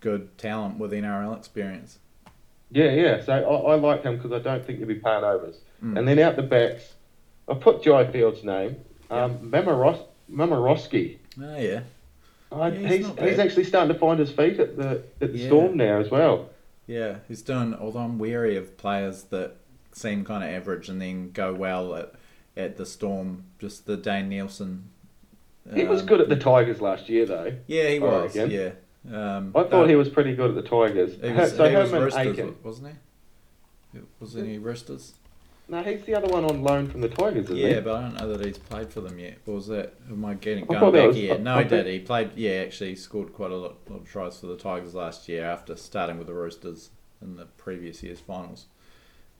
good 0.00 0.38
talent 0.38 0.78
with 0.78 0.92
NRL 0.92 1.36
experience. 1.36 1.98
Yeah, 2.70 2.92
yeah. 2.92 3.24
So 3.24 3.32
I, 3.32 3.72
I 3.72 3.74
like 3.74 4.04
him 4.04 4.16
because 4.16 4.32
I 4.32 4.38
don't 4.38 4.64
think 4.64 4.78
he'll 4.78 4.88
be 4.88 4.94
paying 4.94 5.24
overs. 5.24 5.58
Mm. 5.82 5.98
And 5.98 6.08
then 6.08 6.18
out 6.20 6.36
the 6.36 6.42
backs, 6.42 6.94
I 7.48 7.54
put 7.54 7.82
Jai 7.82 8.10
Field's 8.10 8.42
name, 8.44 8.76
um, 9.10 9.38
Mamaros- 9.38 10.04
Momirovski. 10.30 11.18
Oh 11.40 11.56
yeah. 11.58 11.80
I, 12.52 12.68
Yeah, 12.68 12.88
he's 12.88 13.06
he's 13.06 13.18
he's 13.18 13.38
actually 13.38 13.64
starting 13.64 13.92
to 13.92 13.98
find 13.98 14.18
his 14.18 14.30
feet 14.30 14.58
at 14.60 14.76
the 14.76 15.02
at 15.20 15.32
the 15.32 15.38
Yeah. 15.38 15.46
Storm 15.48 15.76
now 15.76 15.98
as 16.00 16.10
well. 16.10 16.50
Yeah, 16.86 17.16
he's 17.28 17.42
doing. 17.42 17.74
Although 17.74 18.00
I'm 18.00 18.18
wary 18.18 18.56
of 18.56 18.76
players 18.76 19.24
that 19.24 19.56
seem 19.92 20.24
kind 20.24 20.44
of 20.44 20.50
average 20.50 20.88
and 20.88 21.00
then 21.00 21.32
go 21.32 21.52
well 21.54 21.94
at 21.94 22.12
at 22.56 22.76
the 22.76 22.86
Storm. 22.86 23.44
Just 23.58 23.86
the 23.86 23.96
Dane 23.96 24.28
Nielsen. 24.28 24.90
He 25.74 25.84
was 25.84 26.02
um, 26.02 26.06
good 26.06 26.20
at 26.20 26.28
the 26.28 26.36
Tigers 26.36 26.80
last 26.80 27.08
year, 27.08 27.26
though. 27.26 27.52
Yeah, 27.66 27.88
he 27.88 27.98
was. 27.98 28.36
reckon. 28.36 28.50
Yeah. 28.52 28.70
Um, 29.12 29.52
I 29.54 29.64
thought 29.64 29.88
he 29.88 29.96
was 29.96 30.08
pretty 30.08 30.34
good 30.36 30.50
at 30.50 30.54
the 30.56 30.62
Tigers. 30.68 31.14
He 31.20 31.32
was, 31.32 31.50
so 31.56 31.68
he 31.68 31.74
was 31.76 31.90
Roosters, 31.92 32.14
Aitken. 32.14 32.56
wasn't 32.62 32.94
he? 33.92 34.00
Was 34.20 34.36
any 34.36 34.58
Roosters? 34.58 35.14
No, 35.68 35.82
he's 35.82 36.04
the 36.04 36.14
other 36.14 36.28
one 36.28 36.44
on 36.44 36.62
loan 36.62 36.86
from 36.88 37.00
the 37.00 37.08
Tigers, 37.08 37.46
isn't 37.46 37.56
Yeah, 37.56 37.74
he? 37.74 37.80
but 37.80 37.94
I 37.96 38.02
don't 38.02 38.14
know 38.14 38.36
that 38.36 38.46
he's 38.46 38.56
played 38.58 38.92
for 38.92 39.00
them 39.00 39.18
yet. 39.18 39.38
Or 39.46 39.54
was 39.54 39.66
that? 39.66 39.94
Am 40.08 40.24
I 40.24 40.34
getting 40.34 40.62
I 40.64 40.78
going 40.78 40.92
back 40.92 41.06
was- 41.08 41.16
here? 41.16 41.34
I- 41.34 41.38
No, 41.38 41.54
I 41.54 41.62
he 41.64 41.68
think- 41.68 41.84
did. 41.86 41.92
He 41.92 41.98
played. 42.00 42.30
Yeah, 42.36 42.50
actually, 42.52 42.90
he 42.90 42.94
scored 42.96 43.32
quite 43.32 43.50
a 43.50 43.56
lot, 43.56 43.76
lot 43.90 44.00
of 44.02 44.08
tries 44.08 44.38
for 44.38 44.46
the 44.46 44.56
Tigers 44.56 44.94
last 44.94 45.28
year 45.28 45.44
after 45.44 45.74
starting 45.74 46.18
with 46.18 46.28
the 46.28 46.34
Roosters 46.34 46.90
in 47.20 47.36
the 47.36 47.46
previous 47.46 48.02
year's 48.04 48.20
finals. 48.20 48.66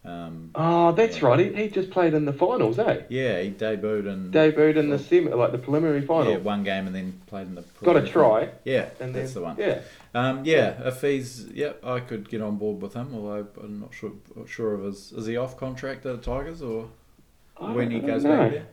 Um, 0.07 0.51
Oh, 0.55 0.93
that's 0.93 1.21
Yeah. 1.21 1.29
right. 1.29 1.39
He, 1.41 1.63
he 1.65 1.69
just 1.69 1.91
played 1.91 2.15
in 2.15 2.25
the 2.25 2.33
finals, 2.33 2.79
eh? 2.79 3.03
yeah, 3.09 3.41
he 3.43 3.51
debuted 3.51 4.09
and 4.09 4.33
Debuted 4.33 4.77
in 4.77 4.89
the 4.91 4.99
semi, 4.99 5.33
like 5.33 5.53
the 5.53 5.59
preliminary 5.59 6.01
final. 6.03 6.33
yeah, 6.33 6.39
one 6.39 6.63
game 6.63 6.87
and 6.87 6.95
then 6.95 7.21
played 7.27 7.49
in 7.49 7.55
the. 7.57 7.65
Got 7.85 7.97
a 7.97 8.07
try. 8.07 8.51
Yeah, 8.65 8.89
and 9.01 9.15
that's 9.15 9.33
then 9.35 9.43
the 9.43 9.47
one. 9.49 9.57
yeah. 9.59 9.81
Um, 10.15 10.45
yeah, 10.45 10.87
if 10.89 11.01
he's 11.03 11.47
yeah, 11.53 11.73
I 11.85 12.01
could 12.01 12.29
get 12.29 12.41
on 12.41 12.57
board 12.57 12.81
with 12.81 12.95
him. 12.95 13.11
Although 13.15 13.47
I'm 13.63 13.81
not 13.81 13.93
sure 13.93 14.13
not 14.35 14.49
sure 14.49 14.75
of 14.75 14.85
his. 14.85 15.13
Is 15.13 15.27
he 15.27 15.37
off 15.37 15.57
contract 15.59 16.07
at 16.07 16.23
the 16.23 16.23
Tigers 16.23 16.63
or 16.63 16.89
I 17.61 17.73
when 17.73 17.91
he 17.91 17.99
goes 18.01 18.25
know. 18.25 18.37
back 18.37 18.53
there? 18.53 18.67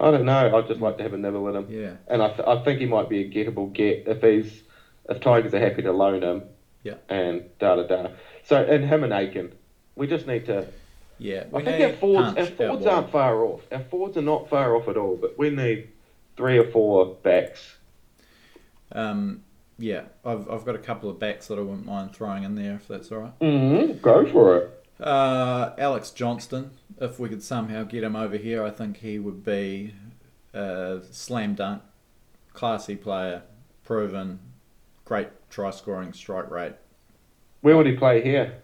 I 0.00 0.10
don't 0.10 0.24
know. 0.24 0.56
I'd 0.56 0.68
just 0.68 0.80
like 0.80 0.96
to 0.98 1.02
have 1.02 1.14
a 1.14 1.16
nibble 1.18 1.42
with 1.44 1.56
him, 1.56 1.66
Yeah, 1.70 1.92
and 2.08 2.20
I, 2.22 2.28
th- 2.28 2.46
I 2.46 2.62
think 2.64 2.80
he 2.80 2.86
might 2.86 3.08
be 3.08 3.20
a 3.20 3.30
gettable 3.30 3.72
get 3.72 4.04
if 4.06 4.20
he's 4.22 4.62
if 5.08 5.20
Tigers 5.20 5.54
are 5.54 5.60
happy 5.60 5.82
to 5.82 5.92
loan 5.92 6.22
him. 6.22 6.42
Yeah. 6.82 6.94
And 7.08 7.44
da 7.58 7.76
da 7.76 7.84
da. 7.86 8.08
So 8.44 8.56
and 8.62 8.84
him 8.84 9.02
and 9.04 9.12
Aitken, 9.12 9.52
we 9.96 10.06
just 10.06 10.26
need 10.26 10.46
to. 10.46 10.66
yeah. 11.18 11.44
I 11.54 11.62
think 11.62 11.78
need 11.78 11.84
our 11.84 11.92
forwards, 11.94 12.60
our 12.60 12.72
wide. 12.76 12.86
aren't 12.86 13.10
far 13.10 13.44
off. 13.44 13.62
Our 13.72 13.80
forwards 13.80 14.16
are 14.16 14.22
not 14.22 14.48
far 14.48 14.76
off 14.76 14.88
at 14.88 14.96
all, 14.96 15.16
but 15.16 15.38
we 15.38 15.50
need 15.50 15.88
three 16.36 16.58
or 16.58 16.64
four 16.70 17.14
backs. 17.22 17.76
Um, 18.92 19.42
yeah, 19.78 20.02
I've 20.24 20.48
I've 20.50 20.64
got 20.64 20.74
a 20.74 20.78
couple 20.80 21.10
of 21.10 21.18
backs 21.18 21.48
that 21.48 21.58
I 21.58 21.62
wouldn't 21.62 21.86
mind 21.86 22.14
throwing 22.14 22.44
in 22.44 22.54
there 22.54 22.74
if 22.74 22.88
that's 22.88 23.10
all 23.10 23.18
right. 23.18 23.38
Mm-hmm. 23.40 23.98
Go 24.00 24.30
for 24.30 24.56
it. 24.58 24.86
Uh, 25.00 25.72
Alex 25.78 26.10
Johnston, 26.10 26.70
if 27.00 27.18
we 27.18 27.28
could 27.28 27.42
somehow 27.42 27.82
get 27.82 28.04
him 28.04 28.14
over 28.14 28.36
here, 28.36 28.64
I 28.64 28.70
think 28.70 28.98
he 28.98 29.18
would 29.18 29.44
be 29.44 29.94
a 30.52 31.00
slam 31.10 31.54
dunk, 31.54 31.82
classy 32.52 32.94
player, 32.94 33.42
proven, 33.84 34.38
great 35.04 35.28
try 35.50 35.70
scoring 35.70 36.12
strike 36.12 36.50
rate. 36.50 36.74
Where 37.60 37.76
would 37.76 37.86
he 37.86 37.96
play 37.96 38.22
here? 38.22 38.62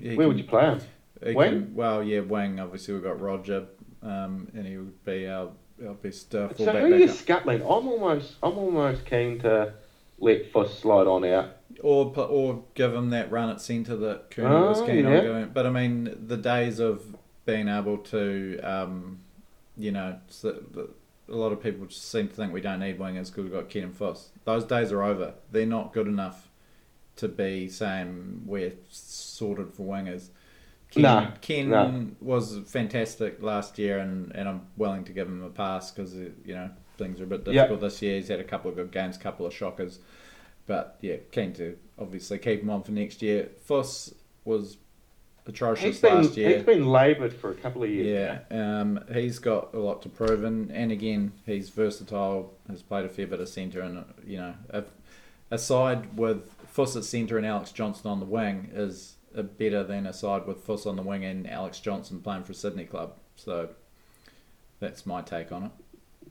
He 0.00 0.08
Where 0.14 0.16
can- 0.16 0.28
would 0.28 0.38
you 0.38 0.44
play 0.44 0.64
him? 0.64 0.80
can- 1.22 1.74
well, 1.74 2.02
yeah, 2.02 2.20
Wang. 2.20 2.60
Obviously, 2.60 2.94
we've 2.94 3.02
got 3.02 3.20
Roger, 3.20 3.66
um, 4.02 4.48
and 4.54 4.66
he 4.66 4.76
would 4.76 5.04
be 5.04 5.26
our, 5.26 5.50
our 5.86 5.94
best 5.94 6.34
uh, 6.34 6.48
So 6.50 6.54
fullback 6.64 6.82
who 6.82 7.04
are 7.04 7.08
scuttling? 7.08 7.62
I'm 7.62 7.68
almost, 7.88 8.34
I'm 8.42 8.56
almost 8.58 9.04
keen 9.06 9.38
to 9.40 9.72
let 10.18 10.50
Fuss 10.52 10.78
slide 10.78 11.06
on 11.06 11.24
out. 11.24 11.56
Or 11.82 12.12
or 12.18 12.64
give 12.74 12.92
him 12.92 13.10
that 13.10 13.30
run 13.30 13.50
at 13.50 13.60
centre 13.60 13.94
that 13.96 14.30
Cooney 14.30 14.48
Oh, 14.48 14.68
was 14.70 14.80
keen 14.82 15.04
yeah. 15.04 15.18
on 15.18 15.24
going. 15.24 15.50
But 15.54 15.66
I 15.66 15.70
mean, 15.70 16.16
the 16.26 16.36
days 16.36 16.80
of 16.80 17.04
being 17.46 17.68
able 17.68 17.98
to, 17.98 18.58
um, 18.64 19.20
you 19.76 19.92
know, 19.92 20.18
a 20.44 21.34
lot 21.36 21.52
of 21.52 21.62
people 21.62 21.86
just 21.86 22.10
seem 22.10 22.26
to 22.28 22.34
think 22.34 22.52
we 22.52 22.60
don't 22.60 22.80
need 22.80 22.98
wingers 22.98 23.26
because 23.28 23.44
we've 23.44 23.52
got 23.52 23.68
Ken 23.68 23.84
and 23.84 23.96
Foss. 23.96 24.30
Those 24.44 24.64
days 24.64 24.90
are 24.90 25.02
over. 25.04 25.34
They're 25.52 25.66
not 25.66 25.92
good 25.92 26.08
enough 26.08 26.47
to 27.18 27.28
be 27.28 27.68
saying 27.68 28.42
we're 28.46 28.72
sorted 28.88 29.72
for 29.74 29.82
wingers. 29.82 30.28
Ken, 30.90 31.02
Nah, 31.02 31.30
Ken 31.42 32.16
was 32.20 32.58
fantastic 32.66 33.42
last 33.42 33.78
year, 33.78 33.98
and, 33.98 34.32
and 34.34 34.48
I'm 34.48 34.62
willing 34.76 35.04
to 35.04 35.12
give 35.12 35.28
him 35.28 35.42
a 35.42 35.50
pass 35.50 35.90
because 35.90 36.14
you 36.14 36.32
know 36.46 36.70
things 36.96 37.20
are 37.20 37.24
a 37.24 37.26
bit 37.26 37.44
difficult 37.44 37.80
this 37.80 38.00
year. 38.02 38.16
He's 38.16 38.28
had 38.28 38.40
a 38.40 38.44
couple 38.44 38.70
of 38.70 38.76
good 38.76 38.90
games, 38.90 39.18
couple 39.18 39.44
of 39.46 39.52
shockers. 39.52 39.98
But 40.66 40.96
yeah, 41.00 41.16
keen 41.30 41.52
to 41.54 41.76
obviously 41.98 42.38
keep 42.38 42.62
him 42.62 42.70
on 42.70 42.82
for 42.82 42.92
next 42.92 43.20
year. 43.22 43.48
Fuss 43.64 44.14
was 44.44 44.76
atrocious 45.46 45.84
He's 45.84 46.00
been, 46.00 46.14
last 46.22 46.36
year. 46.36 46.56
he's 46.56 46.62
been 46.66 46.86
laboured 46.86 47.32
for 47.32 47.50
a 47.50 47.54
couple 47.54 47.82
of 47.82 47.90
years. 47.90 48.40
Yeah, 48.50 48.80
um, 48.80 49.00
he's 49.12 49.38
got 49.38 49.74
a 49.74 49.78
lot 49.78 50.02
to 50.02 50.08
prove, 50.08 50.44
and, 50.44 50.70
and 50.70 50.92
again, 50.92 51.32
he's 51.46 51.68
versatile. 51.70 52.54
Has 52.68 52.82
played 52.82 53.04
a 53.04 53.08
fair 53.08 53.26
bit 53.26 53.40
of 53.40 53.48
centre, 53.48 53.80
and 53.80 53.98
uh, 53.98 54.02
you 54.26 54.38
know, 54.38 54.54
a, 54.70 54.84
a 55.50 55.58
side 55.58 56.16
with 56.16 56.54
Fuss 56.78 56.94
at 56.94 57.02
centre 57.02 57.36
and 57.36 57.44
Alex 57.44 57.72
Johnston 57.72 58.08
on 58.08 58.20
the 58.20 58.24
wing 58.24 58.70
is 58.72 59.16
better 59.58 59.82
than 59.82 60.06
a 60.06 60.12
side 60.12 60.46
with 60.46 60.60
Fuss 60.60 60.86
on 60.86 60.94
the 60.94 61.02
wing 61.02 61.24
and 61.24 61.50
Alex 61.50 61.80
Johnston 61.80 62.20
playing 62.20 62.44
for 62.44 62.52
Sydney 62.52 62.84
club. 62.84 63.14
So 63.34 63.70
that's 64.78 65.04
my 65.04 65.20
take 65.22 65.50
on 65.50 65.64
it. 65.64 65.70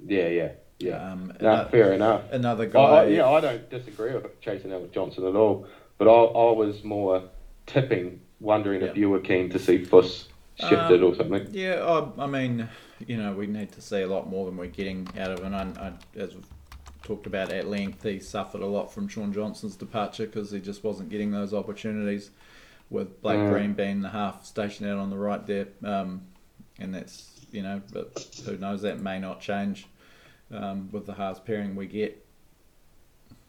yeah, 0.08 0.28
yeah, 0.30 0.52
yeah. 0.80 1.12
Um, 1.12 1.34
no, 1.42 1.50
ano- 1.50 1.70
fair 1.70 1.92
enough. 1.92 2.32
another 2.32 2.66
guy. 2.66 2.80
I, 2.80 3.06
yeah, 3.08 3.28
I 3.30 3.42
don't 3.42 3.70
disagree 3.70 4.14
with 4.14 4.40
chasing 4.40 4.72
Alex 4.72 4.94
Johnston 4.94 5.28
at 5.28 5.36
all, 5.36 5.68
but 5.98 6.08
I, 6.08 6.12
I 6.14 6.52
was 6.54 6.82
more 6.86 7.24
tipping, 7.66 8.22
wondering 8.40 8.84
if 8.84 8.96
you 8.96 9.10
were 9.10 9.20
keen 9.20 9.50
to 9.50 9.60
see 9.60 9.84
Fuss 9.84 10.30
shifted 10.56 11.04
Um, 11.04 11.12
or 11.12 11.16
something. 11.16 11.46
Yeah, 11.52 11.84
I, 11.84 12.24
I 12.24 12.26
mean, 12.26 12.70
you 13.06 13.18
know, 13.18 13.34
we 13.34 13.48
need 13.48 13.74
to 13.74 13.82
see 13.82 14.00
a 14.02 14.08
lot 14.08 14.30
more 14.30 14.46
than 14.46 14.56
we're 14.56 14.68
getting 14.68 15.10
out 15.20 15.32
of 15.32 15.40
him. 15.40 15.54
And 15.54 15.78
I, 15.78 15.92
as 16.16 16.36
talked 17.08 17.26
about 17.26 17.52
at 17.52 17.68
length, 17.68 18.04
he 18.04 18.20
suffered 18.20 18.62
a 18.62 18.66
lot 18.66 18.92
from 18.94 19.08
Shaun 19.08 19.32
Johnson's 19.34 19.76
departure 19.78 20.26
because 20.26 20.52
he 20.52 20.60
just 20.60 20.84
wasn't 20.84 21.10
getting 21.10 21.32
those 21.32 21.54
opportunities. 21.54 22.30
With 22.90 23.22
Blake 23.22 23.40
Mm. 23.40 23.50
Green 23.50 23.74
being 23.74 24.02
the 24.02 24.10
half 24.10 24.46
stationed 24.46 24.90
out 24.90 24.98
on 24.98 25.10
the 25.10 25.18
right 25.18 25.46
there, 25.46 25.68
um, 25.84 26.22
and 26.80 26.94
that's 26.96 27.46
you 27.52 27.62
know, 27.62 27.82
but 27.92 28.26
who 28.46 28.58
knows 28.58 28.82
that 28.82 29.00
may 29.02 29.20
not 29.20 29.42
change 29.42 29.88
um, 30.54 30.90
with 30.92 31.06
the 31.06 31.14
halves 31.14 31.40
pairing 31.40 31.76
we 31.76 31.86
get. 31.88 32.24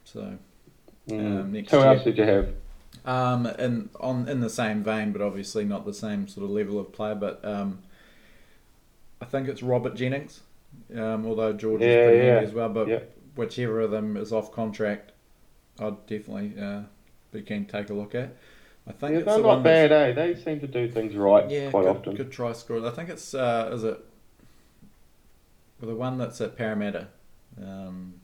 So 0.05 0.39
Mm. 1.09 1.41
um, 1.41 1.53
next 1.53 1.71
Who 1.71 1.79
year. 1.79 1.87
else 1.87 2.05
did 2.05 2.19
you 2.19 2.25
have? 2.25 2.49
um, 3.05 3.47
and 3.47 3.89
on 4.01 4.29
in 4.29 4.41
the 4.41 4.51
same 4.51 4.83
vein, 4.83 5.13
but 5.13 5.23
obviously 5.23 5.65
not 5.65 5.85
the 5.87 5.95
same 5.95 6.27
sort 6.29 6.45
of 6.45 6.51
level 6.51 6.79
of 6.81 6.93
player. 6.93 7.15
But 7.15 7.45
um, 7.45 7.79
I 9.21 9.25
think 9.25 9.47
it's 9.49 9.63
Robert 9.63 9.95
Jennings, 9.95 10.41
um, 10.97 11.25
although 11.27 11.53
George 11.53 11.81
Yeah, 11.81 11.89
is 11.89 11.95
pretty 12.05 12.19
yeah. 12.19 12.33
handy 12.35 12.47
as 12.49 12.55
well. 12.55 12.69
But 12.69 12.89
Yeah. 12.89 13.01
Whichever 13.39 13.81
of 13.81 13.91
them 13.91 14.17
is 14.17 14.33
off 14.33 14.53
contract, 14.53 15.13
I'd 15.79 16.07
definitely 16.07 16.61
uh, 16.61 16.83
be 17.33 17.43
keen 17.43 17.65
to 17.67 17.73
take 17.73 17.89
a 17.91 17.95
look 17.95 18.15
at. 18.15 18.37
I 18.87 18.93
think 18.93 19.13
Yeah, 19.13 19.19
it's 19.19 19.27
they're 19.27 19.37
the 19.37 19.43
not 19.43 19.49
one 19.49 19.63
bad, 19.63 19.93
eh? 19.93 20.13
They 20.13 20.35
seem 20.35 20.61
to 20.61 20.67
do 20.67 20.91
things 20.91 21.15
right 21.15 21.49
Yeah, 21.51 21.71
quite 21.71 21.83
good, 21.85 21.97
often. 21.97 22.15
good 22.17 22.33
try 22.33 22.53
score. 22.53 22.85
I 22.87 22.91
think 22.91 23.09
it's 23.11 23.35
uh, 23.35 23.71
is 23.73 23.85
it 23.85 23.99
well, 25.81 25.91
the 25.91 25.95
one 25.97 26.19
that's 26.19 26.41
at 26.41 26.57
Parramatta. 26.57 27.09
Um, 27.63 28.15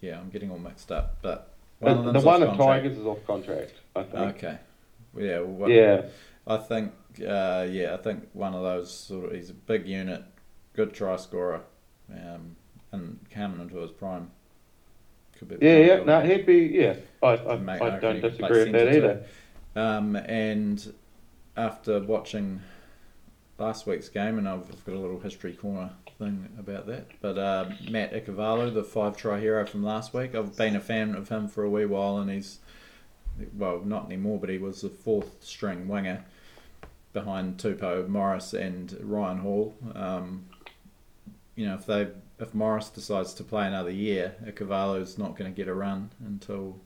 yeah, 0.00 0.18
I'm 0.20 0.30
getting 0.30 0.50
all 0.50 0.58
mixed 0.58 0.92
up, 0.92 1.16
but 1.22 1.50
The, 1.80 1.86
one 1.94 2.06
of 2.08 2.14
the 2.14 2.20
one 2.20 2.42
at 2.42 2.48
contract. 2.50 2.82
Tigers 2.84 2.98
is 2.98 3.06
off 3.06 3.24
contract, 3.26 3.74
I 3.96 4.02
think. 4.02 4.36
Okay. 4.36 4.58
yeah, 5.16 5.40
well, 5.40 5.68
Yeah, 5.70 6.02
I 6.46 6.56
think, 6.58 6.92
uh, 7.26 7.66
yeah, 7.70 7.94
I 7.94 7.96
think 7.96 8.28
one 8.32 8.54
of 8.54 8.62
those 8.62 8.92
sort 8.92 9.26
of. 9.26 9.32
He's 9.32 9.50
a 9.50 9.54
big 9.54 9.86
unit, 9.86 10.22
good 10.74 10.92
try 10.94 11.16
scorer, 11.16 11.62
um, 12.12 12.56
and 12.92 13.18
coming 13.30 13.60
into 13.60 13.76
his 13.76 13.90
prime. 13.90 14.30
Could 15.38 15.48
be 15.48 15.66
yeah, 15.66 15.78
yeah. 15.78 16.04
No, 16.04 16.20
he'd 16.20 16.46
be. 16.46 16.70
Yeah, 16.72 16.96
I, 17.22 17.36
I, 17.36 17.56
Mate, 17.56 17.82
I 17.82 17.98
don't 17.98 18.16
he 18.16 18.20
could 18.20 18.38
play 18.38 18.48
disagree 18.48 18.72
with 18.72 18.72
that 18.72 18.96
either. 18.96 19.24
Um, 19.76 20.16
and 20.16 20.92
after 21.56 22.00
watching 22.00 22.60
last 23.58 23.86
week's 23.86 24.08
game, 24.08 24.38
and 24.38 24.48
I've, 24.48 24.62
I've 24.70 24.84
got 24.84 24.94
a 24.94 24.98
little 24.98 25.20
history 25.20 25.52
corner 25.52 25.90
thing 26.18 26.48
about 26.58 26.86
that, 26.88 27.06
but 27.20 27.38
uh, 27.38 27.70
Matt 27.88 28.12
Ikuvalu, 28.12 28.74
the 28.74 28.84
five 28.84 29.16
try 29.16 29.40
hero 29.40 29.64
from 29.64 29.82
last 29.82 30.12
week, 30.12 30.34
I've 30.34 30.56
been 30.56 30.76
a 30.76 30.80
fan 30.80 31.14
of 31.14 31.28
him 31.28 31.48
for 31.48 31.64
a 31.64 31.70
wee 31.70 31.86
while, 31.86 32.18
and 32.18 32.30
he's 32.30 32.58
well, 33.56 33.80
not 33.84 34.06
anymore, 34.06 34.38
but 34.38 34.50
he 34.50 34.58
was 34.58 34.82
the 34.82 34.88
fourth 34.88 35.42
string 35.42 35.88
winger 35.88 36.24
behind 37.12 37.58
Tupou, 37.58 38.08
Morris, 38.08 38.52
and 38.52 38.96
Ryan 39.00 39.38
Hall. 39.38 39.74
Um, 39.94 40.46
you 41.56 41.66
know, 41.66 41.74
if 41.74 41.86
they 41.86 42.08
if 42.40 42.54
Morris 42.54 42.88
decides 42.88 43.34
to 43.34 43.44
play 43.44 43.66
another 43.66 43.90
year, 43.90 44.34
Ikuvalu's 44.46 45.18
not 45.18 45.36
going 45.36 45.52
to 45.52 45.56
get 45.56 45.68
a 45.68 45.74
run 45.74 46.10
until 46.24 46.78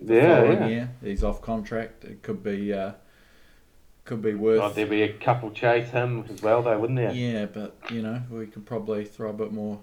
the 0.00 0.14
Yeah, 0.14 0.36
following 0.40 0.58
yeah. 0.58 0.66
year. 0.68 0.90
He's 1.02 1.24
off 1.24 1.42
contract. 1.42 2.04
It 2.04 2.22
could 2.22 2.42
be 2.42 2.72
uh, 2.72 2.92
could 4.04 4.22
be 4.22 4.34
worth. 4.34 4.60
Oh, 4.62 4.70
there'd 4.70 4.90
be 4.90 5.02
a 5.02 5.12
couple 5.12 5.50
chase 5.50 5.90
him 5.90 6.24
as 6.32 6.42
well, 6.42 6.62
though, 6.62 6.78
wouldn't 6.78 6.98
there? 6.98 7.12
yeah, 7.12 7.46
but 7.46 7.76
you 7.90 8.02
know 8.02 8.22
we 8.30 8.46
could 8.46 8.66
probably 8.66 9.04
throw 9.04 9.30
a 9.30 9.34
bit 9.34 9.52
more 9.52 9.80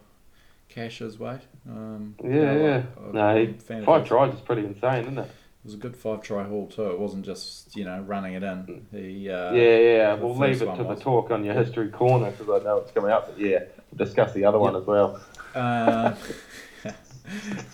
cash 0.69 0.99
his 0.99 1.17
way. 1.19 1.39
Um, 1.69 2.15
Yeah, 2.23 2.29
you 2.29 2.41
know, 2.41 2.65
yeah. 2.65 2.83
I- 2.97 3.05
I'm 3.07 3.11
No, 3.13 3.35
a 3.35 3.45
he, 3.45 3.53
fan 3.53 3.79
of 3.79 3.85
five 3.85 4.05
tries 4.07 4.33
is 4.33 4.41
pretty 4.41 4.65
insane, 4.65 5.03
isn't 5.03 5.17
it? 5.19 5.31
It 5.67 5.71
was 5.71 5.73
a 5.73 5.79
good 5.79 5.97
five 5.97 6.21
try 6.21 6.45
haul 6.45 6.67
too. 6.67 6.91
It 6.91 6.97
wasn't 6.97 7.25
just 7.25 7.75
you 7.75 7.83
know 7.83 7.99
running 7.99 8.35
it 8.35 8.41
in. 8.41 8.87
He 8.89 9.29
uh, 9.29 9.51
yeah, 9.51 9.77
yeah. 9.77 10.13
We'll 10.13 10.33
leave 10.33 10.61
it 10.61 10.75
to 10.77 10.83
the 10.85 10.95
talk 10.95 11.29
on 11.29 11.43
your 11.43 11.55
history 11.55 11.89
corner 11.89 12.31
because 12.31 12.61
I 12.61 12.63
know 12.63 12.77
it's 12.77 12.91
coming 12.91 13.11
up. 13.11 13.27
But 13.27 13.37
yeah, 13.37 13.63
we'll 13.91 14.05
discuss 14.05 14.31
the 14.31 14.45
other 14.45 14.59
one 14.59 14.77
as 14.77 14.85
well. 14.85 15.19
Uh, 15.53 16.15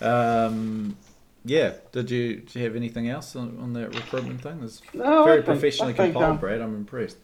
um, 0.00 0.96
yeah. 1.44 1.74
Did 1.92 2.10
you, 2.10 2.40
did 2.40 2.54
you 2.56 2.64
have 2.64 2.74
anything 2.74 3.08
else 3.08 3.36
on, 3.36 3.60
on 3.60 3.74
that 3.74 3.94
recruitment 3.94 4.40
thing? 4.40 4.60
That's 4.60 4.82
No, 4.92 5.24
very 5.24 5.36
think, 5.36 5.46
professionally 5.46 5.92
think, 5.92 6.14
compiled, 6.14 6.32
um, 6.32 6.38
Brad. 6.38 6.60
I'm 6.62 6.74
impressed. 6.74 7.18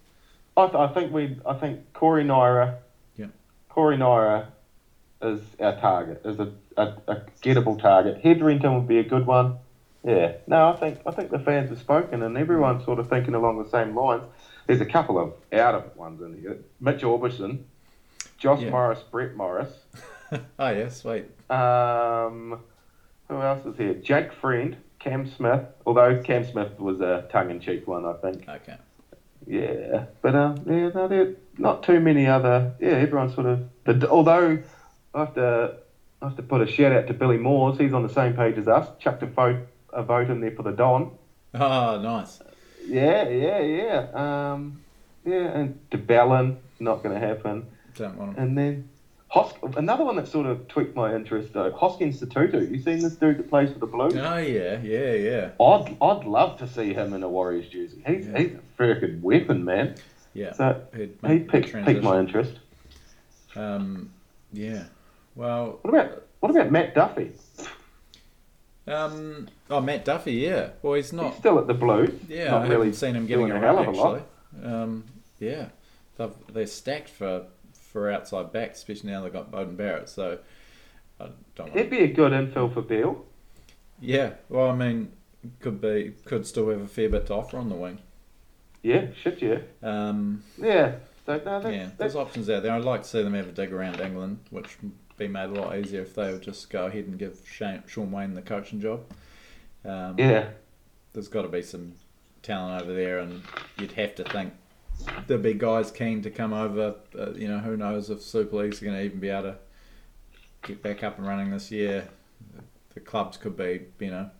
I, 0.57 0.67
th- 0.67 0.77
I 0.77 0.87
think 0.95 1.13
we. 1.13 1.37
I 1.45 1.55
think 1.55 1.93
Corey 1.95 2.23
Naera. 2.23 2.77
Yeah. 3.17 3.27
Corey 3.71 3.97
Naera 3.97 4.47
is 5.21 5.41
our 5.59 5.81
target. 5.81 6.23
Is 6.25 6.39
a, 6.39 6.53
a, 6.77 6.95
a 7.09 7.23
gettable 7.43 7.77
target. 7.77 8.21
Head 8.21 8.37
Hetherington 8.37 8.77
would 8.77 8.87
be 8.87 8.99
a 8.99 9.05
good 9.05 9.27
one. 9.27 9.59
Yeah. 10.05 10.33
No, 10.47 10.69
I 10.69 10.77
think 10.77 11.01
I 11.07 11.11
think 11.11 11.31
the 11.31 11.39
fans 11.39 11.71
have 11.71 11.79
spoken 11.79 12.23
and 12.23 12.37
everyone's 12.39 12.85
sort 12.85 12.99
of 12.99 13.09
thinking 13.09 13.35
along 13.35 13.63
the 13.63 13.69
same 13.69 13.95
lines. 13.95 14.23
There's 14.67 14.81
a 14.81 14.87
couple 14.87 15.19
of 15.19 15.33
out 15.53 15.75
of 15.75 15.97
ones 15.97 16.23
in 16.23 16.41
here. 16.41 16.59
Mitch 16.81 17.03
Aubusson, 17.03 17.65
Josh 18.39 18.63
Yeah. 18.63 18.71
Morris, 18.71 19.01
Brett 19.11 19.35
Morris. 19.37 19.73
oh 20.33 20.69
yeah, 20.71 20.89
sweet. 20.89 21.25
Um, 21.51 22.61
who 23.29 23.41
else 23.41 23.67
is 23.67 23.77
here? 23.77 23.95
Jake 23.95 24.33
Friend, 24.33 24.77
Cam 24.99 25.31
Smith. 25.31 25.65
Although 25.85 26.23
Cam 26.23 26.45
Smith 26.45 26.79
was 26.79 27.01
a 27.01 27.27
tongue-in-cheek 27.31 27.87
one, 27.87 28.05
I 28.07 28.15
think. 28.15 28.49
Okay. 28.49 28.77
Yeah, 29.47 30.05
but 30.23 30.35
um, 30.35 30.63
yeah, 30.67 30.91
no, 30.95 31.09
there 31.09 31.35
not 31.59 31.83
too 31.83 31.99
many 32.01 32.27
other. 32.27 32.75
Yeah, 32.81 32.91
everyone's 32.91 33.35
sort 33.35 33.47
of. 33.47 33.69
The, 33.85 34.09
although 34.09 34.63
I 35.15 35.19
have 35.19 35.35
to, 35.35 35.77
I 36.23 36.27
have 36.27 36.37
to 36.37 36.43
put 36.43 36.61
a 36.61 36.67
shout 36.67 36.93
out 36.93 37.07
to 37.09 37.15
Billy 37.15 37.39
Moores. 37.39 37.79
He's 37.79 37.93
on 37.93 38.03
the 38.03 38.13
same 38.13 38.35
page 38.35 38.59
as 38.59 38.69
us. 38.69 38.89
Chucked 38.99 39.23
a 39.23 39.27
vote, 39.27 39.67
a 39.93 40.03
vote 40.03 40.31
in 40.31 40.41
there 40.41 40.53
for 40.53 40.63
the 40.63 40.73
Don. 40.73 41.13
Oh, 41.55 42.01
nice. 42.01 42.41
Yeah, 42.87 43.29
yeah, 43.29 43.61
yeah. 43.61 44.07
Um, 44.53 44.81
yeah, 45.25 45.49
and 45.59 45.91
de 45.91 45.99
Belin, 45.99 46.57
not 46.79 47.03
going 47.03 47.19
to 47.19 47.27
happen. 47.27 47.67
Don't 47.97 48.17
want 48.17 48.37
to. 48.37 48.43
And 48.43 48.57
then 48.57 48.89
Hos- 49.29 49.55
another 49.77 50.05
one 50.05 50.17
that 50.17 50.27
sort 50.29 50.47
of 50.47 50.67
tweaked 50.69 50.97
my 50.97 51.15
interest 51.15 51.53
though. 51.53 51.71
Hoskins 51.73 52.21
Sotutu. 52.21 52.69
You 52.71 52.81
seen 52.81 52.99
this 53.01 53.15
dude 53.17 53.39
that 53.39 53.49
plays 53.51 53.73
for 53.73 53.79
the 53.79 53.87
Blues? 53.87 54.15
Oh 54.17 54.37
yeah, 54.39 54.81
yeah, 54.83 55.13
yeah, 55.13 55.51
I'd, 55.61 55.97
I'd 56.01 56.25
love 56.25 56.59
to 56.59 56.67
see 56.67 56.95
him 56.95 57.13
in 57.15 57.23
a 57.23 57.29
Warriors 57.29 57.69
jersey. 57.69 58.03
He's, 58.07 58.27
Yeah. 58.27 58.39
he's 58.39 58.53
a 58.55 58.61
freaking 58.83 59.21
weapon, 59.21 59.65
man. 59.65 59.95
yeah. 60.35 60.53
So 60.55 60.83
he 60.97 61.07
piqued, 61.07 61.51
piqued 61.85 62.03
my 62.03 62.19
interest. 62.19 62.59
Um, 63.55 64.11
yeah. 64.53 64.85
Well, 65.37 65.79
What 65.83 65.95
about 65.95 66.23
what 66.41 66.51
about 66.51 66.71
Matt 66.73 66.95
Duffie? 66.95 67.33
Um, 68.87 69.49
oh 69.69 69.81
Matt 69.81 70.05
Duffie, 70.05 70.41
yeah. 70.41 70.71
Well, 70.83 70.95
he's 70.95 71.13
not. 71.13 71.31
He's 71.31 71.39
still 71.39 71.59
at 71.59 71.67
the 71.67 71.75
Blues. 71.75 72.13
Yeah, 72.29 72.51
not 72.51 72.63
I 72.63 72.69
really 72.69 72.73
haven't 72.87 72.95
seen 72.95 73.15
him 73.15 73.27
getting 73.27 73.51
a 73.51 73.57
a 73.57 73.59
hell 73.59 73.79
of 73.79 73.87
a 73.87 73.91
lot. 73.91 74.23
Um, 74.65 75.05
yeah, 75.39 75.67
They've, 76.17 76.31
they're 76.53 76.67
stacked 76.67 77.09
for 77.11 77.45
for 77.73 78.11
outside 78.11 78.53
backs, 78.53 78.79
especially 78.79 79.11
now 79.11 79.23
they've 79.23 79.33
got 79.33 79.51
Beauden 79.51 79.77
Barrett. 79.77 80.09
So 80.09 80.39
I 81.21 81.29
don't. 81.55 81.69
He'd 81.73 81.77
Want 81.79 81.91
be 81.91 81.99
a 82.01 82.09
good 82.09 82.33
infill 82.33 82.73
for 82.73 82.83
Beale. 82.83 83.25
yeah, 84.01 84.33
well, 84.49 84.71
I 84.71 84.75
mean, 84.75 85.13
could 85.61 85.81
be 85.81 86.15
could 86.25 86.47
still 86.47 86.69
have 86.71 86.81
a 86.81 86.89
fair 86.89 87.09
bit 87.09 87.27
to 87.27 87.35
offer 87.35 87.59
on 87.59 87.69
the 87.69 87.75
wing. 87.75 87.99
Yeah, 88.83 89.09
shit, 89.23 89.43
yeah, 89.43 89.59
Um, 89.83 90.43
yeah. 90.57 90.93
So 91.27 91.37
no, 91.37 91.61
that's, 91.61 91.65
yeah, 91.67 91.71
there's 91.99 92.15
that's 92.15 92.15
options 92.15 92.49
out 92.49 92.63
there. 92.63 92.73
I'd 92.73 92.83
like 92.83 93.03
to 93.03 93.09
see 93.09 93.23
them 93.23 93.35
have 93.35 93.47
a 93.49 93.53
dig 93.53 93.73
around 93.75 94.01
England, 94.01 94.39
which 94.49 94.79
be 95.21 95.29
made 95.29 95.51
a 95.51 95.61
lot 95.61 95.77
easier 95.77 96.01
if 96.01 96.15
they 96.15 96.33
would 96.33 96.43
just 96.43 96.71
go 96.71 96.87
ahead 96.87 97.05
and 97.05 97.19
give 97.19 97.41
Shane, 97.49 97.85
Shaun 97.87 98.11
Wane 98.11 98.35
the 98.35 98.43
coaching 98.43 98.81
job. 98.81 99.05
Um, 99.85 100.17
yeah, 100.19 100.49
there's 101.13 101.29
got 101.29 101.43
to 101.43 101.49
be 101.49 101.63
some 101.63 101.95
talent 102.43 102.83
over 102.83 102.93
there, 102.93 103.21
and 103.21 103.43
you'd 103.79 103.93
have 103.93 104.15
to 104.17 104.25
think 104.25 104.53
there'd 105.27 105.43
be 105.43 105.55
guys 105.55 105.91
keen 105.91 106.23
to 106.23 106.31
come 106.31 106.53
over. 106.53 106.97
Uh, 107.17 107.33
you 107.33 107.47
know, 107.47 107.59
who 107.59 107.77
knows 107.77 108.11
if 108.11 108.23
Super 108.23 108.57
League's 108.57 108.81
going 108.81 108.97
to 108.97 109.03
even 109.03 109.21
be 109.21 109.29
able 109.29 109.53
to 109.53 109.59
get 110.63 110.83
back 110.83 111.05
up 111.05 111.19
and 111.19 111.27
running 111.27 111.51
this 111.51 111.71
year. 111.71 112.09
The 112.95 113.01
clubs 113.01 113.37
could 113.37 113.57
be, 113.57 113.83
you 114.01 114.11
know. 114.11 114.31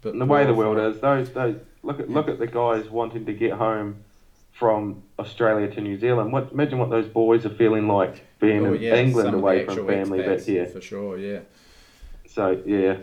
But 0.00 0.18
the 0.18 0.24
way 0.24 0.46
the 0.46 0.54
world 0.54 0.78
is, 0.78 1.00
those 1.00 1.30
those 1.32 1.56
look 1.82 2.00
at 2.00 2.08
look 2.08 2.28
at 2.28 2.38
the 2.38 2.46
guys 2.46 2.88
wanting 2.88 3.26
to 3.26 3.32
get 3.32 3.52
home 3.52 4.04
from 4.52 5.02
Australia 5.18 5.68
to 5.74 5.80
New 5.80 5.98
Zealand. 5.98 6.32
What 6.32 6.52
imagine 6.52 6.78
what 6.78 6.90
those 6.90 7.08
boys 7.08 7.44
are 7.46 7.50
feeling 7.54 7.88
like 7.88 8.24
being 8.40 8.66
Oh, 8.66 8.74
in 8.74 8.82
England 8.82 9.26
some 9.26 9.26
of 9.26 9.32
the 9.32 9.38
away 9.38 9.64
from 9.64 9.86
family 9.86 10.18
back 10.20 10.38
expats, 10.38 10.44
here. 10.46 10.66
for 10.66 10.80
sure. 10.80 11.18
Yeah, 11.18 11.40
So 12.26 12.60
yeah, 12.66 12.96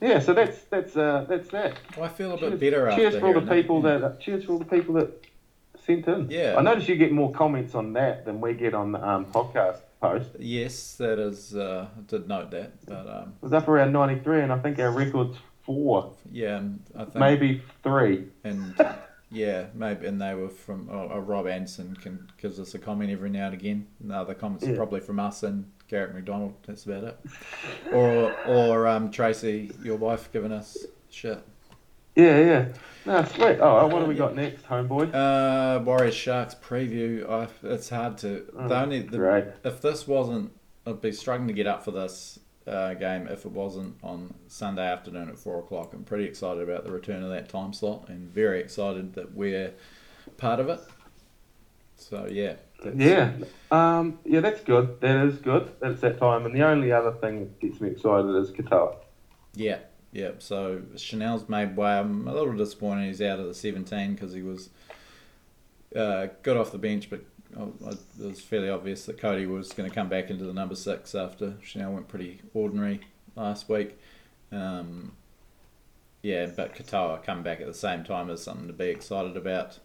yeah. 0.00 0.18
So 0.18 0.32
that's 0.34 0.58
that's 0.64 0.96
uh, 0.96 1.26
that's 1.28 1.48
that. 1.50 1.74
well, 1.96 2.06
I 2.06 2.08
feel 2.08 2.32
a 2.32 2.36
bit 2.36 2.48
Cheers, 2.50 2.60
better 2.60 2.88
after 2.88 3.00
cheers 3.02 3.20
for 3.20 3.26
all 3.28 3.34
the 3.34 3.40
that, 3.40 3.54
people 3.54 3.82
yeah. 3.82 3.98
that 3.98 4.20
cheers 4.20 4.44
for 4.44 4.52
all 4.52 4.58
the 4.58 4.64
people 4.64 4.94
that 4.94 5.26
sent 5.86 6.06
in. 6.08 6.28
Yeah. 6.30 6.56
I 6.58 6.62
notice 6.62 6.88
you 6.88 6.96
get 6.96 7.12
more 7.12 7.32
comments 7.32 7.74
on 7.74 7.92
that 7.94 8.24
than 8.26 8.40
we 8.40 8.52
get 8.54 8.74
on 8.74 8.92
the 8.92 9.06
um, 9.06 9.26
podcast 9.26 9.80
post. 10.00 10.30
Yes, 10.38 10.96
that 10.96 11.18
is. 11.18 11.54
Uh, 11.54 11.86
I 11.96 12.00
did 12.02 12.26
note 12.28 12.50
that, 12.50 12.84
but 12.86 13.06
um, 13.08 13.34
It 13.40 13.42
was 13.42 13.52
up 13.52 13.68
around 13.68 13.92
ninety 13.92 14.20
three, 14.22 14.40
and 14.40 14.52
I 14.52 14.58
think 14.58 14.78
our 14.78 14.90
record's 14.90 15.38
four, 15.62 16.12
yeah, 16.32 16.62
I 16.96 17.04
think 17.04 17.14
maybe 17.16 17.62
three. 17.82 18.24
and 18.44 18.74
yeah, 19.30 19.66
maybe, 19.74 20.06
and 20.06 20.20
they 20.20 20.34
were 20.34 20.48
from 20.48 20.88
oh, 20.90 21.10
oh, 21.12 21.18
Rob 21.20 21.46
Anderson 21.46 21.96
can 21.96 22.28
gives 22.40 22.58
us 22.58 22.74
a 22.74 22.78
comment 22.78 23.10
every 23.10 23.30
now 23.30 23.46
and 23.46 23.54
again. 23.54 23.86
No, 24.00 24.24
The 24.24 24.34
comments 24.34 24.66
are 24.66 24.74
probably 24.76 25.00
from 25.00 25.20
us 25.20 25.42
and 25.42 25.70
Garrett 25.88 26.14
McDonald. 26.14 26.54
That's 26.66 26.84
about 26.84 27.04
it. 27.04 27.18
Or 27.92 28.32
or 28.46 28.86
um, 28.86 29.10
Tracy, 29.10 29.70
your 29.82 29.96
wife, 29.96 30.30
giving 30.32 30.52
us 30.52 30.76
shit. 31.10 31.42
Yeah, 32.16 32.38
yeah. 32.40 32.68
No, 33.06 33.24
sweet. 33.24 33.58
Oh, 33.60 33.86
what 33.86 34.00
have 34.00 34.08
we 34.08 34.14
got 34.14 34.34
next, 34.34 34.64
homeboy? 34.66 35.14
Uh, 35.14 35.80
Warriors 35.82 36.14
Sharks 36.14 36.54
preview. 36.54 37.28
I, 37.30 37.48
it's 37.62 37.88
hard 37.88 38.18
to. 38.18 38.28
The 38.52 38.74
Oh, 38.74 38.82
only 38.82 39.02
the, 39.02 39.54
if 39.64 39.80
this 39.80 40.06
wasn't, 40.06 40.52
I'd 40.86 41.00
be 41.00 41.12
struggling 41.12 41.48
to 41.48 41.54
get 41.54 41.66
up 41.66 41.84
for 41.84 41.92
this 41.92 42.38
uh, 42.70 42.94
game 42.94 43.26
if 43.26 43.44
it 43.44 43.52
wasn't 43.52 43.96
on 44.02 44.32
Sunday 44.46 44.86
afternoon 44.86 45.28
at 45.28 45.38
four 45.38 45.58
o'clock. 45.58 45.92
I'm 45.92 46.04
pretty 46.04 46.24
excited 46.24 46.62
about 46.62 46.84
the 46.84 46.92
return 46.92 47.22
of 47.22 47.30
that 47.30 47.48
time 47.48 47.72
slot 47.72 48.08
and 48.08 48.30
very 48.30 48.60
excited 48.60 49.14
that 49.14 49.34
we're 49.34 49.72
part 50.36 50.60
of 50.60 50.68
it. 50.68 50.80
So 51.96 52.28
yeah, 52.30 52.54
Yeah. 52.94 53.32
Um, 53.70 54.18
yeah, 54.24 54.40
that's 54.40 54.62
good. 54.62 55.00
That 55.00 55.26
is 55.26 55.36
good. 55.38 55.70
That's 55.80 56.00
that 56.00 56.18
time. 56.18 56.46
And 56.46 56.54
the 56.54 56.62
only 56.62 56.92
other 56.92 57.12
thing 57.12 57.40
that 57.40 57.60
gets 57.60 57.80
me 57.80 57.90
excited 57.90 58.34
is 58.36 58.50
Katoa. 58.50 58.96
yeah, 59.54 59.80
yeah. 60.12 60.30
So 60.38 60.82
Chanel's 60.96 61.48
made 61.48 61.76
way. 61.76 61.98
I'm 61.98 62.26
a 62.26 62.32
little 62.32 62.54
disappointed 62.56 63.06
he's 63.08 63.20
out 63.20 63.40
of 63.40 63.46
the 63.46 63.54
17 63.54 64.14
because 64.14 64.32
he 64.32 64.42
was 64.42 64.70
uh, 65.94 66.28
good 66.42 66.56
off 66.56 66.72
the 66.72 66.78
bench, 66.78 67.10
but 67.10 67.22
it 67.56 67.98
was 68.18 68.40
fairly 68.40 68.68
obvious 68.68 69.06
that 69.06 69.18
Kodi 69.18 69.48
was 69.48 69.72
going 69.72 69.88
to 69.88 69.94
come 69.94 70.08
back 70.08 70.30
into 70.30 70.44
the 70.44 70.52
number 70.52 70.74
six 70.74 71.14
after 71.14 71.54
Chanel 71.62 71.92
went 71.92 72.08
pretty 72.08 72.40
ordinary 72.54 73.00
last 73.36 73.68
week. 73.68 73.98
Um, 74.52 75.12
yeah, 76.22 76.46
but 76.46 76.74
Katoa 76.74 77.22
come 77.22 77.42
back 77.42 77.60
at 77.60 77.66
the 77.66 77.74
same 77.74 78.04
time 78.04 78.30
is 78.30 78.42
something 78.42 78.66
to 78.66 78.72
be 78.72 78.86
excited 78.86 79.36
about 79.36 79.78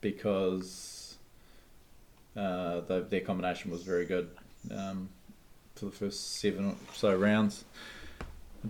because 0.00 1.16
uh, 2.36 2.80
the, 2.80 3.06
their 3.08 3.20
combination 3.20 3.70
was 3.70 3.82
very 3.82 4.04
good 4.04 4.28
um, 4.70 5.08
for 5.74 5.86
the 5.86 5.92
first 5.92 6.38
seven 6.38 6.66
or 6.66 6.74
so 6.94 7.16
rounds. 7.16 7.64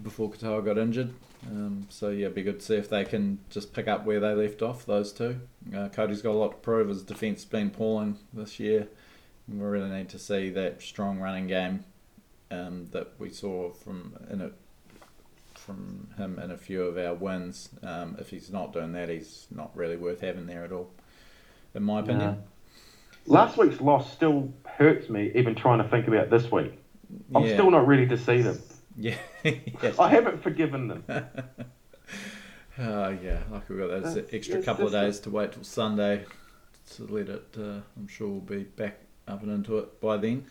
before 0.03 0.31
Katoa 0.31 0.65
got 0.65 0.79
injured. 0.79 1.13
Um, 1.49 1.87
so 1.89 2.09
yeah, 2.11 2.23
it'd 2.27 2.35
be 2.35 2.43
good 2.43 2.61
to 2.61 2.65
see 2.67 2.77
if 2.77 2.89
they 2.89 3.05
can 3.05 3.39
just 3.51 3.73
pick 3.73 3.89
up 3.89 4.05
where 4.05 4.21
they 4.21 4.35
left 4.35 4.63
off. 4.63 4.85
Those 4.87 5.13
two. 5.13 5.41
Uh, 5.75 5.89
Kodi's 5.89 6.23
got 6.23 6.33
a 6.33 6.39
lot 6.39 6.51
to 6.53 6.57
prove. 6.59 6.89
His 6.89 7.03
defence 7.03 7.43
has 7.43 7.51
been 7.51 7.69
appalling 7.69 8.19
this 8.33 8.59
year. 8.59 8.89
We 9.49 9.59
really 9.59 9.91
need 9.91 10.09
to 10.11 10.19
see 10.19 10.51
that 10.51 10.83
strong 10.83 11.19
running 11.21 11.47
game 11.47 11.85
um, 12.51 12.87
that 12.93 13.13
we 13.19 13.31
saw 13.31 13.73
from 13.73 14.17
in 14.31 14.41
a, 14.41 14.51
from 15.55 16.09
him 16.17 16.39
in 16.41 16.51
a 16.51 16.57
few 16.57 16.83
of 16.83 16.99
our 16.99 17.15
wins. 17.15 17.69
Um, 17.83 18.17
if 18.19 18.31
he's 18.31 18.51
not 18.51 18.73
doing 18.73 18.93
that, 18.93 19.09
he's 19.09 19.47
not 19.55 19.71
really 19.77 19.97
worth 19.97 20.21
having 20.21 20.47
there 20.47 20.65
at 20.65 20.73
all, 20.73 20.91
in 21.75 21.85
my 21.85 22.01
opinion. 22.01 22.43
Last 23.29 23.57
week's 23.57 23.81
loss 23.81 24.13
still 24.13 24.53
hurts 24.65 25.09
me, 25.09 25.33
even 25.35 25.55
trying 25.55 25.79
to 25.83 25.89
think 25.89 26.07
about 26.09 26.31
this 26.31 26.51
week. 26.51 26.73
I'm 27.35 27.45
Yeah. 27.45 27.55
still 27.55 27.71
not 27.71 27.87
ready 27.87 28.07
to 28.09 28.19
see 28.19 28.43
them. 28.43 28.59
Yeah. 28.97 29.17
yeah. 29.45 29.93
I 29.99 30.09
haven't 30.09 30.43
forgiven 30.43 30.89
them. 30.89 31.05
Oh 32.79 33.09
yeah, 33.09 33.39
like 33.51 33.69
we've 33.69 33.79
got 33.79 33.89
those 33.89 34.15
That's- 34.15 34.35
extra 34.35 34.57
it's 34.57 34.65
couple 34.67 34.87
of 34.87 34.93
days 34.93 35.19
to 35.21 35.31
wait 35.31 35.53
till 35.53 35.65
Sunday 35.65 36.27
to 36.95 37.05
let 37.07 37.29
it. 37.29 37.57
Uh, 37.59 37.81
I'm 37.97 38.07
sure 38.07 38.29
we'll 38.29 38.41
be 38.41 38.65
back 38.65 38.99
up 39.27 39.43
and 39.43 39.51
into 39.51 39.79
it 39.79 39.99
by 40.01 40.19
then. 40.19 40.45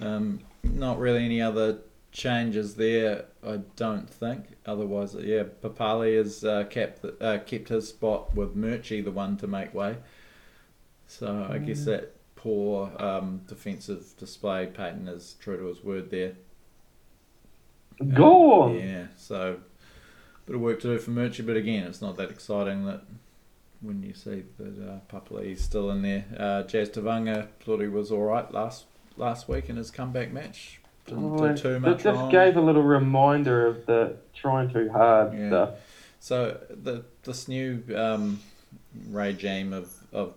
Um, 0.00 0.40
not 0.62 0.98
really 0.98 1.24
any 1.24 1.40
other 1.40 1.78
changes 2.12 2.74
there, 2.74 3.24
I 3.42 3.60
don't 3.76 4.08
think. 4.08 4.48
Otherwise, 4.66 5.14
yeah, 5.14 5.44
Papali 5.62 6.18
has 6.18 6.44
uh, 6.44 6.64
kept 6.64 7.02
the, 7.02 7.16
uh, 7.24 7.38
kept 7.38 7.70
his 7.70 7.88
spot 7.88 8.34
with 8.34 8.54
Murchie, 8.54 9.02
the 9.02 9.10
one 9.10 9.36
to 9.38 9.46
make 9.46 9.72
way. 9.74 9.96
So 11.06 11.46
I 11.50 11.58
guess 11.58 11.84
that 11.86 12.14
poor 12.36 12.92
um, 12.98 13.42
defensive 13.46 14.14
display, 14.18 14.66
Payten 14.66 15.08
is 15.08 15.36
true 15.40 15.56
to 15.56 15.64
his 15.66 15.82
word 15.82 16.10
there. 16.10 16.34
Go 18.02 18.62
on. 18.62 18.74
Yeah, 18.78 19.06
so 19.16 19.56
bit 20.46 20.56
of 20.56 20.62
work 20.62 20.80
to 20.80 20.88
do 20.88 20.98
for 20.98 21.10
Murchie, 21.10 21.44
but 21.46 21.56
again, 21.56 21.84
it's 21.86 22.02
not 22.02 22.16
that 22.16 22.30
exciting 22.30 22.84
that 22.86 23.02
when 23.80 24.02
you 24.02 24.14
see 24.14 24.44
that 24.58 24.88
uh, 24.88 24.98
Papali's 25.12 25.60
still 25.60 25.90
in 25.90 26.02
there. 26.02 26.24
Uh, 26.36 26.62
Jazz 26.62 26.90
Tevaga 26.90 27.48
thought 27.60 27.80
he 27.80 27.88
was 27.88 28.10
all 28.12 28.24
right 28.24 28.50
last 28.52 28.84
last 29.16 29.48
week 29.48 29.68
in 29.68 29.76
his 29.76 29.90
comeback 29.90 30.32
match. 30.32 30.80
Didn't 31.06 31.34
Oh, 31.40 31.48
do 31.48 31.56
too 31.56 31.68
it 31.76 31.80
much 31.80 32.02
just 32.04 32.16
wrong. 32.16 32.30
gave 32.30 32.56
a 32.56 32.60
little 32.60 32.82
reminder 32.82 33.66
of 33.66 33.86
the 33.86 34.16
trying 34.34 34.70
too 34.72 34.88
hard 34.90 35.32
Yeah. 35.34 35.48
stuff. 35.48 35.70
So 36.20 36.60
the 36.70 37.04
this 37.24 37.48
new 37.48 37.82
um, 37.96 38.40
regime 39.10 39.72
of, 39.72 39.92
of 40.12 40.34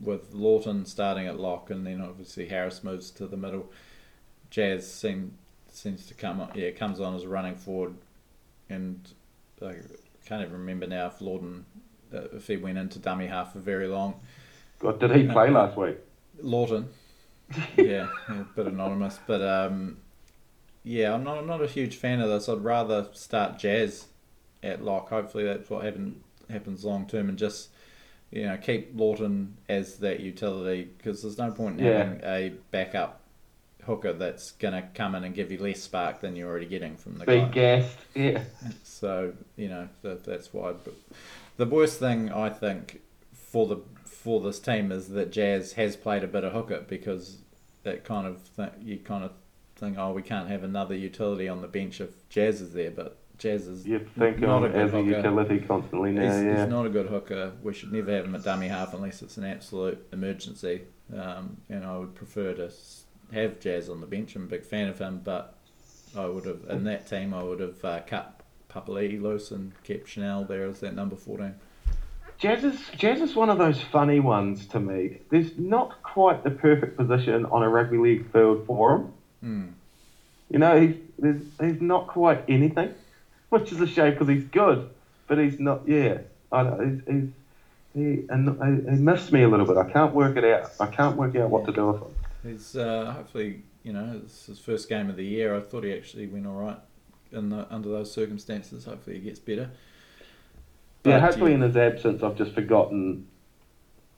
with 0.00 0.32
Lawton 0.32 0.84
starting 0.86 1.26
at 1.26 1.38
lock 1.38 1.70
and 1.70 1.86
then 1.86 2.00
obviously 2.00 2.46
Harris 2.48 2.82
moves 2.82 3.10
to 3.12 3.26
the 3.26 3.36
middle. 3.36 3.70
Jazz 4.50 4.90
seem 4.90 5.36
seems 5.76 6.06
to 6.06 6.14
come 6.14 6.40
on, 6.40 6.50
yeah 6.54 6.70
comes 6.70 7.00
on 7.00 7.14
as 7.14 7.24
a 7.24 7.28
running 7.28 7.54
forward, 7.56 7.94
and 8.68 9.08
I 9.62 9.74
can't 10.26 10.42
even 10.42 10.52
remember 10.52 10.86
now 10.86 11.06
if 11.06 11.20
Lawton 11.20 11.64
uh, 12.14 12.22
if 12.34 12.46
he 12.46 12.56
went 12.56 12.78
into 12.78 12.98
dummy 12.98 13.26
half 13.26 13.52
for 13.52 13.58
very 13.58 13.88
long. 13.88 14.20
God, 14.78 15.00
did 15.00 15.10
he 15.12 15.26
play 15.26 15.50
last 15.50 15.76
week? 15.76 15.96
Lawton, 16.40 16.88
yeah, 17.56 17.64
yeah, 17.76 18.08
a 18.28 18.44
bit 18.54 18.66
anonymous, 18.66 19.18
but 19.26 19.40
um, 19.42 19.98
yeah, 20.84 21.14
I'm 21.14 21.24
not 21.24 21.38
I'm 21.38 21.46
not 21.46 21.62
a 21.62 21.66
huge 21.66 21.96
fan 21.96 22.20
of 22.20 22.28
this. 22.28 22.48
I'd 22.48 22.62
rather 22.62 23.08
start 23.12 23.58
Jazz 23.58 24.06
at 24.62 24.84
lock. 24.84 25.08
Hopefully, 25.10 25.44
that's 25.44 25.68
what 25.70 25.84
happen, 25.84 26.22
happens 26.50 26.84
long 26.84 27.06
term, 27.06 27.28
and 27.28 27.38
just 27.38 27.70
you 28.30 28.44
know 28.44 28.56
keep 28.56 28.90
Lawton 28.94 29.56
as 29.68 29.96
that 29.98 30.20
utility 30.20 30.88
because 30.98 31.22
there's 31.22 31.38
no 31.38 31.50
point 31.50 31.78
in 31.80 31.86
Yeah. 31.86 31.98
having 31.98 32.20
a 32.24 32.52
backup 32.70 33.20
hooker 33.86 34.12
that's 34.12 34.50
gonna 34.52 34.88
come 34.94 35.14
in 35.14 35.24
and 35.24 35.34
give 35.34 35.50
you 35.50 35.58
less 35.58 35.82
spark 35.82 36.20
than 36.20 36.36
you're 36.36 36.48
already 36.48 36.66
getting 36.66 36.96
from 36.96 37.18
the 37.18 37.26
guy. 37.26 37.44
Big 37.44 37.52
gassed. 37.52 37.96
Yeah. 38.14 38.42
So 38.84 39.34
you 39.56 39.68
know 39.68 39.88
that 40.02 40.24
that's 40.24 40.52
why. 40.54 40.72
But 40.72 40.94
the 41.58 41.66
worst 41.66 41.98
thing 42.00 42.32
I 42.32 42.48
think 42.48 43.00
for 43.32 43.66
the 43.66 43.78
for 44.04 44.40
this 44.40 44.58
team 44.58 44.90
is 44.90 45.08
that 45.10 45.30
Jazz 45.30 45.74
has 45.74 45.96
played 45.96 46.24
a 46.24 46.26
bit 46.26 46.44
of 46.44 46.52
hooker 46.52 46.84
because 46.88 47.38
that 47.82 48.04
kind 48.04 48.26
of 48.26 48.40
th- 48.56 48.72
you 48.80 48.98
kind 48.98 49.22
of 49.22 49.32
think 49.76 49.98
oh 49.98 50.12
we 50.12 50.22
can't 50.22 50.48
have 50.48 50.64
another 50.64 50.94
utility 50.96 51.46
on 51.48 51.60
the 51.60 51.68
bench 51.68 52.00
if 52.00 52.28
Jazz 52.30 52.60
is 52.60 52.72
there, 52.72 52.90
but 52.90 53.18
Jazz 53.38 53.66
is 53.66 53.86
You'd 53.86 54.08
think 54.14 54.38
not 54.40 54.64
a 54.64 54.68
good 54.68 54.76
as 54.76 54.94
a 54.94 55.00
utility 55.02 55.60
constantly 55.60 56.10
now, 56.12 56.22
He's, 56.22 56.44
yeah. 56.44 56.60
he's 56.64 56.70
not 56.70 56.86
a 56.86 56.88
good 56.88 57.06
hooker. 57.06 57.52
We 57.62 57.74
should 57.74 57.92
never 57.92 58.10
have 58.12 58.24
him 58.24 58.34
at 58.34 58.44
dummy 58.44 58.68
half 58.68 58.94
unless 58.94 59.20
it's 59.22 59.36
an 59.36 59.44
absolute 59.44 60.04
emergency. 60.12 60.82
Um, 61.14 61.58
and 61.68 61.84
I 61.84 61.98
would 61.98 62.14
prefer 62.14 62.54
to 62.54 62.70
have 63.32 63.60
Jazz 63.60 63.88
on 63.88 64.00
the 64.00 64.06
bench. 64.06 64.36
I'm 64.36 64.44
a 64.44 64.46
big 64.46 64.64
fan 64.64 64.88
of 64.88 64.98
him, 64.98 65.20
but 65.24 65.54
I 66.16 66.26
would 66.26 66.46
have 66.46 66.60
in 66.70 66.84
that 66.84 67.06
team 67.06 67.34
I 67.34 67.42
would 67.42 67.60
have 67.60 67.84
uh, 67.84 68.00
cut 68.06 68.40
Papali 68.70 69.20
loose 69.20 69.50
and 69.50 69.72
kept 69.84 70.08
Chanel 70.08 70.44
there 70.44 70.66
as 70.66 70.80
that 70.80 70.94
number 70.94 71.16
fourteen. 71.16 71.54
Jazz 72.38 72.64
is, 72.64 72.78
Jazz 72.96 73.22
is 73.22 73.34
one 73.34 73.48
of 73.48 73.56
those 73.56 73.80
funny 73.80 74.20
ones 74.20 74.66
to 74.66 74.78
me. 74.78 75.20
There's 75.30 75.56
not 75.56 76.02
quite 76.02 76.44
the 76.44 76.50
perfect 76.50 76.98
position 76.98 77.46
on 77.46 77.62
a 77.62 77.68
rugby 77.68 77.96
league 77.96 78.30
field 78.30 78.66
for 78.66 78.96
him. 78.96 79.12
Hmm. 79.40 79.64
You 80.50 80.58
know, 80.58 80.78
he's, 80.78 80.96
there's, 81.18 81.42
he's 81.58 81.80
not 81.80 82.08
quite 82.08 82.44
anything, 82.46 82.92
which 83.48 83.72
is 83.72 83.80
a 83.80 83.86
shame 83.86 84.12
because 84.12 84.28
he's 84.28 84.44
good, 84.44 84.90
but 85.26 85.38
he's 85.38 85.58
not, 85.58 85.88
yeah. 85.88 86.18
I 86.52 86.62
don't, 86.62 87.02
he's, 87.06 87.14
he's, 87.14 87.30
he, 87.94 88.26
and 88.28 88.84
he, 88.84 88.90
he 88.90 88.96
missed 88.98 89.32
me 89.32 89.42
a 89.42 89.48
little 89.48 89.64
bit. 89.64 89.78
I 89.78 89.90
can't 89.90 90.14
work 90.14 90.36
it 90.36 90.44
out. 90.44 90.70
I 90.78 90.88
can't 90.88 91.16
work 91.16 91.34
out 91.36 91.48
what 91.48 91.64
to 91.64 91.72
do 91.72 91.86
with 91.86 92.02
him. 92.02 92.14
He's 92.46 92.76
uh, 92.76 93.12
hopefully 93.12 93.62
you 93.82 93.92
know 93.92 94.20
it's 94.22 94.46
his 94.46 94.58
first 94.58 94.88
game 94.88 95.10
of 95.10 95.16
the 95.16 95.24
year. 95.24 95.56
I 95.56 95.60
thought 95.60 95.84
he 95.84 95.92
actually 95.92 96.26
went 96.26 96.46
all 96.46 96.54
right 96.54 96.78
in 97.32 97.50
the, 97.50 97.66
under 97.72 97.88
those 97.88 98.12
circumstances. 98.12 98.84
Hopefully 98.84 99.18
he 99.18 99.22
gets 99.22 99.38
better. 99.38 99.70
Yeah, 101.04 101.18
But, 101.18 101.20
hopefully 101.20 101.52
in 101.52 101.60
his 101.60 101.76
absence, 101.76 102.22
I've 102.22 102.36
just 102.36 102.52
forgotten 102.52 103.26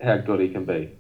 how 0.00 0.18
good 0.18 0.40
he 0.40 0.48
can 0.48 0.64
be. 0.64 0.92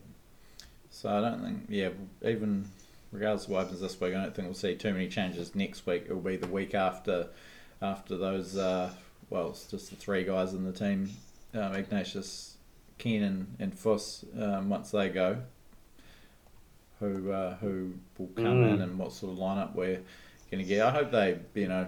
So 0.90 1.08
I 1.10 1.20
don't 1.20 1.42
think, 1.42 1.66
yeah, 1.68 1.90
even 2.24 2.66
regardless 3.12 3.44
of 3.44 3.50
what 3.50 3.62
happens 3.64 3.80
this 3.80 4.00
week, 4.00 4.14
I 4.14 4.22
don't 4.22 4.34
think 4.34 4.48
we'll 4.48 4.54
see 4.54 4.74
too 4.74 4.92
many 4.92 5.08
changes 5.08 5.54
next 5.54 5.86
week. 5.86 6.04
It'll 6.06 6.20
be 6.20 6.36
the 6.36 6.48
week 6.48 6.74
after, 6.74 7.28
after 7.80 8.16
those. 8.16 8.56
Uh, 8.56 8.92
well, 9.30 9.50
it's 9.50 9.66
just 9.66 9.90
the 9.90 9.96
three 9.96 10.24
guys 10.24 10.54
in 10.54 10.64
the 10.64 10.72
team, 10.72 11.10
um, 11.54 11.74
Ignatius, 11.74 12.56
Keenan, 12.98 13.56
and 13.58 13.78
Fuss. 13.78 14.24
Um, 14.38 14.68
once 14.68 14.90
they 14.90 15.08
go, 15.08 15.38
who 17.00 17.30
uh, 17.32 17.56
who 17.56 17.94
will 18.18 18.28
come 18.28 18.44
Mm. 18.64 18.74
in 18.74 18.80
and 18.82 18.98
what 18.98 19.12
sort 19.12 19.32
of 19.32 19.38
lineup 19.38 19.74
we're 19.74 20.00
going 20.50 20.62
to 20.62 20.64
get. 20.64 20.84
I 20.86 20.90
hope 20.90 21.10
they, 21.10 21.38
you 21.54 21.68
know, 21.68 21.86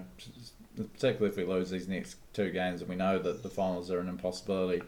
particularly 0.76 1.28
if 1.30 1.36
we 1.36 1.44
lose 1.44 1.70
these 1.70 1.88
next 1.88 2.16
two 2.32 2.50
games 2.50 2.80
and 2.80 2.88
we 2.90 2.96
know 2.96 3.18
that 3.18 3.42
the 3.42 3.50
finals 3.50 3.90
are 3.90 4.00
an 4.00 4.08
impossibility 4.08 4.82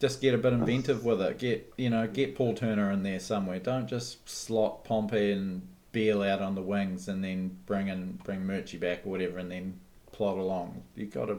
just 0.00 0.22
get 0.22 0.32
a 0.34 0.38
bit 0.38 0.54
inventive 0.54 1.04
with 1.04 1.20
it. 1.20 1.38
Get 1.38 1.72
you 1.76 1.90
know, 1.90 2.06
get 2.06 2.34
Paul 2.34 2.54
Turner 2.54 2.90
in 2.90 3.02
there 3.02 3.20
somewhere. 3.20 3.58
Don't 3.58 3.86
just 3.86 4.26
slot 4.28 4.84
Pompey 4.84 5.32
and 5.32 5.60
Beal 5.92 6.22
out 6.22 6.40
on 6.40 6.54
the 6.54 6.62
wings 6.62 7.08
and 7.08 7.22
then 7.22 7.56
bring 7.66 7.88
in 7.88 8.18
bring 8.24 8.40
Murchie 8.46 8.80
back 8.80 9.02
or 9.04 9.10
whatever 9.10 9.38
and 9.38 9.50
then 9.50 9.78
plod 10.12 10.38
along. 10.38 10.82
You 10.96 11.06
got 11.06 11.26
to 11.26 11.38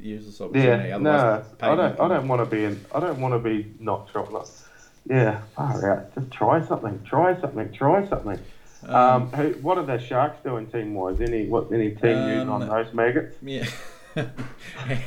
use 0.00 0.24
this 0.24 0.40
opportunity. 0.40 0.88
Yeah, 0.88 0.96
Otherwise, 0.96 1.44
no, 1.60 1.68
I 1.68 1.74
don't. 1.74 2.00
I 2.00 2.08
don't 2.08 2.28
want 2.28 2.48
to 2.48 2.56
be 2.56 2.64
in. 2.64 2.80
I 2.94 3.00
don't 3.00 3.20
want 3.20 3.34
to 3.34 3.38
be 3.40 3.74
not 3.78 4.08
trying. 4.08 4.26
Yeah, 5.08 5.40
far 5.56 5.90
out. 5.92 6.14
Just 6.14 6.30
try 6.30 6.64
something. 6.64 7.00
Try 7.04 7.40
something. 7.40 7.72
Try 7.72 8.06
something. 8.08 8.38
Um, 8.86 9.30
who, 9.32 9.50
what 9.62 9.78
are 9.78 9.84
the 9.86 9.98
Sharks 9.98 10.38
doing 10.44 10.66
team 10.66 10.94
wise? 10.94 11.20
Any 11.20 11.46
what? 11.46 11.72
Any 11.72 11.90
team 11.92 12.26
news 12.26 12.42
Um, 12.42 12.50
on 12.50 12.68
those 12.68 12.92
maggots? 12.94 13.36
yeah. 13.42 13.66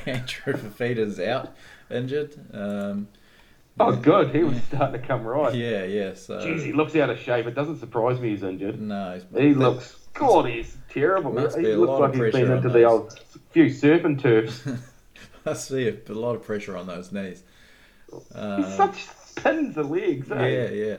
Andrew 0.05 0.53
Fifita's 0.53 1.19
out, 1.19 1.53
injured. 1.89 2.33
Um, 2.53 3.07
Oh, 3.79 3.95
good. 3.95 4.35
He 4.35 4.43
was 4.43 4.61
starting 4.63 5.01
to 5.01 5.07
come 5.07 5.23
right. 5.23 5.55
yeah, 5.55 5.85
yeah. 5.85 6.13
So 6.13 6.39
Jeez, 6.39 6.63
he 6.63 6.73
looks 6.73 6.93
out 6.97 7.09
of 7.09 7.17
shape. 7.17 7.47
It 7.47 7.55
doesn't 7.55 7.79
surprise 7.79 8.19
me 8.19 8.29
he's 8.31 8.43
injured. 8.43 8.79
no, 8.81 9.13
he's, 9.13 9.41
He 9.41 9.53
looks. 9.53 9.95
God, 10.13 10.45
he's 10.45 10.77
terrible. 10.89 11.31
He 11.31 11.37
looks 11.75 11.99
like 11.99 12.13
he's 12.13 12.33
been 12.33 12.51
into 12.51 12.69
the 12.69 12.83
old 12.83 13.17
few 13.51 13.73
and 14.05 14.19
turfs. 14.19 14.61
I 15.45 15.53
see 15.53 15.87
a, 15.87 15.95
a 16.09 16.13
lot 16.13 16.35
of 16.35 16.43
pressure 16.43 16.75
on 16.75 16.85
those 16.85 17.11
knees. 17.13 17.43
he's 18.11 18.35
Uh, 18.35 18.69
such 18.75 19.07
spins 19.37 19.75
the 19.75 19.83
legs. 19.83 20.31
Eh? 20.31 20.47
Yeah, 20.47 20.69
yeah. 20.69 20.97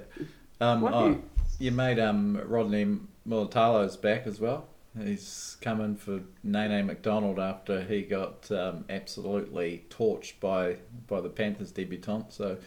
Um, 0.60 0.84
oh, 0.84 1.06
you- 1.08 1.22
your 1.58 1.72
mate 1.74 1.98
um, 2.00 2.40
Rodney 2.46 2.98
Mulitalo's 3.28 3.96
back 3.96 4.26
as 4.26 4.40
well. 4.40 4.66
He's 5.00 5.56
coming 5.62 5.96
for 5.96 6.20
Nene 6.42 6.84
McDonald 6.86 7.38
after 7.38 7.80
he 7.82 8.02
got 8.02 8.50
um, 8.50 8.84
absolutely 8.90 9.84
torched 9.88 10.38
by 10.40 10.76
by 11.06 11.20
the 11.20 11.28
Panthers 11.30 11.70
debutant. 11.72 12.32
So 12.32 12.58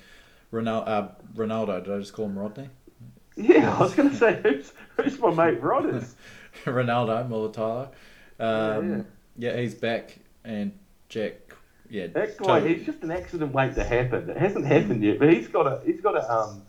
Ronaldo, 0.51 0.87
uh, 0.87 1.07
Ronaldo, 1.35 1.83
did 1.83 1.93
I 1.93 1.99
just 1.99 2.13
call 2.13 2.25
him 2.25 2.39
Rodney? 2.39 2.69
Yeah, 3.35 3.75
I 3.75 3.79
was 3.79 3.93
going 3.93 4.09
to 4.09 4.15
say 4.15 4.39
who's 4.41 4.71
who's 4.97 5.19
my 5.19 5.29
mate 5.31 5.61
Rod 5.61 5.93
is. 5.93 6.15
Ronaldo 6.65 7.27
Mulatalo. 7.29 7.89
Um, 8.39 9.05
Yeah, 9.37 9.51
yeah, 9.53 9.57
he's 9.61 9.75
back, 9.75 10.17
and 10.45 10.71
Jack. 11.09 11.35
Yeah, 11.89 12.07
That 12.07 12.37
guy, 12.37 12.45
totally- 12.45 12.75
he's 12.75 12.85
just 12.85 13.03
an 13.03 13.11
accident 13.11 13.53
waiting 13.53 13.75
to 13.75 13.83
happen. 13.83 14.29
It 14.29 14.37
hasn't 14.37 14.65
happened 14.65 15.03
yet, 15.03 15.19
but 15.19 15.31
he's 15.31 15.47
got 15.47 15.67
a 15.67 15.81
he's 15.85 16.01
got 16.01 16.15
a 16.15 16.31
um, 16.33 16.61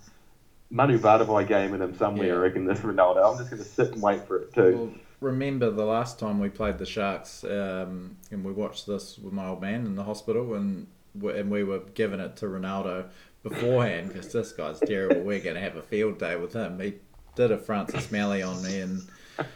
Manu 0.71 0.99
Vatuvei 0.99 1.47
game 1.47 1.75
in 1.75 1.81
him 1.83 1.97
somewhere. 1.97 2.29
Yeah. 2.29 2.35
I 2.35 2.39
reckon 2.39 2.65
this 2.67 2.81
Ronaldo. 2.81 3.31
I'm 3.33 3.39
just 3.39 3.51
going 3.51 3.63
to 3.63 3.69
sit 3.69 3.93
and 3.93 4.03
wait 4.03 4.27
for 4.27 4.43
it 4.43 4.53
too. 4.55 4.77
Well, 4.77 4.91
remember 5.21 5.71
the 5.71 5.85
last 5.85 6.19
time 6.19 6.39
we 6.39 6.49
played 6.49 6.79
the 6.79 6.87
Sharks, 6.87 7.45
um, 7.45 8.17
and 8.31 8.45
we 8.45 8.53
watched 8.53 8.87
this 8.87 9.19
with 9.19 9.33
my 9.33 9.47
old 9.49 9.61
man 9.63 9.87
in 9.87 9.95
the 9.95 10.05
hospital, 10.05 10.55
and 10.55 10.87
we, 11.19 11.39
and 11.39 11.51
we 11.51 11.63
were 11.65 11.81
giving 11.95 12.21
it 12.21 12.37
to 12.37 12.47
Ronaldo 12.47 13.07
beforehand 13.43 14.09
because 14.09 14.33
this 14.33 14.53
guy's 14.53 14.81
terrible. 14.81 15.23
We're 15.23 15.41
going 15.41 15.55
to 15.55 15.61
have 15.61 15.77
a 15.77 15.83
field 15.83 16.19
day 16.19 16.37
with 16.37 16.53
him. 16.53 16.79
He 16.81 16.95
did 17.37 17.53
a 17.53 17.59
Francis 17.59 18.11
Meli 18.11 18.43
on 18.43 18.63
me 18.63 18.81
and 18.81 19.03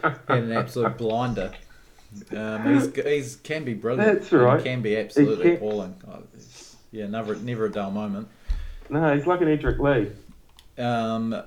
had 0.03 0.21
an 0.29 0.53
absolute 0.53 0.97
blinder. 0.97 1.53
Um, 2.37 2.75
he's, 2.75 2.95
he's 2.95 3.37
can 3.37 3.65
be 3.65 3.75
brilliant. 3.75 4.21
That's 4.21 4.33
right. 4.33 4.59
He 4.59 4.65
can 4.65 4.83
be 4.83 4.97
absolutely 4.97 5.55
appalling. 5.55 5.95
Oh, 6.09 6.23
yeah, 6.91 7.07
never 7.07 7.37
never 7.37 7.67
a 7.67 7.71
dull 7.71 7.91
moment. 7.91 8.29
No, 8.89 9.15
he's 9.15 9.27
like 9.27 9.41
an 9.41 9.49
Edrick 9.49 9.79
Lee. 9.79 10.11
Um, 10.83 11.41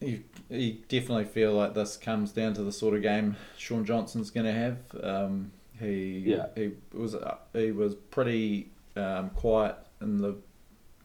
you, 0.00 0.24
you 0.48 0.78
definitely 0.88 1.26
feel 1.26 1.52
like 1.52 1.74
this 1.74 1.96
comes 1.96 2.32
down 2.32 2.54
to 2.54 2.62
the 2.64 2.72
sort 2.72 2.94
of 2.96 3.02
game 3.02 3.36
Shaun 3.56 3.84
Johnson's 3.84 4.30
going 4.30 4.46
to 4.46 4.52
have. 4.52 4.78
Um, 5.02 5.52
he 5.78 6.18
Yeah. 6.26 6.46
he 6.56 6.72
was 6.92 7.14
uh, 7.14 7.36
he 7.52 7.70
was 7.70 7.94
pretty 7.94 8.70
um, 8.96 9.30
quiet 9.30 9.76
in 10.00 10.18
the 10.18 10.36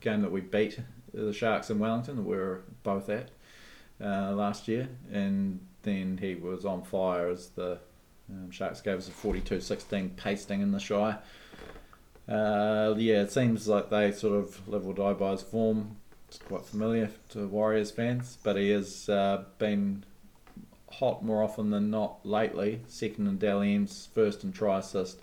game 0.02 0.22
that 0.22 0.32
we 0.32 0.42
beat 0.42 0.80
the 1.14 1.32
Sharks 1.34 1.70
in 1.70 1.80
Wellington 1.80 2.16
that 2.18 2.24
we 2.24 2.36
were 2.36 2.64
both 2.84 3.10
at 3.10 3.30
uh, 4.04 4.32
last 4.34 4.68
year, 4.68 4.90
and 5.12 5.60
then 5.84 6.18
he 6.20 6.36
was 6.36 6.66
on 6.66 6.82
fire 6.84 7.30
as 7.30 7.50
the 7.50 7.78
um, 8.30 8.52
Sharks 8.52 8.82
gave 8.82 8.98
us 8.98 9.08
a 9.08 9.12
42-16 9.12 10.16
pasting 10.16 10.62
in 10.62 10.72
the 10.72 10.80
Shy. 10.80 11.18
Uh, 12.28 12.96
yeah, 12.98 13.22
it 13.22 13.32
seems 13.32 13.68
like 13.68 13.90
they 13.90 14.12
sort 14.12 14.36
of 14.38 14.68
live 14.68 14.88
or 14.88 14.94
die 14.94 15.14
by 15.14 15.32
his 15.32 15.44
form. 15.44 15.98
It's 16.28 16.40
quite 16.40 16.66
familiar 16.66 17.12
to 17.30 17.48
Warriors 17.48 17.92
fans, 17.92 18.38
but 18.44 18.56
he 18.56 18.70
has 18.72 19.08
uh, 19.10 19.44
been 19.60 20.04
hot 20.90 21.24
more 21.24 21.44
often 21.44 21.70
than 21.70 21.92
not 21.92 22.26
lately. 22.26 22.82
Second 22.88 23.28
in 23.28 23.38
Dally 23.38 23.76
M's, 23.76 24.10
first 24.14 24.44
in 24.44 24.52
try 24.52 24.80
assist. 24.80 25.20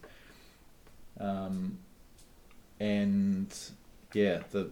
Um, 1.19 1.79
and 2.79 3.53
yeah, 4.15 4.43
the 4.53 4.71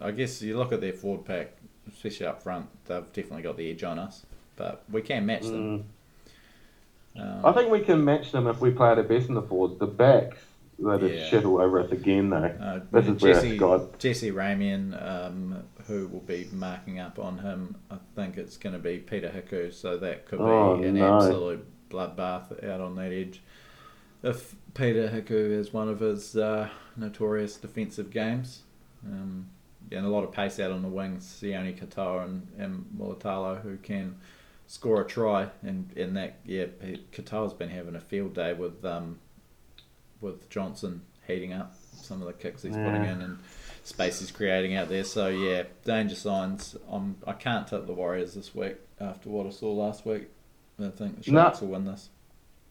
I 0.00 0.10
guess 0.10 0.42
you 0.42 0.58
look 0.58 0.72
at 0.72 0.80
their 0.82 0.92
forward 0.92 1.24
pack, 1.24 1.52
especially 1.90 2.26
up 2.26 2.42
front, 2.42 2.66
they've 2.84 3.06
definitely 3.12 3.42
got 3.42 3.56
the 3.56 3.70
edge 3.70 3.82
on 3.82 3.98
us, 3.98 4.26
but 4.56 4.84
we 4.90 5.00
can 5.00 5.24
match 5.24 5.42
them. 5.44 5.84
Um, 7.18 7.40
I 7.44 7.52
think 7.52 7.70
we 7.70 7.80
can 7.80 8.04
match 8.04 8.32
them 8.32 8.46
if 8.46 8.60
we 8.60 8.70
play 8.70 8.90
at 8.90 8.98
our 8.98 9.04
best 9.04 9.28
in 9.28 9.34
the 9.34 9.42
forwards. 9.42 9.78
The 9.78 9.86
backs, 9.86 10.38
just 10.78 11.02
Yeah. 11.02 11.26
shit 11.28 11.44
all 11.44 11.60
over 11.60 11.80
us 11.80 11.90
again, 11.90 12.30
though. 12.30 12.36
Uh, 12.44 12.80
This 12.92 13.06
is 13.08 13.22
where 13.22 13.34
Jesse, 13.34 13.50
it's 13.50 13.60
got- 13.60 13.98
Jesse 13.98 14.30
Ramien, 14.30 14.94
um, 15.02 15.62
who 15.86 16.08
will 16.08 16.20
be 16.20 16.48
marking 16.52 16.98
up 17.00 17.18
on 17.18 17.38
him. 17.38 17.76
I 17.90 17.96
think 18.14 18.36
it's 18.36 18.56
going 18.56 18.74
to 18.74 18.78
be 18.78 18.98
Peter 18.98 19.28
Hiku, 19.30 19.72
so 19.72 19.96
that 19.98 20.26
could 20.26 20.38
be 20.38 20.44
Oh, 20.44 20.74
an 20.82 20.94
no. 20.94 21.16
absolute 21.16 21.64
bloodbath 21.90 22.62
out 22.68 22.80
on 22.80 22.96
that 22.96 23.12
edge. 23.12 23.42
If 24.22 24.56
Peter 24.74 25.08
Hiku 25.08 25.30
is 25.30 25.72
one 25.72 25.88
of 25.88 26.00
his 26.00 26.36
uh, 26.36 26.68
notorious 26.96 27.56
defensive 27.56 28.10
games, 28.10 28.62
um, 29.06 29.46
and 29.92 30.04
a 30.04 30.08
lot 30.08 30.24
of 30.24 30.32
pace 30.32 30.58
out 30.58 30.72
on 30.72 30.82
the 30.82 30.88
wings, 30.88 31.24
Sione 31.24 31.78
Katoa 31.78 32.24
and, 32.24 32.48
and 32.58 32.84
Mulitalo, 32.98 33.60
who 33.62 33.76
can 33.76 34.16
score 34.66 35.00
a 35.00 35.06
try, 35.06 35.48
and, 35.62 35.92
and 35.96 36.16
that, 36.16 36.40
yeah, 36.44 36.66
Katoa's 37.12 37.54
been 37.54 37.68
having 37.68 37.94
a 37.94 38.00
field 38.00 38.34
day 38.34 38.52
with 38.52 38.84
um, 38.84 39.18
with 40.20 40.48
Johnson 40.50 41.02
heating 41.26 41.52
up 41.52 41.74
some 41.92 42.20
of 42.20 42.26
the 42.26 42.32
kicks 42.32 42.62
he's 42.62 42.74
putting 42.74 43.04
in 43.04 43.20
and 43.20 43.38
space 43.84 44.20
he's 44.20 44.30
creating 44.30 44.76
out 44.76 44.88
there. 44.88 45.04
So 45.04 45.28
yeah, 45.28 45.64
danger 45.84 46.14
signs. 46.14 46.76
I'm, 46.90 47.16
I 47.26 47.32
can't 47.32 47.66
tip 47.66 47.86
the 47.86 47.92
Warriors 47.92 48.34
this 48.34 48.54
week 48.54 48.76
after 49.00 49.28
what 49.28 49.46
I 49.46 49.50
saw 49.50 49.72
last 49.72 50.06
week. 50.06 50.28
I 50.78 50.88
think 50.90 51.22
the. 51.22 51.32
Sharks 51.32 51.60
will 51.60 51.68
win 51.68 51.84
this. 51.84 52.10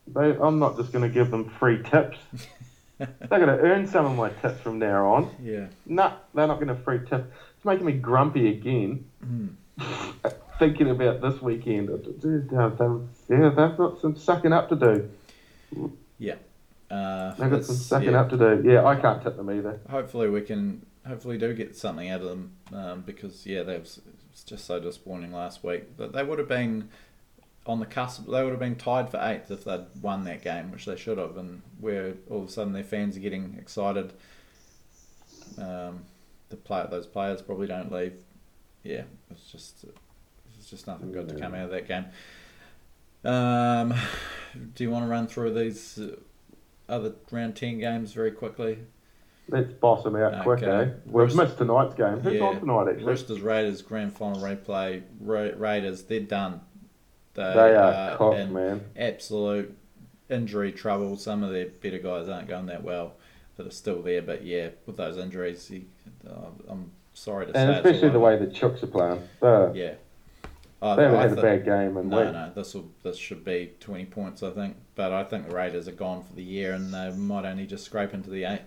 They, 0.08 0.38
I'm 0.38 0.60
not 0.60 0.78
just 0.78 0.92
going 0.92 1.02
to 1.04 1.14
give 1.14 1.32
them 1.32 1.50
free 1.50 1.82
tips. 1.82 2.18
They're 2.98 3.08
going 3.30 3.48
to 3.48 3.60
earn 3.60 3.88
some 3.88 4.06
of 4.06 4.16
my 4.16 4.30
tips 4.30 4.62
from 4.62 4.80
now 4.80 5.06
on. 5.08 5.36
Yeah. 5.44 5.68
No, 5.86 6.14
they're 6.34 6.48
not 6.48 6.62
going 6.62 6.70
to 6.70 6.76
free 6.76 7.00
tip. 7.00 7.30
It's 7.58 7.66
making 7.66 7.86
me 7.86 7.92
grumpy 7.94 8.48
again. 8.50 9.06
Thinking 10.60 10.90
about 10.90 11.22
this 11.22 11.42
weekend. 11.42 11.90
Yeah, 13.30 13.50
they've 13.50 13.78
got 13.78 14.00
some 14.00 14.16
sucking 14.16 14.54
up 14.54 14.70
to 14.70 14.76
do. 14.76 15.12
Yeah. 16.18 16.36
Uh, 16.90 17.34
They've 17.36 17.50
got 17.50 17.66
some 17.66 17.76
sucking 17.76 18.12
yeah. 18.12 18.22
up 18.22 18.30
to 18.30 18.38
do. 18.38 18.70
Yeah, 18.70 18.86
I 18.86 18.96
can't 18.96 19.22
tip 19.22 19.36
them 19.36 19.50
either. 19.50 19.80
Hopefully 19.90 20.30
we 20.30 20.42
can. 20.42 20.86
Hopefully 21.06 21.38
do 21.38 21.54
get 21.54 21.76
something 21.76 22.10
out 22.10 22.22
of 22.22 22.28
them 22.28 22.52
um, 22.74 23.02
because 23.02 23.46
yeah, 23.46 23.64
they 23.64 23.78
was 23.78 24.02
it's 24.32 24.44
just 24.44 24.66
so 24.66 24.80
disappointing 24.80 25.32
last 25.32 25.64
week. 25.64 25.98
But 25.98 26.14
they 26.14 26.24
would 26.24 26.40
have 26.40 26.48
been 26.48 26.90
on 27.66 27.80
the 27.80 27.86
cusp. 27.86 28.26
They 28.26 28.44
would 28.44 28.52
have 28.52 28.60
been 28.60 28.76
tied 28.76 29.10
for 29.10 29.20
eighth 29.22 29.50
if 29.52 29.64
they'd 29.64 29.86
won 30.02 30.24
that 30.26 30.44
game, 30.44 30.72
which 30.72 30.86
they 30.86 30.96
should 30.96 31.18
have. 31.18 31.38
And 31.38 31.62
where 31.80 32.14
all 32.30 32.44
of 32.44 32.50
a 32.50 32.52
sudden 32.52 32.74
their 32.74 32.84
fans 32.84 33.18
are 33.18 33.22
getting 33.22 33.56
excited. 33.60 34.14
Um, 35.58 36.06
the 36.50 36.56
play, 36.56 36.86
those 36.90 37.08
players 37.08 37.42
probably 37.42 37.68
don't 37.68 37.92
leave. 37.92 38.14
Yeah, 38.84 39.04
it's 39.32 39.52
just 39.52 39.86
it's 40.66 40.72
just 40.72 40.88
nothing 40.88 41.12
good 41.12 41.30
to 41.30 41.36
come 41.40 41.54
out 41.54 41.66
of 41.66 41.70
that 41.70 41.88
game. 41.88 42.06
Um, 43.24 43.94
do 44.74 44.84
you 44.84 44.90
want 44.90 45.06
to 45.06 45.10
run 45.12 45.28
through 45.28 45.54
these 45.54 46.00
uh, 46.00 46.16
other 46.90 47.14
round 47.30 47.56
ten 47.56 47.78
games 47.78 48.14
very 48.14 48.32
quickly? 48.32 48.80
Let's 49.48 49.72
boss 49.74 50.04
them 50.04 50.16
out 50.16 50.42
quick, 50.42 50.64
Okay. 50.64 50.90
eh? 50.90 50.94
We've 51.06 51.16
Roosters- 51.16 51.38
missed 51.38 51.58
tonight's 51.60 51.94
game. 51.94 52.20
Who's 52.20 52.34
Yeah. 52.34 52.42
on 52.46 52.60
tonight, 52.62 52.88
actually? 52.90 53.06
Roosters 53.06 53.42
Raiders 53.42 53.84
grand 53.84 54.14
final 54.14 54.42
replay. 54.42 55.04
Ra- 55.20 55.52
Raiders, 55.56 56.02
they're 56.04 56.22
done. 56.22 56.62
They, 57.36 57.44
They 57.54 57.76
are 57.76 58.34
in 58.36 58.52
man. 58.54 58.82
absolute 58.98 59.78
injury 60.32 60.72
trouble. 60.72 61.16
Some 61.18 61.44
of 61.44 61.52
their 61.52 61.68
better 61.68 62.00
guys 62.00 62.28
aren't 62.28 62.48
going 62.48 62.66
that 62.68 62.84
well, 62.84 63.14
that 63.58 63.68
are 63.68 63.72
still 63.72 64.02
there. 64.02 64.24
But 64.24 64.44
yeah, 64.44 64.70
with 64.88 64.98
those 64.98 65.18
injuries, 65.18 65.72
uh, 66.28 66.32
I'm 66.68 66.92
sorry 67.14 67.46
to 67.46 67.52
And 67.56 67.56
say, 67.56 67.62
And 67.78 67.86
especially 67.86 68.08
all 68.08 68.14
the 68.14 68.20
way 68.20 68.38
the 68.40 68.48
Chooks 68.48 68.82
are 68.82 68.88
playing. 68.88 69.22
They're, 69.42 69.76
Yeah, 69.76 69.94
I, 70.82 70.96
they 70.96 71.04
haven't 71.04 71.20
I 71.20 71.22
had 71.24 71.38
a 71.38 71.42
bad 71.42 71.66
game 71.66 71.98
in 71.98 72.10
No, 72.10 72.32
no, 72.32 72.52
this 72.54 72.74
will 72.74 72.92
this 73.04 73.18
should 73.18 73.44
be 73.44 73.72
twenty 73.80 74.06
points, 74.06 74.44
I 74.44 74.52
think. 74.52 74.76
But 74.96 75.14
I 75.14 75.24
think 75.24 75.48
the 75.48 75.56
Raiders 75.56 75.88
are 75.88 75.94
gone 75.94 76.24
for 76.24 76.34
the 76.34 76.44
year, 76.44 76.74
and 76.74 76.94
they 76.94 77.12
might 77.12 77.46
only 77.46 77.66
just 77.66 77.86
scrape 77.86 78.14
into 78.14 78.30
the 78.30 78.44
eight. 78.44 78.62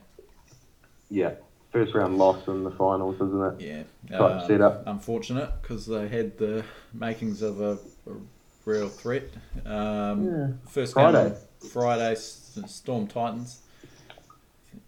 Yeah. 1.10 1.32
First 1.72 1.94
round 1.94 2.16
loss 2.16 2.48
in 2.48 2.64
the 2.64 2.70
finals, 2.70 3.16
isn't 3.16 3.60
it? 3.60 3.60
Yeah, 4.10 4.18
Type 4.18 4.40
um, 4.40 4.46
setup. 4.46 4.86
Unfortunate 4.86 5.52
because 5.60 5.86
they 5.86 6.08
had 6.08 6.38
the 6.38 6.64
makings 6.94 7.42
of 7.42 7.60
a, 7.60 7.72
a 8.10 8.14
real 8.64 8.88
threat. 8.88 9.28
Um, 9.66 10.24
Yeah. 10.24 10.46
First 10.66 10.94
Friday. 10.94 11.28
game 11.28 11.70
Friday, 11.70 12.14
Storm 12.14 13.06
Titans. 13.06 13.60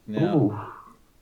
Now 0.07 0.37
Ooh. 0.37 0.59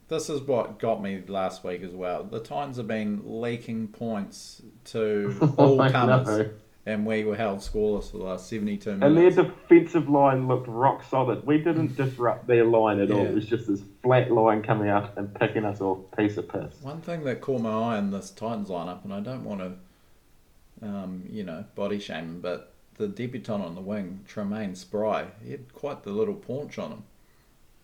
This 0.09 0.31
is 0.31 0.41
what 0.41 0.79
got 0.79 1.03
me 1.03 1.23
last 1.29 1.63
week 1.65 1.83
as 1.83 1.93
well. 1.93 2.25
The 2.25 2.41
Titans 2.41 2.79
have 2.79 2.89
been 2.89 3.23
leaking 3.25 3.89
points 3.89 4.63
to 4.87 5.55
all 5.59 5.81
I 5.81 5.93
comers, 5.93 6.51
and 6.87 7.07
we 7.07 7.25
were 7.25 7.37
held 7.37 7.59
scoreless 7.59 8.11
for 8.11 8.19
the 8.19 8.25
last 8.25 8.49
seventy-two 8.49 8.97
minutes. 8.97 9.05
And 9.05 9.17
their 9.17 9.45
defensive 9.45 10.09
line 10.09 10.49
looked 10.49 10.67
rock 10.67 11.05
solid. 11.09 11.47
We 11.47 11.59
didn't 11.59 11.97
disrupt 11.97 12.47
their 12.47 12.65
line 12.65 13.01
at 13.01 13.11
all. 13.11 13.27
It 13.27 13.35
was 13.35 13.47
just 13.47 13.69
this 13.69 13.83
flat 14.03 14.31
line 14.31 14.63
coming 14.63 14.89
out 14.89 15.17
and 15.17 15.33
picking 15.35 15.65
us 15.65 15.81
off 15.81 15.99
piece 16.17 16.39
of 16.39 16.49
piss. 16.49 16.75
One 16.83 17.03
thing 17.03 17.25
that 17.25 17.43
caught 17.43 17.61
my 17.61 17.71
eye 17.71 17.99
in 17.99 18.11
this 18.11 18.31
Titans 18.31 18.71
lineup, 18.71 19.05
and 19.05 19.13
I 19.13 19.21
don't 19.21 19.45
want 19.45 19.61
to, 19.61 20.87
um, 20.87 21.25
you 21.31 21.45
know, 21.45 21.65
body 21.75 21.99
shame 21.99 22.25
him, 22.25 22.41
but 22.41 22.73
the 22.97 23.09
debutant 23.09 23.63
on 23.63 23.75
the 23.75 23.81
wing, 23.81 24.25
Tremaine 24.27 24.75
Spry, 24.75 25.27
he 25.45 25.51
had 25.51 25.73
quite 25.75 26.03
the 26.03 26.11
little 26.11 26.35
paunch 26.35 26.79
on 26.79 26.91
him, 26.91 27.05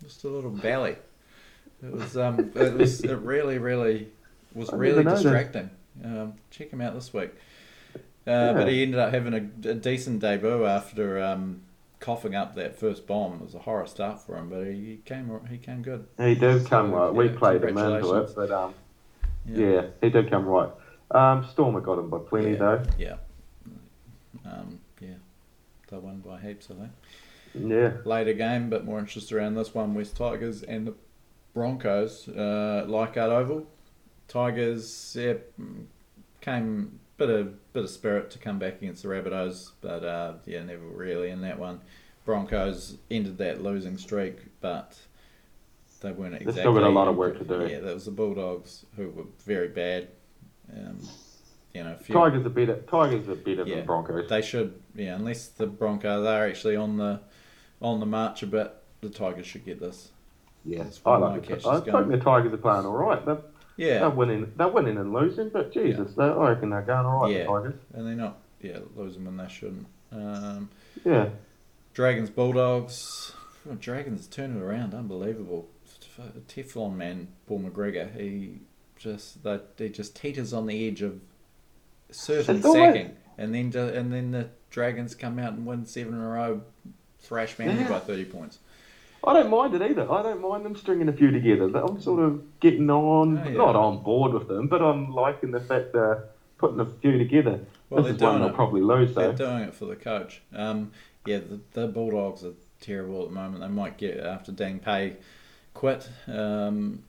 just 0.02 0.24
a 0.24 0.28
little 0.28 0.50
belly. 0.50 0.96
It 1.82 1.92
was, 1.92 2.16
um, 2.16 2.52
it 2.54 2.74
was, 2.74 3.00
it 3.02 3.16
really, 3.16 3.58
really 3.58 4.08
was 4.54 4.70
I 4.70 4.76
really 4.76 5.04
distracting. 5.04 5.70
Um, 6.02 6.34
check 6.50 6.70
him 6.70 6.80
out 6.80 6.94
this 6.94 7.12
week. 7.12 7.30
Uh, 8.26 8.54
But 8.54 8.68
he 8.68 8.82
ended 8.82 8.98
up 8.98 9.12
having 9.12 9.34
a, 9.34 9.70
a 9.70 9.74
decent 9.74 10.20
debut 10.20 10.64
after 10.64 11.22
um, 11.22 11.60
coughing 12.00 12.34
up 12.34 12.54
that 12.54 12.78
first 12.78 13.06
bomb. 13.06 13.34
It 13.34 13.40
was 13.42 13.54
a 13.54 13.58
horror 13.58 13.86
start 13.86 14.20
for 14.20 14.36
him, 14.36 14.48
but 14.48 14.64
he 14.64 15.00
came, 15.04 15.30
he 15.50 15.58
came 15.58 15.82
good. 15.82 16.06
He 16.18 16.34
did 16.34 16.66
come 16.66 16.90
So, 16.90 16.96
right. 16.96 17.14
We 17.14 17.28
played 17.28 17.62
him 17.62 17.76
into 17.76 18.14
it, 18.14 18.32
but 18.34 18.50
um, 18.50 18.74
yeah. 19.46 19.86
he 20.00 20.08
did 20.10 20.30
come 20.30 20.46
right. 20.46 20.70
Um, 21.10 21.46
Stormer 21.52 21.80
got 21.80 21.98
him 21.98 22.08
by 22.08 22.18
plenty 22.18 22.52
yeah, 22.52 22.56
though. 22.56 22.82
Yeah. 22.98 23.16
Um, 24.46 24.80
yeah. 25.00 25.14
They 25.90 25.98
won 25.98 26.20
by 26.20 26.40
heaps, 26.40 26.68
I 26.70 26.74
think. 26.74 26.92
Yeah, 27.56 27.92
Later 28.04 28.32
game, 28.32 28.68
but 28.68 28.84
more 28.84 28.98
interest 28.98 29.32
around 29.32 29.54
this 29.54 29.72
one 29.72 29.94
West 29.94 30.16
Tigers 30.16 30.64
and 30.64 30.88
the 30.88 30.94
Broncos, 31.54 32.28
uh, 32.28 32.84
Leichhardt 32.86 33.30
Oval. 33.30 33.66
Tigers 34.28 35.16
yeah, 35.18 35.34
came 36.40 36.98
bit 37.16 37.30
of 37.30 37.72
bit 37.72 37.84
of 37.84 37.90
spirit 37.90 38.30
to 38.32 38.38
come 38.38 38.58
back 38.58 38.82
against 38.82 39.02
the 39.02 39.08
Rabbitohs, 39.08 39.70
but 39.80 40.04
uh, 40.04 40.34
yeah, 40.44 40.62
never 40.62 40.84
really 40.84 41.30
in 41.30 41.40
that 41.42 41.58
one. 41.58 41.80
Broncos 42.24 42.96
ended 43.10 43.38
that 43.38 43.62
losing 43.62 43.98
streak, 43.98 44.38
but 44.60 44.98
they 46.00 46.10
weren't 46.12 46.34
exactly. 46.34 46.62
still 46.62 46.74
got 46.74 46.82
a 46.82 46.88
lot 46.88 47.08
of 47.08 47.16
work 47.16 47.38
to 47.38 47.44
do. 47.44 47.66
Yeah, 47.66 47.80
there 47.80 47.94
was 47.94 48.06
the 48.06 48.10
Bulldogs 48.10 48.84
who 48.96 49.10
were 49.10 49.24
very 49.44 49.68
bad. 49.68 50.08
Um, 50.74 50.98
you 51.74 51.84
know, 51.84 51.96
few, 51.96 52.14
Tigers 52.14 52.46
are 52.46 52.50
better. 52.50 52.76
Tigers 52.76 53.28
are 53.28 53.34
better 53.34 53.64
Yeah. 53.66 53.76
than 53.76 53.86
Broncos. 53.86 54.28
they 54.28 54.42
should, 54.42 54.80
yeah, 54.94 55.14
unless 55.14 55.48
the 55.48 55.66
Broncos 55.66 56.26
are 56.26 56.46
actually 56.46 56.76
on 56.76 56.96
the 56.96 57.20
on 57.82 58.00
the 58.00 58.06
march 58.06 58.42
a 58.42 58.46
bit, 58.46 58.72
the 59.02 59.10
Tigers 59.10 59.46
should 59.46 59.64
get 59.64 59.80
this. 59.80 60.10
Yeah, 60.64 60.84
I 61.04 61.16
like 61.16 61.42
catch 61.42 61.58
it. 61.58 61.66
I 61.66 61.76
is 61.76 61.84
think 61.84 62.08
the 62.08 62.18
Tigers 62.18 62.52
are 62.52 62.56
playing 62.56 62.86
all 62.86 62.92
right. 62.92 63.24
They're, 63.24 63.38
Yeah, 63.76 63.98
they're 64.00 64.10
winning. 64.10 64.52
They're 64.56 64.68
winning 64.68 64.96
and 64.96 65.12
losing, 65.12 65.50
but 65.50 65.72
Jesus, 65.72 66.14
they, 66.14 66.24
I 66.24 66.50
reckon 66.50 66.70
they're 66.70 66.82
going 66.82 67.06
all 67.06 67.22
right. 67.22 67.32
Yeah. 67.32 67.38
The 67.44 67.48
Tigers. 67.48 67.74
and 67.92 68.06
they're 68.06 68.14
not, 68.14 68.38
yeah, 68.60 68.78
losing 68.96 69.24
when 69.24 69.36
they 69.36 69.48
shouldn't. 69.48 69.86
Um, 70.12 70.70
Yeah. 71.04 71.28
Dragons 71.92 72.30
Bulldogs. 72.30 73.32
Oh, 73.70 73.74
Dragons 73.74 74.26
turn 74.26 74.56
it 74.56 74.60
around, 74.62 74.94
unbelievable. 74.94 75.68
Teflon 76.48 76.96
man, 76.96 77.28
Paul 77.46 77.60
McGregor. 77.60 78.14
He 78.18 78.60
just 78.96 79.42
that 79.42 79.70
he 79.76 79.88
just 79.88 80.14
teeters 80.16 80.52
on 80.52 80.66
the 80.66 80.86
edge 80.88 81.02
of 81.02 81.20
certain 82.10 82.62
sacking, 82.62 83.16
and 83.38 83.54
then 83.54 83.74
and 83.76 84.12
then 84.12 84.30
the 84.30 84.48
Dragons 84.70 85.14
come 85.14 85.38
out 85.38 85.52
and 85.54 85.66
win 85.66 85.86
seven 85.86 86.14
in 86.14 86.20
a 86.20 86.28
row, 86.28 86.62
thrash 87.20 87.58
Manly 87.58 87.82
Yeah. 87.82 87.88
by 87.88 87.98
thirty 88.00 88.24
points. 88.24 88.58
I 89.26 89.32
don't 89.32 89.50
mind 89.50 89.74
it 89.74 89.82
either. 89.82 90.10
I 90.10 90.22
don't 90.22 90.40
mind 90.40 90.64
them 90.64 90.76
stringing 90.76 91.08
a 91.08 91.12
few 91.12 91.30
together. 91.30 91.64
I'm 91.78 92.00
sort 92.00 92.20
of 92.22 92.42
getting 92.60 92.90
on, 92.90 93.38
Oh, 93.38 93.44
yeah. 93.48 93.56
not 93.56 93.76
on 93.76 94.02
board 94.02 94.32
with 94.34 94.48
them, 94.48 94.68
but 94.68 94.82
I'm 94.82 95.12
liking 95.14 95.50
the 95.50 95.60
fact 95.60 95.92
they're 95.92 96.24
putting 96.58 96.80
a 96.80 96.86
few 96.86 97.18
together. 97.18 97.60
Well, 97.90 98.02
this 98.02 98.12
is 98.12 98.18
they're 98.18 98.28
one 98.28 98.38
doing 98.38 98.42
they'll 98.46 98.52
it. 98.54 98.56
probably 98.56 98.80
lose 98.82 99.14
They're 99.14 99.32
though. 99.32 99.46
doing 99.46 99.62
it 99.68 99.74
for 99.74 99.86
the 99.86 99.96
coach. 99.96 100.42
Um, 100.54 100.92
yeah, 101.26 101.38
the, 101.38 101.60
the 101.72 101.86
Bulldogs 101.88 102.44
are 102.44 102.52
terrible 102.80 103.22
at 103.22 103.28
the 103.28 103.34
moment. 103.34 103.60
They 103.62 103.68
might 103.68 103.96
get 103.98 104.18
after 104.20 104.52
Dean 104.52 104.78
Pay 104.78 105.16
quit. 105.72 106.08
Um, 106.28 107.02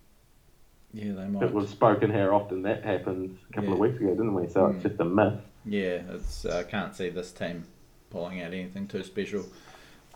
yeah, 0.93 1.11
they 1.13 1.27
might. 1.27 1.43
It 1.43 1.53
was 1.53 1.69
spoken 1.69 2.11
how 2.11 2.29
often 2.35 2.61
that 2.61 2.83
happened 2.85 3.37
a 3.49 3.53
couple 3.53 3.73
of 3.73 3.79
weeks 3.79 3.97
ago, 3.97 4.09
didn't 4.11 4.33
we? 4.33 4.47
So 4.47 4.61
Mm. 4.61 4.75
it's 4.75 4.83
just 4.83 4.99
a 5.01 5.05
myth. 5.05 5.39
Yeah, 5.65 6.01
it's 6.13 6.45
I 6.45 6.63
can't 6.63 6.95
see 6.95 7.09
this 7.09 7.31
team 7.31 7.65
pulling 8.09 8.41
out 8.41 8.53
anything 8.53 8.87
too 8.87 9.03
special. 9.03 9.45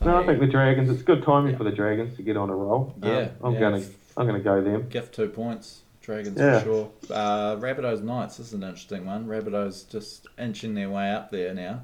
No, 0.02 0.18
I 0.22 0.26
think 0.26 0.40
the 0.40 0.48
Dragons. 0.48 0.90
It's 0.90 1.04
good 1.04 1.24
timing 1.24 1.52
Yeah. 1.52 1.58
for 1.58 1.64
the 1.66 1.72
Dragons 1.72 2.16
to 2.16 2.24
get 2.24 2.38
on 2.38 2.50
a 2.50 2.56
roll. 2.56 2.94
Um, 3.02 3.10
Yeah, 3.10 3.30
I'm 3.44 3.54
yeah. 3.54 3.60
gonna, 3.60 3.82
I'm 4.18 4.26
gonna 4.26 4.40
go 4.40 4.62
them. 4.62 4.88
gift 4.90 5.14
two 5.16 5.28
points. 5.30 5.82
Dragons 6.02 6.40
Yeah. 6.40 6.60
for 6.60 6.66
sure. 6.66 6.92
Uh, 7.12 7.56
Rabbitohs 7.58 8.02
Knights. 8.02 8.38
This 8.38 8.48
is 8.48 8.54
an 8.54 8.64
interesting 8.64 9.06
one. 9.06 9.28
Rabbitohs 9.28 9.90
just 9.90 10.28
inching 10.40 10.74
their 10.74 10.90
way 10.90 11.12
up 11.12 11.30
there 11.32 11.54
now. 11.54 11.82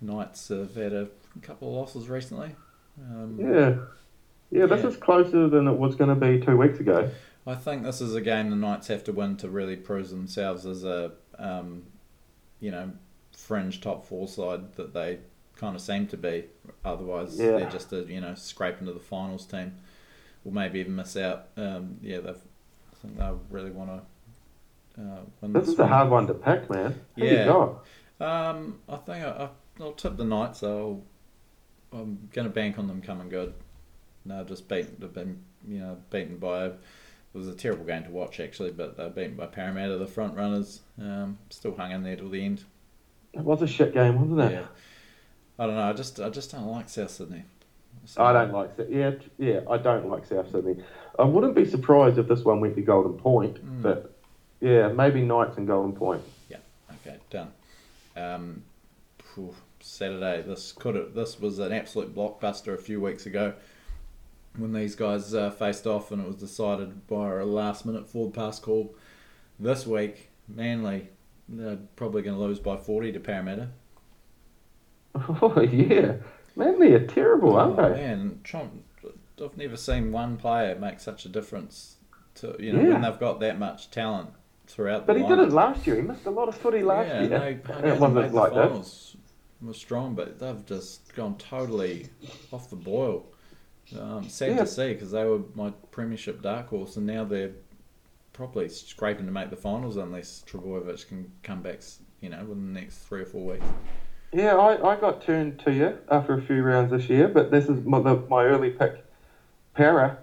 Knights 0.00 0.48
have 0.48 0.74
had 0.74 0.92
a 0.92 1.08
couple 1.42 1.68
of 1.68 1.74
losses 1.74 2.08
recently. 2.08 2.50
Um, 3.00 3.38
Yeah, 3.40 3.76
yeah. 4.50 4.66
This 4.66 4.84
is 4.84 4.96
closer 4.96 5.48
than 5.48 5.68
it 5.68 5.76
was 5.78 5.94
going 5.94 6.10
to 6.10 6.16
be 6.16 6.44
two 6.44 6.56
weeks 6.56 6.80
ago. 6.80 7.08
I 7.46 7.54
think 7.54 7.84
this 7.84 8.00
is 8.00 8.14
a 8.14 8.20
game 8.20 8.50
the 8.50 8.56
Knights 8.56 8.88
have 8.88 9.04
to 9.04 9.12
win 9.12 9.36
to 9.36 9.48
really 9.48 9.76
prove 9.76 10.10
themselves 10.10 10.66
as 10.66 10.82
a, 10.84 11.12
um, 11.38 11.84
you 12.58 12.72
know, 12.72 12.90
fringe 13.36 13.80
top 13.80 14.04
four 14.04 14.26
side 14.26 14.72
that 14.74 14.92
they 14.92 15.20
kind 15.56 15.74
of 15.74 15.82
seem 15.82 16.06
to 16.08 16.16
be. 16.16 16.44
Otherwise, 16.84 17.38
Yeah. 17.38 17.58
they're 17.58 17.70
just 17.70 17.92
a 17.92 18.04
you 18.04 18.20
know 18.20 18.34
scrape 18.34 18.80
into 18.80 18.92
the 18.92 19.00
finals 19.00 19.46
team, 19.46 19.74
or 20.44 20.52
maybe 20.52 20.80
even 20.80 20.94
miss 20.96 21.16
out. 21.16 21.48
Um, 21.56 21.98
yeah, 22.02 22.20
they've, 22.20 22.36
I 22.36 22.96
think 23.02 23.18
they 23.18 23.30
really 23.50 23.70
want 23.70 23.90
to 23.90 25.02
uh, 25.02 25.20
win 25.40 25.52
This 25.52 25.64
this. 25.64 25.74
is 25.74 25.78
a 25.80 25.86
hard 25.86 26.10
one 26.10 26.26
to 26.26 26.34
pick, 26.34 26.70
man. 26.70 26.94
Who 27.16 27.24
Yeah. 27.24 27.68
Um, 28.18 28.78
I 28.88 28.96
think 28.96 29.24
I, 29.24 29.28
I, 29.30 29.48
I'll 29.82 29.92
tip 29.92 30.16
the 30.16 30.24
Knights. 30.24 30.62
I'll, 30.62 31.02
I'm 31.92 32.28
going 32.32 32.46
to 32.48 32.52
bank 32.52 32.78
on 32.78 32.86
them 32.86 33.02
coming 33.02 33.28
good. 33.28 33.52
No, 34.24 34.42
just 34.44 34.68
beaten. 34.68 34.96
They've 34.98 35.12
been 35.12 35.42
you 35.66 35.78
know 35.80 35.98
beaten 36.10 36.38
by. 36.38 36.66
It 36.66 36.78
was 37.38 37.48
a 37.48 37.54
terrible 37.54 37.84
game 37.84 38.02
to 38.04 38.10
watch 38.10 38.40
actually, 38.40 38.70
but 38.70 38.96
they're 38.96 39.10
beaten 39.10 39.36
by 39.36 39.46
Parramatta, 39.46 39.98
the 39.98 40.06
front 40.06 40.34
runners. 40.36 40.80
Um, 40.98 41.36
still 41.50 41.74
hung 41.76 41.90
in 41.92 42.02
there 42.02 42.16
till 42.16 42.30
the 42.30 42.42
end. 42.42 42.64
It 43.34 43.42
was 43.42 43.60
a 43.60 43.66
shit 43.66 43.92
game, 43.92 44.18
wasn't 44.18 44.50
it? 44.50 44.56
Yeah. 44.58 44.66
I 45.58 45.66
don't 45.66 45.74
know. 45.76 45.88
I 45.88 45.92
just 45.92 46.20
I 46.20 46.28
just 46.28 46.52
don't 46.52 46.66
like 46.66 46.88
South 46.88 47.10
Sydney. 47.10 47.44
So- 48.04 48.22
I 48.22 48.32
don't 48.32 48.52
like 48.52 48.76
South. 48.76 48.88
Yeah, 48.90 49.12
yeah, 49.38 49.60
I 49.70 49.78
don't 49.78 50.08
like 50.08 50.26
South 50.26 50.50
Sydney. 50.50 50.76
I 51.18 51.24
wouldn't 51.24 51.54
be 51.54 51.64
surprised 51.64 52.18
if 52.18 52.28
this 52.28 52.44
one 52.44 52.60
went 52.60 52.74
to 52.76 52.82
Golden 52.82 53.14
Point, 53.14 53.56
Mm. 53.64 53.82
but 53.82 54.12
yeah, 54.60 54.88
maybe 54.88 55.22
Knights 55.22 55.56
and 55.56 55.66
Golden 55.66 55.92
Point. 55.94 56.22
Yeah. 56.48 56.58
Okay, 57.06 57.16
done. 57.30 57.52
Um, 58.16 58.62
phew, 59.34 59.54
Saturday. 59.80 60.42
This 60.42 60.72
could 60.72 60.94
have, 60.94 61.14
this 61.14 61.40
was 61.40 61.58
an 61.58 61.72
absolute 61.72 62.14
blockbuster 62.14 62.74
a 62.74 62.78
few 62.78 63.00
weeks 63.00 63.26
ago 63.26 63.54
when 64.56 64.72
these 64.72 64.94
guys 64.94 65.34
uh, 65.34 65.50
faced 65.50 65.86
off, 65.86 66.12
and 66.12 66.20
it 66.22 66.26
was 66.26 66.36
decided 66.36 67.06
by 67.06 67.30
a 67.34 67.44
last 67.44 67.84
minute 67.86 68.06
forward 68.08 68.34
pass 68.34 68.58
call. 68.58 68.94
This 69.58 69.86
week, 69.86 70.28
Manly 70.48 71.08
they're 71.48 71.78
probably 71.96 72.22
going 72.22 72.36
to 72.36 72.42
lose 72.42 72.58
by 72.58 72.76
forty 72.76 73.10
to 73.12 73.20
Parramatta. 73.20 73.68
Oh 75.42 75.60
yeah, 75.70 76.16
man, 76.56 76.78
they're 76.78 77.06
terrible, 77.06 77.56
aren't 77.56 77.78
oh 77.78 77.88
they? 77.94 78.00
man, 78.00 78.40
Trump! 78.44 78.82
I've 79.42 79.56
never 79.56 79.76
seen 79.76 80.12
one 80.12 80.36
player 80.36 80.74
make 80.76 81.00
such 81.00 81.24
a 81.26 81.28
difference 81.28 81.96
to 82.36 82.56
you 82.58 82.72
know 82.72 82.80
Yeah. 82.82 82.92
when 82.94 83.02
they've 83.02 83.18
got 83.20 83.40
that 83.40 83.58
much 83.58 83.90
talent 83.90 84.30
throughout. 84.66 85.06
The 85.06 85.12
But 85.12 85.16
he 85.16 85.22
line. 85.22 85.38
didn't 85.38 85.52
last 85.54 85.86
year. 85.86 85.96
He 85.96 86.02
missed 86.02 86.26
a 86.26 86.30
lot 86.30 86.48
of 86.48 86.56
footy 86.56 86.82
last 86.82 87.08
yeah, 87.08 87.20
year. 87.20 87.28
They, 87.28 87.36
I 87.72 87.78
it 87.78 87.82
they 87.82 87.92
wasn't 87.92 88.34
like 88.34 88.52
the 88.52 88.60
that. 88.60 88.68
finals 88.68 89.16
was 89.62 89.76
strong, 89.76 90.14
but 90.14 90.38
they've 90.38 90.64
just 90.66 91.14
gone 91.14 91.36
totally 91.38 92.08
off 92.52 92.68
the 92.70 92.76
boil. 92.76 93.26
Um, 93.98 94.28
sad 94.28 94.50
Yeah. 94.50 94.58
to 94.60 94.66
see 94.66 94.92
because 94.94 95.10
they 95.12 95.24
were 95.24 95.40
my 95.54 95.70
premiership 95.90 96.42
dark 96.42 96.68
horse, 96.68 96.96
and 96.96 97.06
now 97.06 97.24
they're 97.24 97.52
probably 98.32 98.68
scraping 98.68 99.26
to 99.26 99.32
make 99.32 99.48
the 99.50 99.56
finals 99.56 99.96
unless 99.96 100.44
Trbojevic 100.46 101.08
can 101.08 101.30
come 101.42 101.62
back, 101.62 101.80
you 102.20 102.28
know, 102.28 102.44
within 102.44 102.74
the 102.74 102.80
next 102.80 102.98
three 102.98 103.22
or 103.22 103.26
four 103.26 103.52
weeks. 103.52 103.64
Yeah, 104.36 104.56
I, 104.56 104.92
I 104.92 104.96
got 104.96 105.22
turned 105.22 105.58
to 105.60 105.72
you 105.72 105.96
after 106.10 106.34
a 106.34 106.42
few 106.42 106.62
rounds 106.62 106.90
this 106.90 107.08
year, 107.08 107.26
but 107.26 107.50
this 107.50 107.70
is 107.70 107.82
my, 107.86 108.00
the, 108.00 108.16
my 108.28 108.44
early 108.44 108.68
pick. 108.68 109.02
Para 109.74 110.18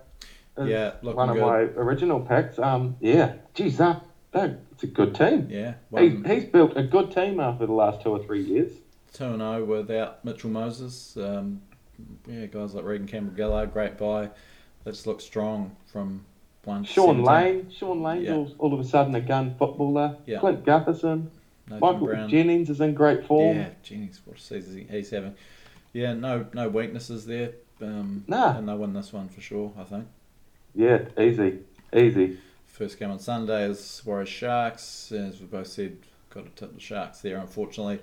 Yeah, 0.63 0.91
one 1.01 1.29
of 1.29 1.35
good. 1.35 1.41
my 1.41 1.57
original 1.81 2.19
picks. 2.19 2.59
Um, 2.59 2.95
yeah, 2.99 3.33
geez, 3.55 3.77
that, 3.77 4.05
that 4.31 4.59
it's 4.71 4.83
a 4.83 4.87
good 4.87 5.15
team. 5.15 5.47
Yeah, 5.49 5.73
He's, 5.97 6.13
one, 6.13 6.25
he's 6.25 6.45
built 6.45 6.73
a 6.77 6.83
good 6.83 7.09
team 7.11 7.39
after 7.39 7.65
the 7.65 7.73
last 7.73 8.03
two 8.03 8.09
or 8.09 8.23
three 8.23 8.43
years. 8.43 8.71
two 9.13 9.23
and 9.25 9.39
zero 9.39 9.65
without 9.65 10.23
Mitchell 10.23 10.51
Moses. 10.51 11.17
Um, 11.17 11.63
yeah, 12.27 12.45
guys 12.45 12.75
like 12.75 12.85
Reagan 12.85 13.07
Campbell-Gillard, 13.07 13.73
great 13.73 13.97
buy. 13.97 14.29
Just 14.85 15.07
look 15.07 15.21
strong 15.21 15.75
from 15.91 16.23
one. 16.65 16.83
Shaun 16.83 17.23
17. 17.23 17.25
Lane, 17.25 17.71
Shaun 17.71 18.03
Lane's 18.03 18.25
Yeah. 18.25 18.35
all, 18.35 18.51
all 18.59 18.73
of 18.75 18.79
a 18.79 18.83
sudden 18.83 19.15
a 19.15 19.21
gun 19.21 19.55
footballer. 19.57 20.17
Yeah. 20.27 20.39
Clint 20.39 20.63
Gutherson, 20.65 21.29
Nathan 21.73 21.79
Michael 21.93 22.07
Brown. 22.07 22.29
Jennings 22.29 22.69
is 22.69 22.81
in 22.81 22.93
great 22.93 23.25
form. 23.25 23.57
Yeah, 23.57 23.69
Jennings, 23.83 24.21
what 24.25 24.37
a 24.37 24.39
season 24.39 24.87
he's 24.89 25.09
having. 25.09 25.35
Yeah, 25.93 26.13
no 26.13 26.45
no 26.53 26.69
weaknesses 26.69 27.25
there. 27.25 27.51
Um, 27.81 28.23
Nah. 28.27 28.57
And 28.57 28.67
they 28.69 28.73
win 28.75 28.93
this 28.93 29.11
one 29.13 29.29
for 29.29 29.41
sure, 29.41 29.73
I 29.77 29.83
think. 29.83 30.07
Yeah, 30.75 31.05
easy, 31.19 31.59
easy. 31.95 32.37
First 32.67 32.97
game 32.97 33.11
on 33.11 33.19
Sunday 33.19 33.65
is 33.69 34.01
Warriors 34.05 34.29
Sharks. 34.29 35.11
As 35.11 35.39
we 35.39 35.45
both 35.45 35.67
said, 35.67 35.97
got 36.29 36.45
to 36.45 36.51
tip 36.51 36.73
the 36.73 36.79
Sharks 36.79 37.19
there, 37.21 37.37
unfortunately. 37.37 37.99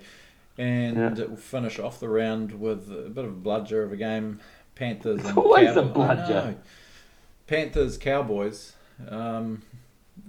And 0.57 0.97
Yeah. 0.97 1.23
it 1.23 1.29
will 1.29 1.37
finish 1.37 1.79
off 1.79 1.99
the 1.99 2.07
round 2.09 2.59
with 2.59 2.89
a 2.91 3.09
bit 3.09 3.25
of 3.25 3.31
a 3.31 3.35
bludger 3.35 3.83
of 3.83 3.91
a 3.91 3.97
game. 3.97 4.39
Panthers 4.75 5.19
It's 5.19 5.29
and 5.29 5.37
always 5.37 5.71
a 5.71 5.73
Cow- 5.73 5.81
I 5.81 5.83
bludger. 5.93 6.55
Panthers 7.47 7.97
Cowboys. 7.97 8.73
Um, 9.09 9.63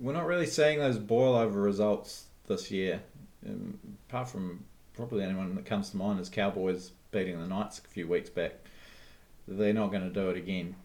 we're 0.01 0.13
not 0.15 0.27
really 0.27 0.47
seeing 0.47 0.79
those 0.79 0.99
boil 0.99 1.35
over 1.37 1.61
results 1.61 2.25
this 2.47 2.71
year. 2.71 3.03
Um, 3.47 3.79
apart 4.09 4.29
from 4.29 4.65
probably 4.95 5.25
anyone 5.25 5.55
that 5.55 5.65
comes 5.65 5.91
to 5.91 5.97
mind 5.97 6.21
is 6.21 6.29
Cowboys 6.29 6.93
beating 7.11 7.41
the 7.41 7.47
Knights 7.47 7.81
a 7.85 7.89
few 7.89 8.07
weeks 8.07 8.31
back. 8.31 8.53
They're 9.49 9.73
not 9.73 9.91
going 9.91 10.03
to 10.03 10.11
do 10.11 10.31
it 10.31 10.37
again. 10.37 10.77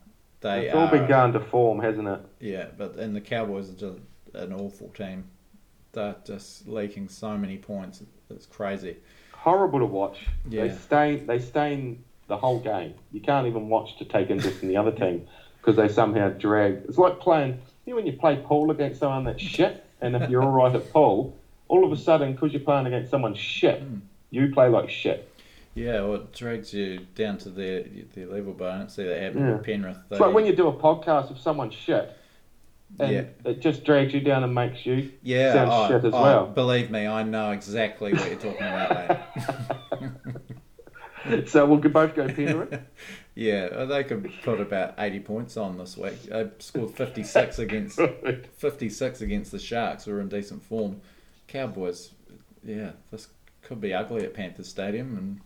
They 0.42 0.68
it's 0.68 0.76
all 0.76 0.88
are, 0.88 0.92
been 0.92 1.08
going 1.08 1.34
to 1.34 1.40
form, 1.40 1.80
hasn't 1.80 2.08
it? 2.08 2.20
yeah, 2.40 2.68
but 2.78 2.96
and 2.96 3.16
the 3.16 3.22
Cowboys 3.22 3.70
are 3.70 3.74
just 3.74 4.00
an 4.34 4.54
awful 4.54 4.90
team. 4.90 5.26
They're 5.94 6.16
just 6.26 6.68
leaking 6.68 7.10
so 7.10 7.38
many 7.38 7.58
points. 7.58 8.04
It's 8.30 8.46
crazy. 8.46 8.98
Horrible 9.34 9.80
to 9.80 9.86
watch. 9.86 10.26
Yeah. 10.48 10.68
They 10.68 10.76
stain 10.76 11.28
they 11.28 11.40
stain 11.40 12.04
the 12.28 12.38
whole 12.38 12.60
game. 12.60 12.94
You 13.12 13.22
can't 13.22 13.48
even 13.48 13.70
watch 13.70 13.98
to 13.98 14.06
take 14.06 14.30
interest 14.30 14.62
in 14.62 14.70
the 14.70 14.78
other 14.78 14.92
team 14.92 15.28
because 15.60 15.76
they 15.76 15.88
somehow 15.88 16.30
drag. 16.30 16.84
It's 16.88 16.98
like 16.98 17.20
playing. 17.20 17.60
You 17.86 17.94
know 17.94 17.98
when 17.98 18.06
you 18.06 18.14
play 18.14 18.42
pool 18.44 18.70
against 18.70 19.00
someone 19.00 19.24
that's 19.24 19.42
shit, 19.42 19.86
and 20.02 20.16
if 20.16 20.30
you're 20.30 20.44
all 20.44 20.52
right 20.52 20.76
at 20.76 20.92
pool, 20.92 21.38
all 21.68 21.86
of 21.86 21.92
a 21.92 21.98
sudden 21.98 22.34
because 22.34 22.52
you're 22.54 22.62
playing 22.62 22.88
against 22.88 23.12
someone 23.12 23.34
shit, 23.36 23.82
Mm. 23.84 24.02
you 24.32 24.52
play 24.54 24.68
like 24.70 24.90
shit. 24.90 25.30
Yeah, 25.76 26.02
well, 26.02 26.16
it 26.16 26.34
drags 26.34 26.74
you 26.74 27.00
down 27.16 27.38
to 27.40 27.50
their 27.50 27.84
their 28.16 28.26
level, 28.28 28.54
but 28.54 28.72
I 28.72 28.78
don't 28.80 28.90
see 28.92 29.04
that 29.04 29.22
happening 29.22 29.46
Yeah. 29.46 29.54
with 29.54 29.64
Penrith. 29.64 29.98
It's 30.12 30.20
like 30.20 30.34
when 30.34 30.46
you 30.46 30.56
do 30.56 30.68
a 30.68 30.74
podcast 30.74 31.30
with 31.30 31.38
someone 31.40 31.70
shit, 31.70 32.10
and 33.00 33.12
Yeah. 33.12 33.24
it 33.46 33.60
just 33.62 33.84
drags 33.84 34.14
you 34.14 34.22
down 34.22 34.44
and 34.44 34.56
makes 34.56 34.86
you 34.86 35.12
yeah, 35.22 35.54
sound 35.54 35.92
shit 35.92 36.06
as 36.06 36.14
well. 36.14 36.48
Believe 36.48 36.90
me, 36.90 37.06
I 37.06 37.22
know 37.24 37.52
exactly 37.52 38.14
what 38.14 38.26
you're 38.28 38.40
talking 38.40 38.66
about, 38.66 39.20
mate. 40.02 41.48
so 41.48 41.66
we'll 41.66 41.78
both 41.80 42.16
go 42.16 42.28
Penrith. 42.28 42.80
Yeah, 43.36 43.86
they 43.86 44.04
could 44.04 44.32
put 44.44 44.60
about 44.60 44.96
80 44.98 45.20
points 45.20 45.58
on 45.58 45.78
this 45.78 45.96
week. 45.96 46.24
They 46.24 46.50
scored 46.58 46.90
56 46.96 47.60
against 47.60 48.00
56 48.58 49.22
against 49.22 49.52
the 49.52 49.60
Sharks, 49.60 50.06
who 50.06 50.14
are 50.16 50.22
in 50.22 50.28
decent 50.28 50.64
form. 50.64 51.02
Cowboys, 51.48 52.12
yeah, 52.64 52.92
this 53.12 53.28
could 53.62 53.82
be 53.82 53.94
ugly 53.94 54.24
at 54.24 54.34
Panthers 54.34 54.68
Stadium, 54.68 55.18
and 55.18 55.42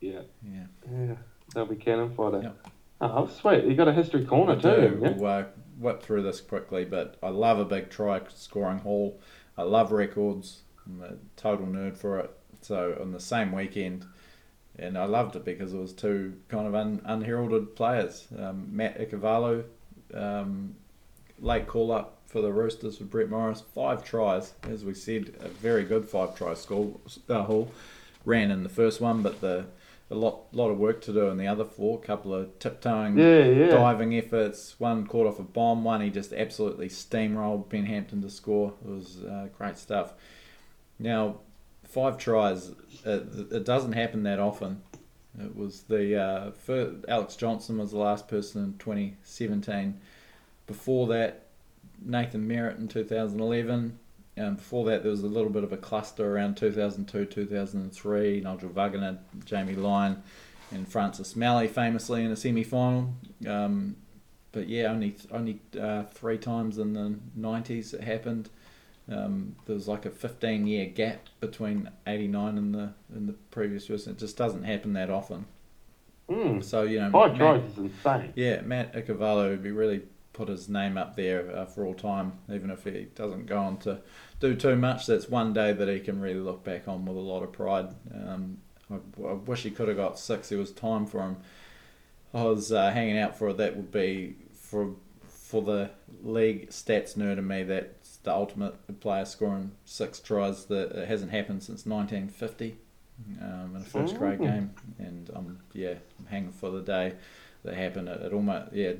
Yeah, 0.00 0.22
yeah, 0.48 0.66
yeah, 0.90 1.14
they'll 1.54 1.66
be 1.66 1.76
cannon 1.76 2.14
fodder. 2.14 2.40
Yep. 2.42 2.68
Oh, 3.00 3.26
sweet! 3.26 3.64
You 3.64 3.74
got 3.74 3.88
a 3.88 3.92
history 3.92 4.24
corner 4.24 4.52
I 4.52 4.56
too, 4.56 4.60
do. 4.62 4.80
haven't? 4.80 5.16
We'll 5.18 5.26
uh, 5.30 5.44
whip 5.78 6.02
through 6.02 6.22
this 6.22 6.40
quickly, 6.40 6.84
but 6.84 7.16
I 7.22 7.30
love 7.30 7.58
a 7.58 7.64
big 7.64 7.90
try 7.90 8.20
scoring 8.28 8.78
haul. 8.78 9.20
I 9.58 9.62
love 9.62 9.90
records. 9.92 10.62
I'm 10.86 11.02
a 11.02 11.14
total 11.36 11.66
nerd 11.66 11.96
for 11.96 12.20
it. 12.20 12.30
So 12.60 12.96
on 13.00 13.10
the 13.10 13.18
same 13.20 13.50
weekend, 13.52 14.04
and 14.78 14.96
I 14.96 15.04
loved 15.06 15.34
it 15.34 15.44
because 15.44 15.74
it 15.74 15.78
was 15.78 15.92
two 15.92 16.34
kind 16.48 16.66
of 16.66 16.74
un, 16.76 17.02
unheralded 17.04 17.74
players. 17.74 18.28
Um, 18.38 18.68
Matt 18.70 18.98
Ikuvalu, 19.00 19.64
um, 20.14 20.76
late 21.40 21.66
call 21.66 21.90
up 21.90 22.21
for 22.32 22.40
the 22.40 22.50
Roosters 22.50 22.96
for 22.96 23.04
Brett 23.04 23.28
Morris, 23.28 23.62
five 23.74 24.02
tries, 24.02 24.54
as 24.62 24.86
we 24.86 24.94
said, 24.94 25.34
a 25.40 25.48
very 25.48 25.84
good 25.84 26.08
five 26.08 26.34
try 26.34 26.54
score 26.54 26.96
uh, 27.28 27.42
haul. 27.44 27.70
Ran 28.24 28.50
in 28.50 28.62
the 28.62 28.70
first 28.70 29.00
one, 29.02 29.22
but 29.22 29.40
the 29.42 29.66
a 30.10 30.14
lot 30.14 30.44
lot 30.52 30.70
of 30.70 30.78
work 30.78 31.02
to 31.02 31.12
do 31.12 31.28
in 31.28 31.36
the 31.36 31.46
other 31.46 31.64
four. 31.64 31.98
A 31.98 32.06
couple 32.06 32.34
of 32.34 32.58
tiptoeing 32.58 33.18
Yeah, 33.18 33.44
yeah. 33.44 33.66
diving 33.66 34.14
efforts. 34.14 34.74
One 34.78 35.06
caught 35.06 35.26
off 35.26 35.38
a 35.38 35.42
bomb. 35.42 35.84
One 35.84 36.00
he 36.00 36.08
just 36.08 36.32
absolutely 36.32 36.88
steamrolled 36.88 37.68
Ben 37.68 37.84
Hampton 37.84 38.22
to 38.22 38.30
score. 38.30 38.72
It 38.84 38.90
was 38.90 39.22
uh, 39.24 39.48
great 39.56 39.76
stuff. 39.76 40.14
Now, 40.98 41.40
five 41.84 42.16
tries. 42.16 42.70
It, 43.04 43.52
it 43.52 43.64
doesn't 43.64 43.92
happen 43.92 44.22
that 44.22 44.38
often. 44.38 44.80
It 45.38 45.54
was 45.54 45.82
the 45.82 46.18
uh, 46.18 46.50
first, 46.52 47.04
Alex 47.08 47.36
Johnston 47.36 47.78
was 47.78 47.90
the 47.90 47.98
last 47.98 48.28
person 48.28 48.62
in 48.64 48.78
2017. 48.78 49.98
Before 50.66 51.06
that, 51.08 51.46
Nathan 52.04 52.46
Merritt 52.46 52.78
in 52.78 52.88
2011. 52.88 53.98
And 54.36 54.56
before 54.56 54.86
that, 54.86 55.02
there 55.02 55.10
was 55.10 55.22
a 55.22 55.26
little 55.28 55.50
bit 55.50 55.62
of 55.62 55.72
a 55.72 55.76
cluster 55.76 56.34
around 56.34 56.56
2002, 56.56 57.26
2003. 57.26 58.40
Nigel 58.40 58.70
Vagana, 58.70 59.18
Jamie 59.44 59.74
Lyon, 59.74 60.22
and 60.70 60.88
Francis 60.88 61.36
Meli 61.36 61.68
famously 61.68 62.24
in 62.24 62.30
a 62.30 62.36
semi 62.36 62.64
final. 62.64 63.12
Um, 63.46 63.96
but 64.52 64.68
yeah, 64.68 64.84
only 64.84 65.16
only 65.30 65.60
uh, 65.78 66.04
three 66.04 66.38
times 66.38 66.78
in 66.78 66.94
the 66.94 67.14
90s 67.38 67.94
it 67.94 68.02
happened. 68.04 68.48
Um, 69.10 69.56
there 69.66 69.74
was 69.74 69.88
like 69.88 70.06
a 70.06 70.10
15 70.10 70.66
year 70.66 70.86
gap 70.86 71.28
between 71.40 71.90
89 72.06 72.56
and 72.56 72.74
the 72.74 72.92
and 73.14 73.28
the 73.28 73.34
previous 73.50 73.88
year. 73.88 73.98
It 73.98 74.18
just 74.18 74.36
doesn't 74.36 74.62
happen 74.64 74.92
that 74.94 75.10
often. 75.10 75.46
Mm. 76.30 76.62
So 76.64 76.82
you 76.82 77.00
know, 77.00 77.10
Five 77.10 77.36
tries 77.36 77.62
is 77.72 77.78
insane. 77.78 78.32
yeah, 78.36 78.60
Matt 78.62 78.94
Ikuvalu 78.94 79.50
would 79.50 79.62
be 79.62 79.72
really 79.72 80.02
put 80.32 80.48
his 80.48 80.68
name 80.68 80.96
up 80.96 81.16
there 81.16 81.54
uh, 81.54 81.66
for 81.66 81.84
all 81.84 81.94
time, 81.94 82.32
even 82.52 82.70
if 82.70 82.84
he 82.84 83.08
doesn't 83.14 83.46
go 83.46 83.58
on 83.58 83.76
to 83.78 84.00
do 84.40 84.54
too 84.54 84.76
much. 84.76 85.06
That's 85.06 85.28
one 85.28 85.52
day 85.52 85.72
that 85.72 85.88
he 85.88 86.00
can 86.00 86.20
really 86.20 86.40
look 86.40 86.64
back 86.64 86.88
on 86.88 87.04
with 87.04 87.16
a 87.16 87.20
lot 87.20 87.42
of 87.42 87.52
pride. 87.52 87.88
Um, 88.12 88.58
I, 88.90 88.96
I 89.26 89.32
wish 89.32 89.62
he 89.62 89.70
could 89.70 89.88
have 89.88 89.96
got 89.96 90.18
six. 90.18 90.48
There 90.48 90.58
was 90.58 90.72
time 90.72 91.06
for 91.06 91.20
him. 91.20 91.36
I 92.34 92.44
was 92.44 92.72
uh, 92.72 92.90
hanging 92.90 93.18
out 93.18 93.36
for 93.36 93.50
it. 93.50 93.58
That 93.58 93.76
would 93.76 93.92
be 93.92 94.36
for 94.54 94.94
for 95.28 95.60
the 95.60 95.90
league 96.22 96.70
stats 96.70 97.14
nerd 97.14 97.36
in 97.36 97.46
me. 97.46 97.62
That's 97.62 98.16
the 98.18 98.32
ultimate 98.32 99.00
player 99.00 99.26
scoring 99.26 99.72
six 99.84 100.18
tries. 100.18 100.64
That 100.66 100.92
it 100.92 101.08
hasn't 101.08 101.30
happened 101.30 101.62
since 101.62 101.84
1950 101.84 102.76
um, 103.42 103.76
in 103.76 103.82
a 103.82 103.84
first 103.84 104.16
grade 104.16 104.40
game, 104.40 104.70
and 104.98 105.30
um, 105.34 105.58
yeah, 105.74 105.94
I'm 106.18 106.26
hanging 106.26 106.52
for 106.52 106.70
the 106.70 106.80
day 106.80 107.14
that 107.64 107.74
happened. 107.74 108.08
It, 108.08 108.20
it 108.22 108.32
almost 108.32 108.72
yeah, 108.72 108.92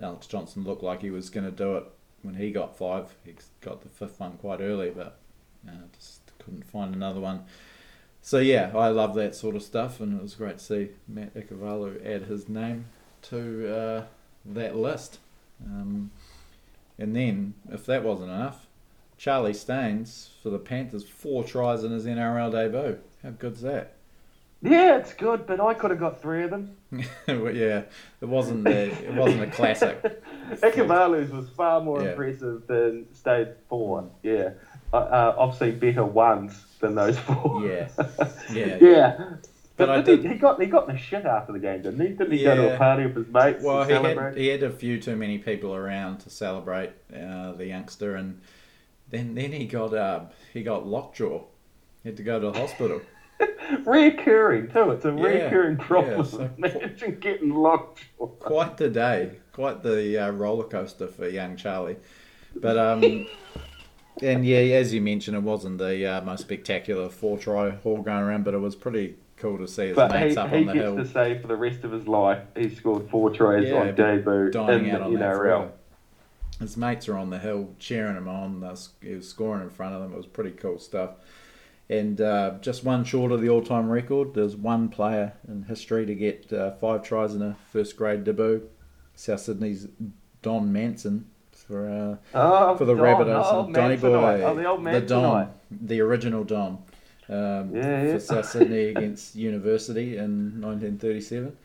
Alex 0.00 0.26
Johnston 0.26 0.64
looked 0.64 0.82
like 0.82 1.02
he 1.02 1.10
was 1.10 1.30
going 1.30 1.46
to 1.46 1.52
do 1.52 1.76
it 1.76 1.84
when 2.22 2.34
he 2.34 2.50
got 2.50 2.76
five. 2.76 3.14
He 3.24 3.34
got 3.60 3.82
the 3.82 3.88
fifth 3.88 4.20
one 4.20 4.32
quite 4.38 4.60
early, 4.60 4.90
but 4.90 5.18
uh, 5.68 5.72
just 5.96 6.20
couldn't 6.38 6.64
find 6.64 6.94
another 6.94 7.20
one. 7.20 7.44
So 8.22 8.38
yeah, 8.38 8.72
I 8.74 8.88
love 8.88 9.14
that 9.14 9.34
sort 9.34 9.56
of 9.56 9.62
stuff, 9.62 10.00
and 10.00 10.18
it 10.18 10.22
was 10.22 10.34
great 10.34 10.58
to 10.58 10.64
see 10.64 10.88
Matt 11.06 11.34
Ikuvalu 11.34 12.04
add 12.04 12.24
his 12.24 12.48
name 12.48 12.86
to 13.22 13.74
uh, 13.74 14.04
that 14.44 14.76
list. 14.76 15.18
Um, 15.64 16.10
and 16.98 17.14
then, 17.14 17.54
if 17.70 17.86
that 17.86 18.02
wasn't 18.02 18.30
enough, 18.30 18.66
Charlie 19.16 19.54
Staines 19.54 20.30
for 20.42 20.50
the 20.50 20.58
Panthers, 20.58 21.08
four 21.08 21.44
tries 21.44 21.84
in 21.84 21.92
his 21.92 22.06
NRL 22.06 22.52
debut. 22.52 22.98
How 23.22 23.30
good's 23.30 23.62
that? 23.62 23.94
Yeah, 24.60 24.96
it's 24.96 25.14
good, 25.14 25.46
but 25.46 25.60
I 25.60 25.74
could 25.74 25.90
have 25.92 26.00
got 26.00 26.20
three 26.20 26.42
of 26.42 26.50
them. 26.50 26.76
Well, 27.28 27.54
yeah, 27.54 27.82
it 28.20 28.28
wasn't 28.28 28.64
the, 28.64 28.86
it 28.86 29.14
wasn't 29.14 29.42
a 29.42 29.46
classic. 29.46 30.02
Ikuvalu's 30.50 31.30
was 31.30 31.48
far 31.50 31.80
more 31.80 32.02
Yeah. 32.02 32.10
impressive 32.10 32.66
than 32.66 33.06
stage 33.14 33.48
four. 33.68 34.10
Yeah, 34.22 34.50
uh, 34.92 34.96
uh, 34.96 35.36
I've 35.38 35.56
seen 35.56 35.78
better 35.78 36.04
ones 36.04 36.64
than 36.80 36.94
those 36.94 37.18
four. 37.18 37.64
Yeah, 37.66 37.88
yeah. 38.52 38.78
yeah. 38.80 39.16
But 39.76 39.86
But, 39.86 39.90
I 39.90 40.02
didn't 40.02 40.26
he, 40.26 40.32
he 40.32 40.38
got 40.40 40.60
he 40.60 40.66
got 40.66 40.88
in 40.88 40.96
the 40.96 41.00
shit 41.00 41.24
after 41.24 41.52
the 41.52 41.60
game, 41.60 41.82
didn't 41.82 42.00
he? 42.00 42.08
Didn't 42.08 42.32
he 42.32 42.42
go 42.42 42.56
to 42.56 42.74
a 42.74 42.78
party 42.78 43.06
with 43.06 43.14
his 43.14 43.28
mates 43.32 43.62
Well, 43.62 43.84
he 43.84 43.92
had, 43.92 44.36
he 44.36 44.48
had 44.48 44.62
a 44.64 44.70
few 44.70 45.00
too 45.00 45.14
many 45.14 45.38
people 45.38 45.72
around 45.72 46.18
to 46.20 46.30
celebrate 46.30 46.90
uh, 47.14 47.52
the 47.52 47.66
youngster, 47.66 48.16
and 48.16 48.40
then 49.10 49.36
then 49.36 49.52
he 49.52 49.66
got 49.66 49.94
uh, 49.94 50.24
he 50.52 50.64
got 50.64 50.84
lockjaw. 50.84 51.42
He 52.02 52.08
had 52.08 52.16
to 52.16 52.24
go 52.24 52.40
to 52.40 52.50
the 52.50 52.58
hospital. 52.58 53.00
Reoccurring 53.70 54.72
too. 54.72 54.90
It's 54.92 55.04
a 55.04 55.08
Yeah, 55.08 55.14
reoccurring 55.50 55.78
problem. 55.78 56.16
yeah, 56.18 56.22
so- 56.22 56.50
Imagine 56.58 57.18
getting 57.20 57.54
locked. 57.54 58.04
Quite 58.18 58.76
the 58.76 58.88
day, 58.88 59.32
quite 59.52 59.82
the 59.82 60.18
uh, 60.18 60.30
roller 60.30 60.64
coaster 60.64 61.06
for 61.08 61.28
young 61.28 61.56
Charlie. 61.56 61.96
But 62.56 62.78
um, 62.78 63.26
and 64.22 64.44
yeah, 64.46 64.58
as 64.76 64.92
you 64.94 65.00
mentioned, 65.00 65.36
it 65.36 65.42
wasn't 65.42 65.78
the 65.78 66.06
uh, 66.06 66.20
most 66.22 66.40
spectacular 66.42 67.08
four 67.08 67.38
try 67.38 67.70
haul 67.70 68.02
going 68.02 68.22
around, 68.22 68.44
but 68.44 68.54
it 68.54 68.58
was 68.58 68.74
pretty 68.74 69.16
cool 69.36 69.58
to 69.58 69.68
see 69.68 69.88
his 69.88 69.96
But 69.96 70.10
mates 70.12 70.34
he, 70.34 70.40
up 70.40 70.50
he 70.50 70.56
on 70.56 70.66
the 70.66 70.72
gets 70.72 70.84
hill. 70.84 70.96
to 70.96 71.06
say 71.06 71.38
for 71.38 71.46
the 71.46 71.56
rest 71.56 71.84
of 71.84 71.92
his 71.92 72.08
life 72.08 72.42
he 72.56 72.74
scored 72.74 73.08
four 73.10 73.30
tries 73.30 73.68
Yeah, 73.68 73.80
on 73.80 73.94
debut 73.94 74.48
in 74.50 74.56
out 74.56 75.10
the 75.10 75.16
NRL. 75.18 75.70
His 76.58 76.76
mates 76.76 77.08
are 77.08 77.16
on 77.16 77.30
the 77.30 77.38
hill 77.38 77.74
cheering 77.78 78.16
him 78.16 78.26
on. 78.26 78.60
He 79.00 79.14
was 79.14 79.28
scoring 79.28 79.62
in 79.62 79.70
front 79.70 79.94
of 79.94 80.00
them. 80.02 80.12
It 80.12 80.16
was 80.16 80.26
pretty 80.26 80.50
cool 80.50 80.80
stuff. 80.80 81.10
And 81.90 82.20
uh, 82.20 82.54
just 82.60 82.84
one 82.84 83.04
short 83.04 83.32
of 83.32 83.40
the 83.40 83.48
all-time 83.48 83.88
record. 83.88 84.34
There's 84.34 84.54
one 84.56 84.88
player 84.90 85.32
in 85.48 85.62
history 85.62 86.04
to 86.04 86.14
get 86.14 86.52
uh, 86.52 86.72
five 86.72 87.02
tries 87.02 87.34
in 87.34 87.40
a 87.40 87.56
first-grade 87.72 88.24
debut. 88.24 88.68
South 89.14 89.40
Sydney's 89.40 89.88
Don 90.42 90.70
Manson 90.72 91.26
for 91.52 91.88
uh, 91.88 92.16
Oh, 92.38 92.76
for 92.76 92.84
the 92.84 92.94
Don, 92.94 93.04
Rabbitohs. 93.04 93.44
oh, 93.46 93.72
Donny 93.72 93.96
Boy, 93.96 94.42
Oh, 94.42 94.54
the 94.54 94.92
the 94.92 95.06
Don, 95.06 95.50
the 95.70 96.00
original 96.00 96.44
Don, 96.44 96.78
um, 97.28 97.74
Yeah, 97.74 98.02
yeah. 98.04 98.12
for 98.14 98.20
South 98.20 98.46
Sydney 98.46 98.84
against 98.96 99.34
University 99.34 100.18
in 100.18 100.60
1937. 100.60 101.56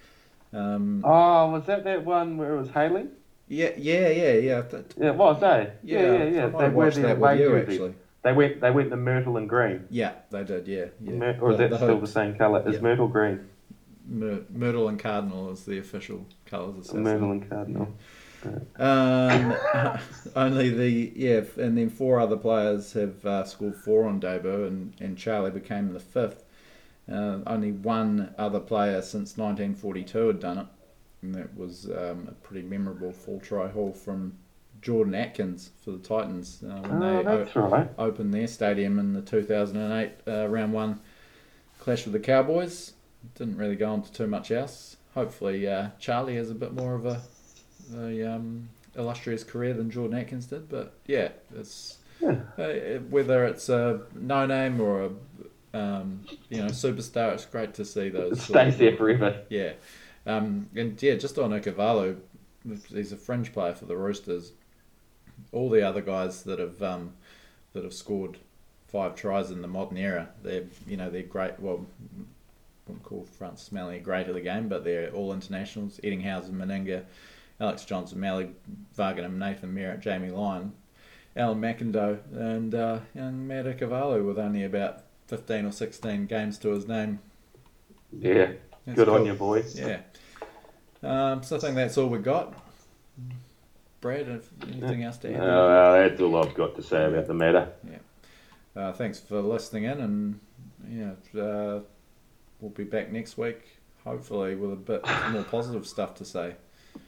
Um, 0.54 1.04
Oh, 1.06 1.52
was 1.52 1.66
that 1.66 1.84
that 1.84 2.06
one 2.06 2.38
where 2.38 2.56
it 2.56 2.60
was 2.60 2.70
hailing? 2.70 3.10
yeah, 3.48 3.70
yeah, 3.78 4.08
yeah, 4.10 4.34
yeah. 4.34 4.64
Yeah, 4.98 5.08
it 5.10 5.16
was, 5.16 5.44
eh? 5.44 5.68
Yeah, 5.84 6.02
yeah, 6.02 6.24
yeah. 6.24 6.46
I 6.46 6.50
might 6.50 6.60
They 6.60 6.70
were 6.70 6.86
watched 6.86 7.02
that 7.02 7.20
with 7.20 7.40
you 7.40 7.58
actually. 7.58 7.94
They 8.24 8.34
went. 8.34 8.62
They 8.62 8.72
went 8.72 8.90
to 8.92 8.96
Myrtle 8.96 9.38
and 9.38 9.48
Green. 9.50 9.86
Yeah, 9.90 10.14
they 10.32 10.44
did. 10.44 10.68
Yeah, 10.68 10.86
yeah. 11.02 11.12
Myr- 11.14 11.38
or 11.42 11.52
is 11.52 11.58
The- 11.58 11.64
that 11.64 11.70
the 11.72 11.78
still 11.78 12.00
the 12.00 12.08
same 12.08 12.36
colour? 12.36 12.64
Is 12.68 12.76
Yeah. 12.76 12.82
Myrtle 12.82 13.08
green? 13.08 13.42
Myr- 14.08 14.44
Myrtle 14.50 14.88
and 14.90 14.98
Cardinal 15.00 15.52
is 15.52 15.66
the 15.66 15.78
official 15.78 16.26
colours 16.46 16.90
of 16.90 16.96
Myrtle 17.00 17.32
and 17.32 17.50
Cardinal. 17.50 17.88
Um, 18.78 19.56
only 20.36 20.70
the 20.70 21.12
yeah, 21.16 21.42
and 21.58 21.78
then 21.78 21.90
four 21.90 22.20
other 22.20 22.36
players 22.38 22.92
have 22.94 23.26
uh, 23.26 23.44
scored 23.46 23.76
four 23.76 24.06
on 24.06 24.20
debut, 24.20 24.66
and, 24.66 24.94
and 25.00 25.18
Charlie 25.18 25.52
became 25.52 25.94
the 25.94 26.00
fifth. 26.00 26.44
Uh, 27.12 27.40
only 27.48 27.72
one 27.72 28.34
other 28.38 28.60
player 28.62 29.02
since 29.02 29.38
1942 29.38 30.28
had 30.28 30.40
done 30.40 30.58
it, 30.60 30.68
and 31.22 31.36
that 31.36 31.58
was 31.58 31.86
um, 31.90 32.28
a 32.30 32.34
pretty 32.46 32.66
memorable 32.66 33.12
full 33.12 33.40
try 33.42 33.68
haul 33.70 33.92
from 33.94 34.34
Jordan 34.84 35.16
Atkins 35.16 35.72
for 35.84 35.92
the 35.92 35.98
Titans 35.98 36.62
uh, 36.64 36.76
when 36.82 37.02
Oh, 37.04 37.24
they 37.24 37.60
o- 37.60 37.68
right. 37.70 37.90
opened 37.98 38.34
their 38.34 38.48
stadium 38.48 39.00
in 39.00 39.14
the 39.14 39.22
2008 39.22 40.12
uh, 40.28 40.48
round 40.48 40.74
one 40.74 41.00
clash 41.80 42.04
with 42.04 42.14
the 42.14 42.20
Cowboys. 42.20 42.94
Didn't 43.36 43.58
really 43.58 43.76
go 43.78 43.92
on 43.92 44.04
to 44.04 44.12
too 44.12 44.28
much 44.28 44.52
else. 44.52 44.98
Hopefully, 45.16 45.68
uh, 45.68 45.90
Charlie 46.00 46.36
has 46.36 46.50
a 46.52 46.56
bit 46.56 46.74
more 46.74 46.94
of 46.96 47.06
a, 47.06 47.22
a 47.96 48.24
um, 48.36 48.68
illustrious 48.96 49.44
career 49.44 49.74
than 49.74 49.90
Jordan 49.90 50.18
Atkins 50.20 50.48
did. 50.48 50.68
But 50.70 50.94
yeah, 51.08 51.30
it's 51.56 51.98
Yeah. 52.20 52.38
uh, 52.58 53.00
whether 53.10 53.46
it's 53.46 53.70
a 53.70 54.02
no 54.14 54.46
name 54.46 54.82
or 54.82 55.04
a 55.06 55.78
um, 55.78 56.26
you 56.50 56.58
know 56.58 56.66
superstar. 56.68 57.34
It's 57.34 57.46
great 57.46 57.74
to 57.76 57.86
see 57.86 58.10
those. 58.10 58.40
It 58.40 58.42
stays 58.42 58.78
there 58.78 58.98
forever. 58.98 59.42
yeah, 59.50 59.74
um, 60.28 60.68
and 60.76 61.02
yeah, 61.02 61.16
just 61.16 61.38
on 61.40 61.52
Ikuvalu, 61.52 62.18
he's 62.90 63.12
a 63.14 63.18
fringe 63.18 63.54
player 63.54 63.74
for 63.74 63.86
the 63.86 63.96
Roosters. 63.96 64.52
All 65.52 65.70
the 65.70 65.88
other 65.88 66.02
guys 66.02 66.44
that 66.44 66.60
have 66.60 66.82
um, 66.82 67.14
that 67.74 67.84
have 67.84 67.94
scored 67.94 68.38
five 68.88 69.16
tries 69.16 69.52
in 69.52 69.62
the 69.62 69.68
modern 69.68 69.98
era, 69.98 70.30
they're 70.44 70.66
you 70.88 70.98
know 70.98 71.10
they're 71.10 71.24
great. 71.24 71.60
Well, 71.60 71.86
wouldn't 72.88 73.04
call 73.04 73.26
Francis 73.38 73.72
Meli 73.72 73.98
a 73.98 74.00
great 74.00 74.28
of 74.28 74.36
the 74.36 74.42
game, 74.42 74.68
but 74.68 74.84
they're 74.84 75.10
all 75.12 75.34
internationals. 75.34 76.00
Ettingshausen, 76.04 76.52
Meninga, 76.52 77.04
Alex 77.60 77.86
Johnston, 77.86 78.20
Meli, 78.20 78.50
Vagana, 78.98 79.32
Nathan 79.32 79.74
Merritt, 79.74 80.02
Jamie 80.02 80.32
Lyon. 80.32 80.74
Alan 81.36 81.60
McIndoe 81.60 82.20
and 82.34 82.76
uh, 82.76 83.00
young 83.16 83.48
Matt 83.48 83.66
Ikuvalu 83.66 84.26
with 84.26 84.38
only 84.38 84.64
about 84.64 85.02
15 85.28 85.66
or 85.66 85.72
16 85.72 86.28
games 86.28 86.60
to 86.60 86.70
his 86.70 86.88
name. 86.88 87.20
Yeah, 88.12 88.52
That's 88.86 88.96
good 88.96 89.10
on 89.10 89.20
cool. 89.20 89.28
you, 89.28 89.34
boys. 89.34 89.80
Yeah. 89.80 90.02
Um, 91.02 91.42
so 91.42 91.56
I 91.58 91.60
think 91.60 91.76
that's 91.76 91.98
all 91.98 92.08
we 92.08 92.20
got. 92.20 92.54
Brad, 94.04 94.28
anything 94.68 95.04
else 95.04 95.18
to 95.20 95.34
add? 95.34 95.40
Uh, 95.40 95.94
that's 95.94 96.20
all 96.20 96.36
I've 96.36 96.54
got 96.54 96.76
to 96.76 96.84
say 96.84 97.06
about 97.06 97.26
the 97.26 97.34
matter. 97.34 97.72
Uh, 98.76 98.92
thanks 98.92 99.18
for 99.18 99.40
listening 99.40 99.86
in, 99.86 100.02
and 100.02 100.40
yeah, 100.90 101.42
uh, 101.42 101.80
we'll 102.60 102.72
be 102.76 102.84
back 102.84 103.14
next 103.14 103.38
week, 103.38 103.62
hopefully 104.04 104.56
with 104.56 104.74
a 104.74 104.76
bit 104.76 105.06
more 105.32 105.44
positive 105.44 105.88
stuff 105.88 106.16
to 106.16 106.26
say. 106.26 106.56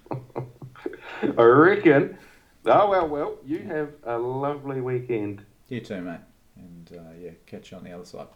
I 1.22 1.44
reckon. 1.44 2.18
Oh 2.66 2.90
well, 2.90 3.10
well. 3.10 3.38
You 3.46 3.60
have 3.60 3.90
a 4.06 4.18
lovely 4.18 4.80
weekend. 4.80 5.44
You 5.68 5.82
too, 5.82 6.00
mate, 6.00 6.22
and 6.56 6.92
uh, 6.98 7.14
yeah, 7.20 7.32
catch 7.46 7.72
you 7.72 7.78
on 7.78 7.84
the 7.84 7.92
other 7.92 8.06
side. 8.06 8.28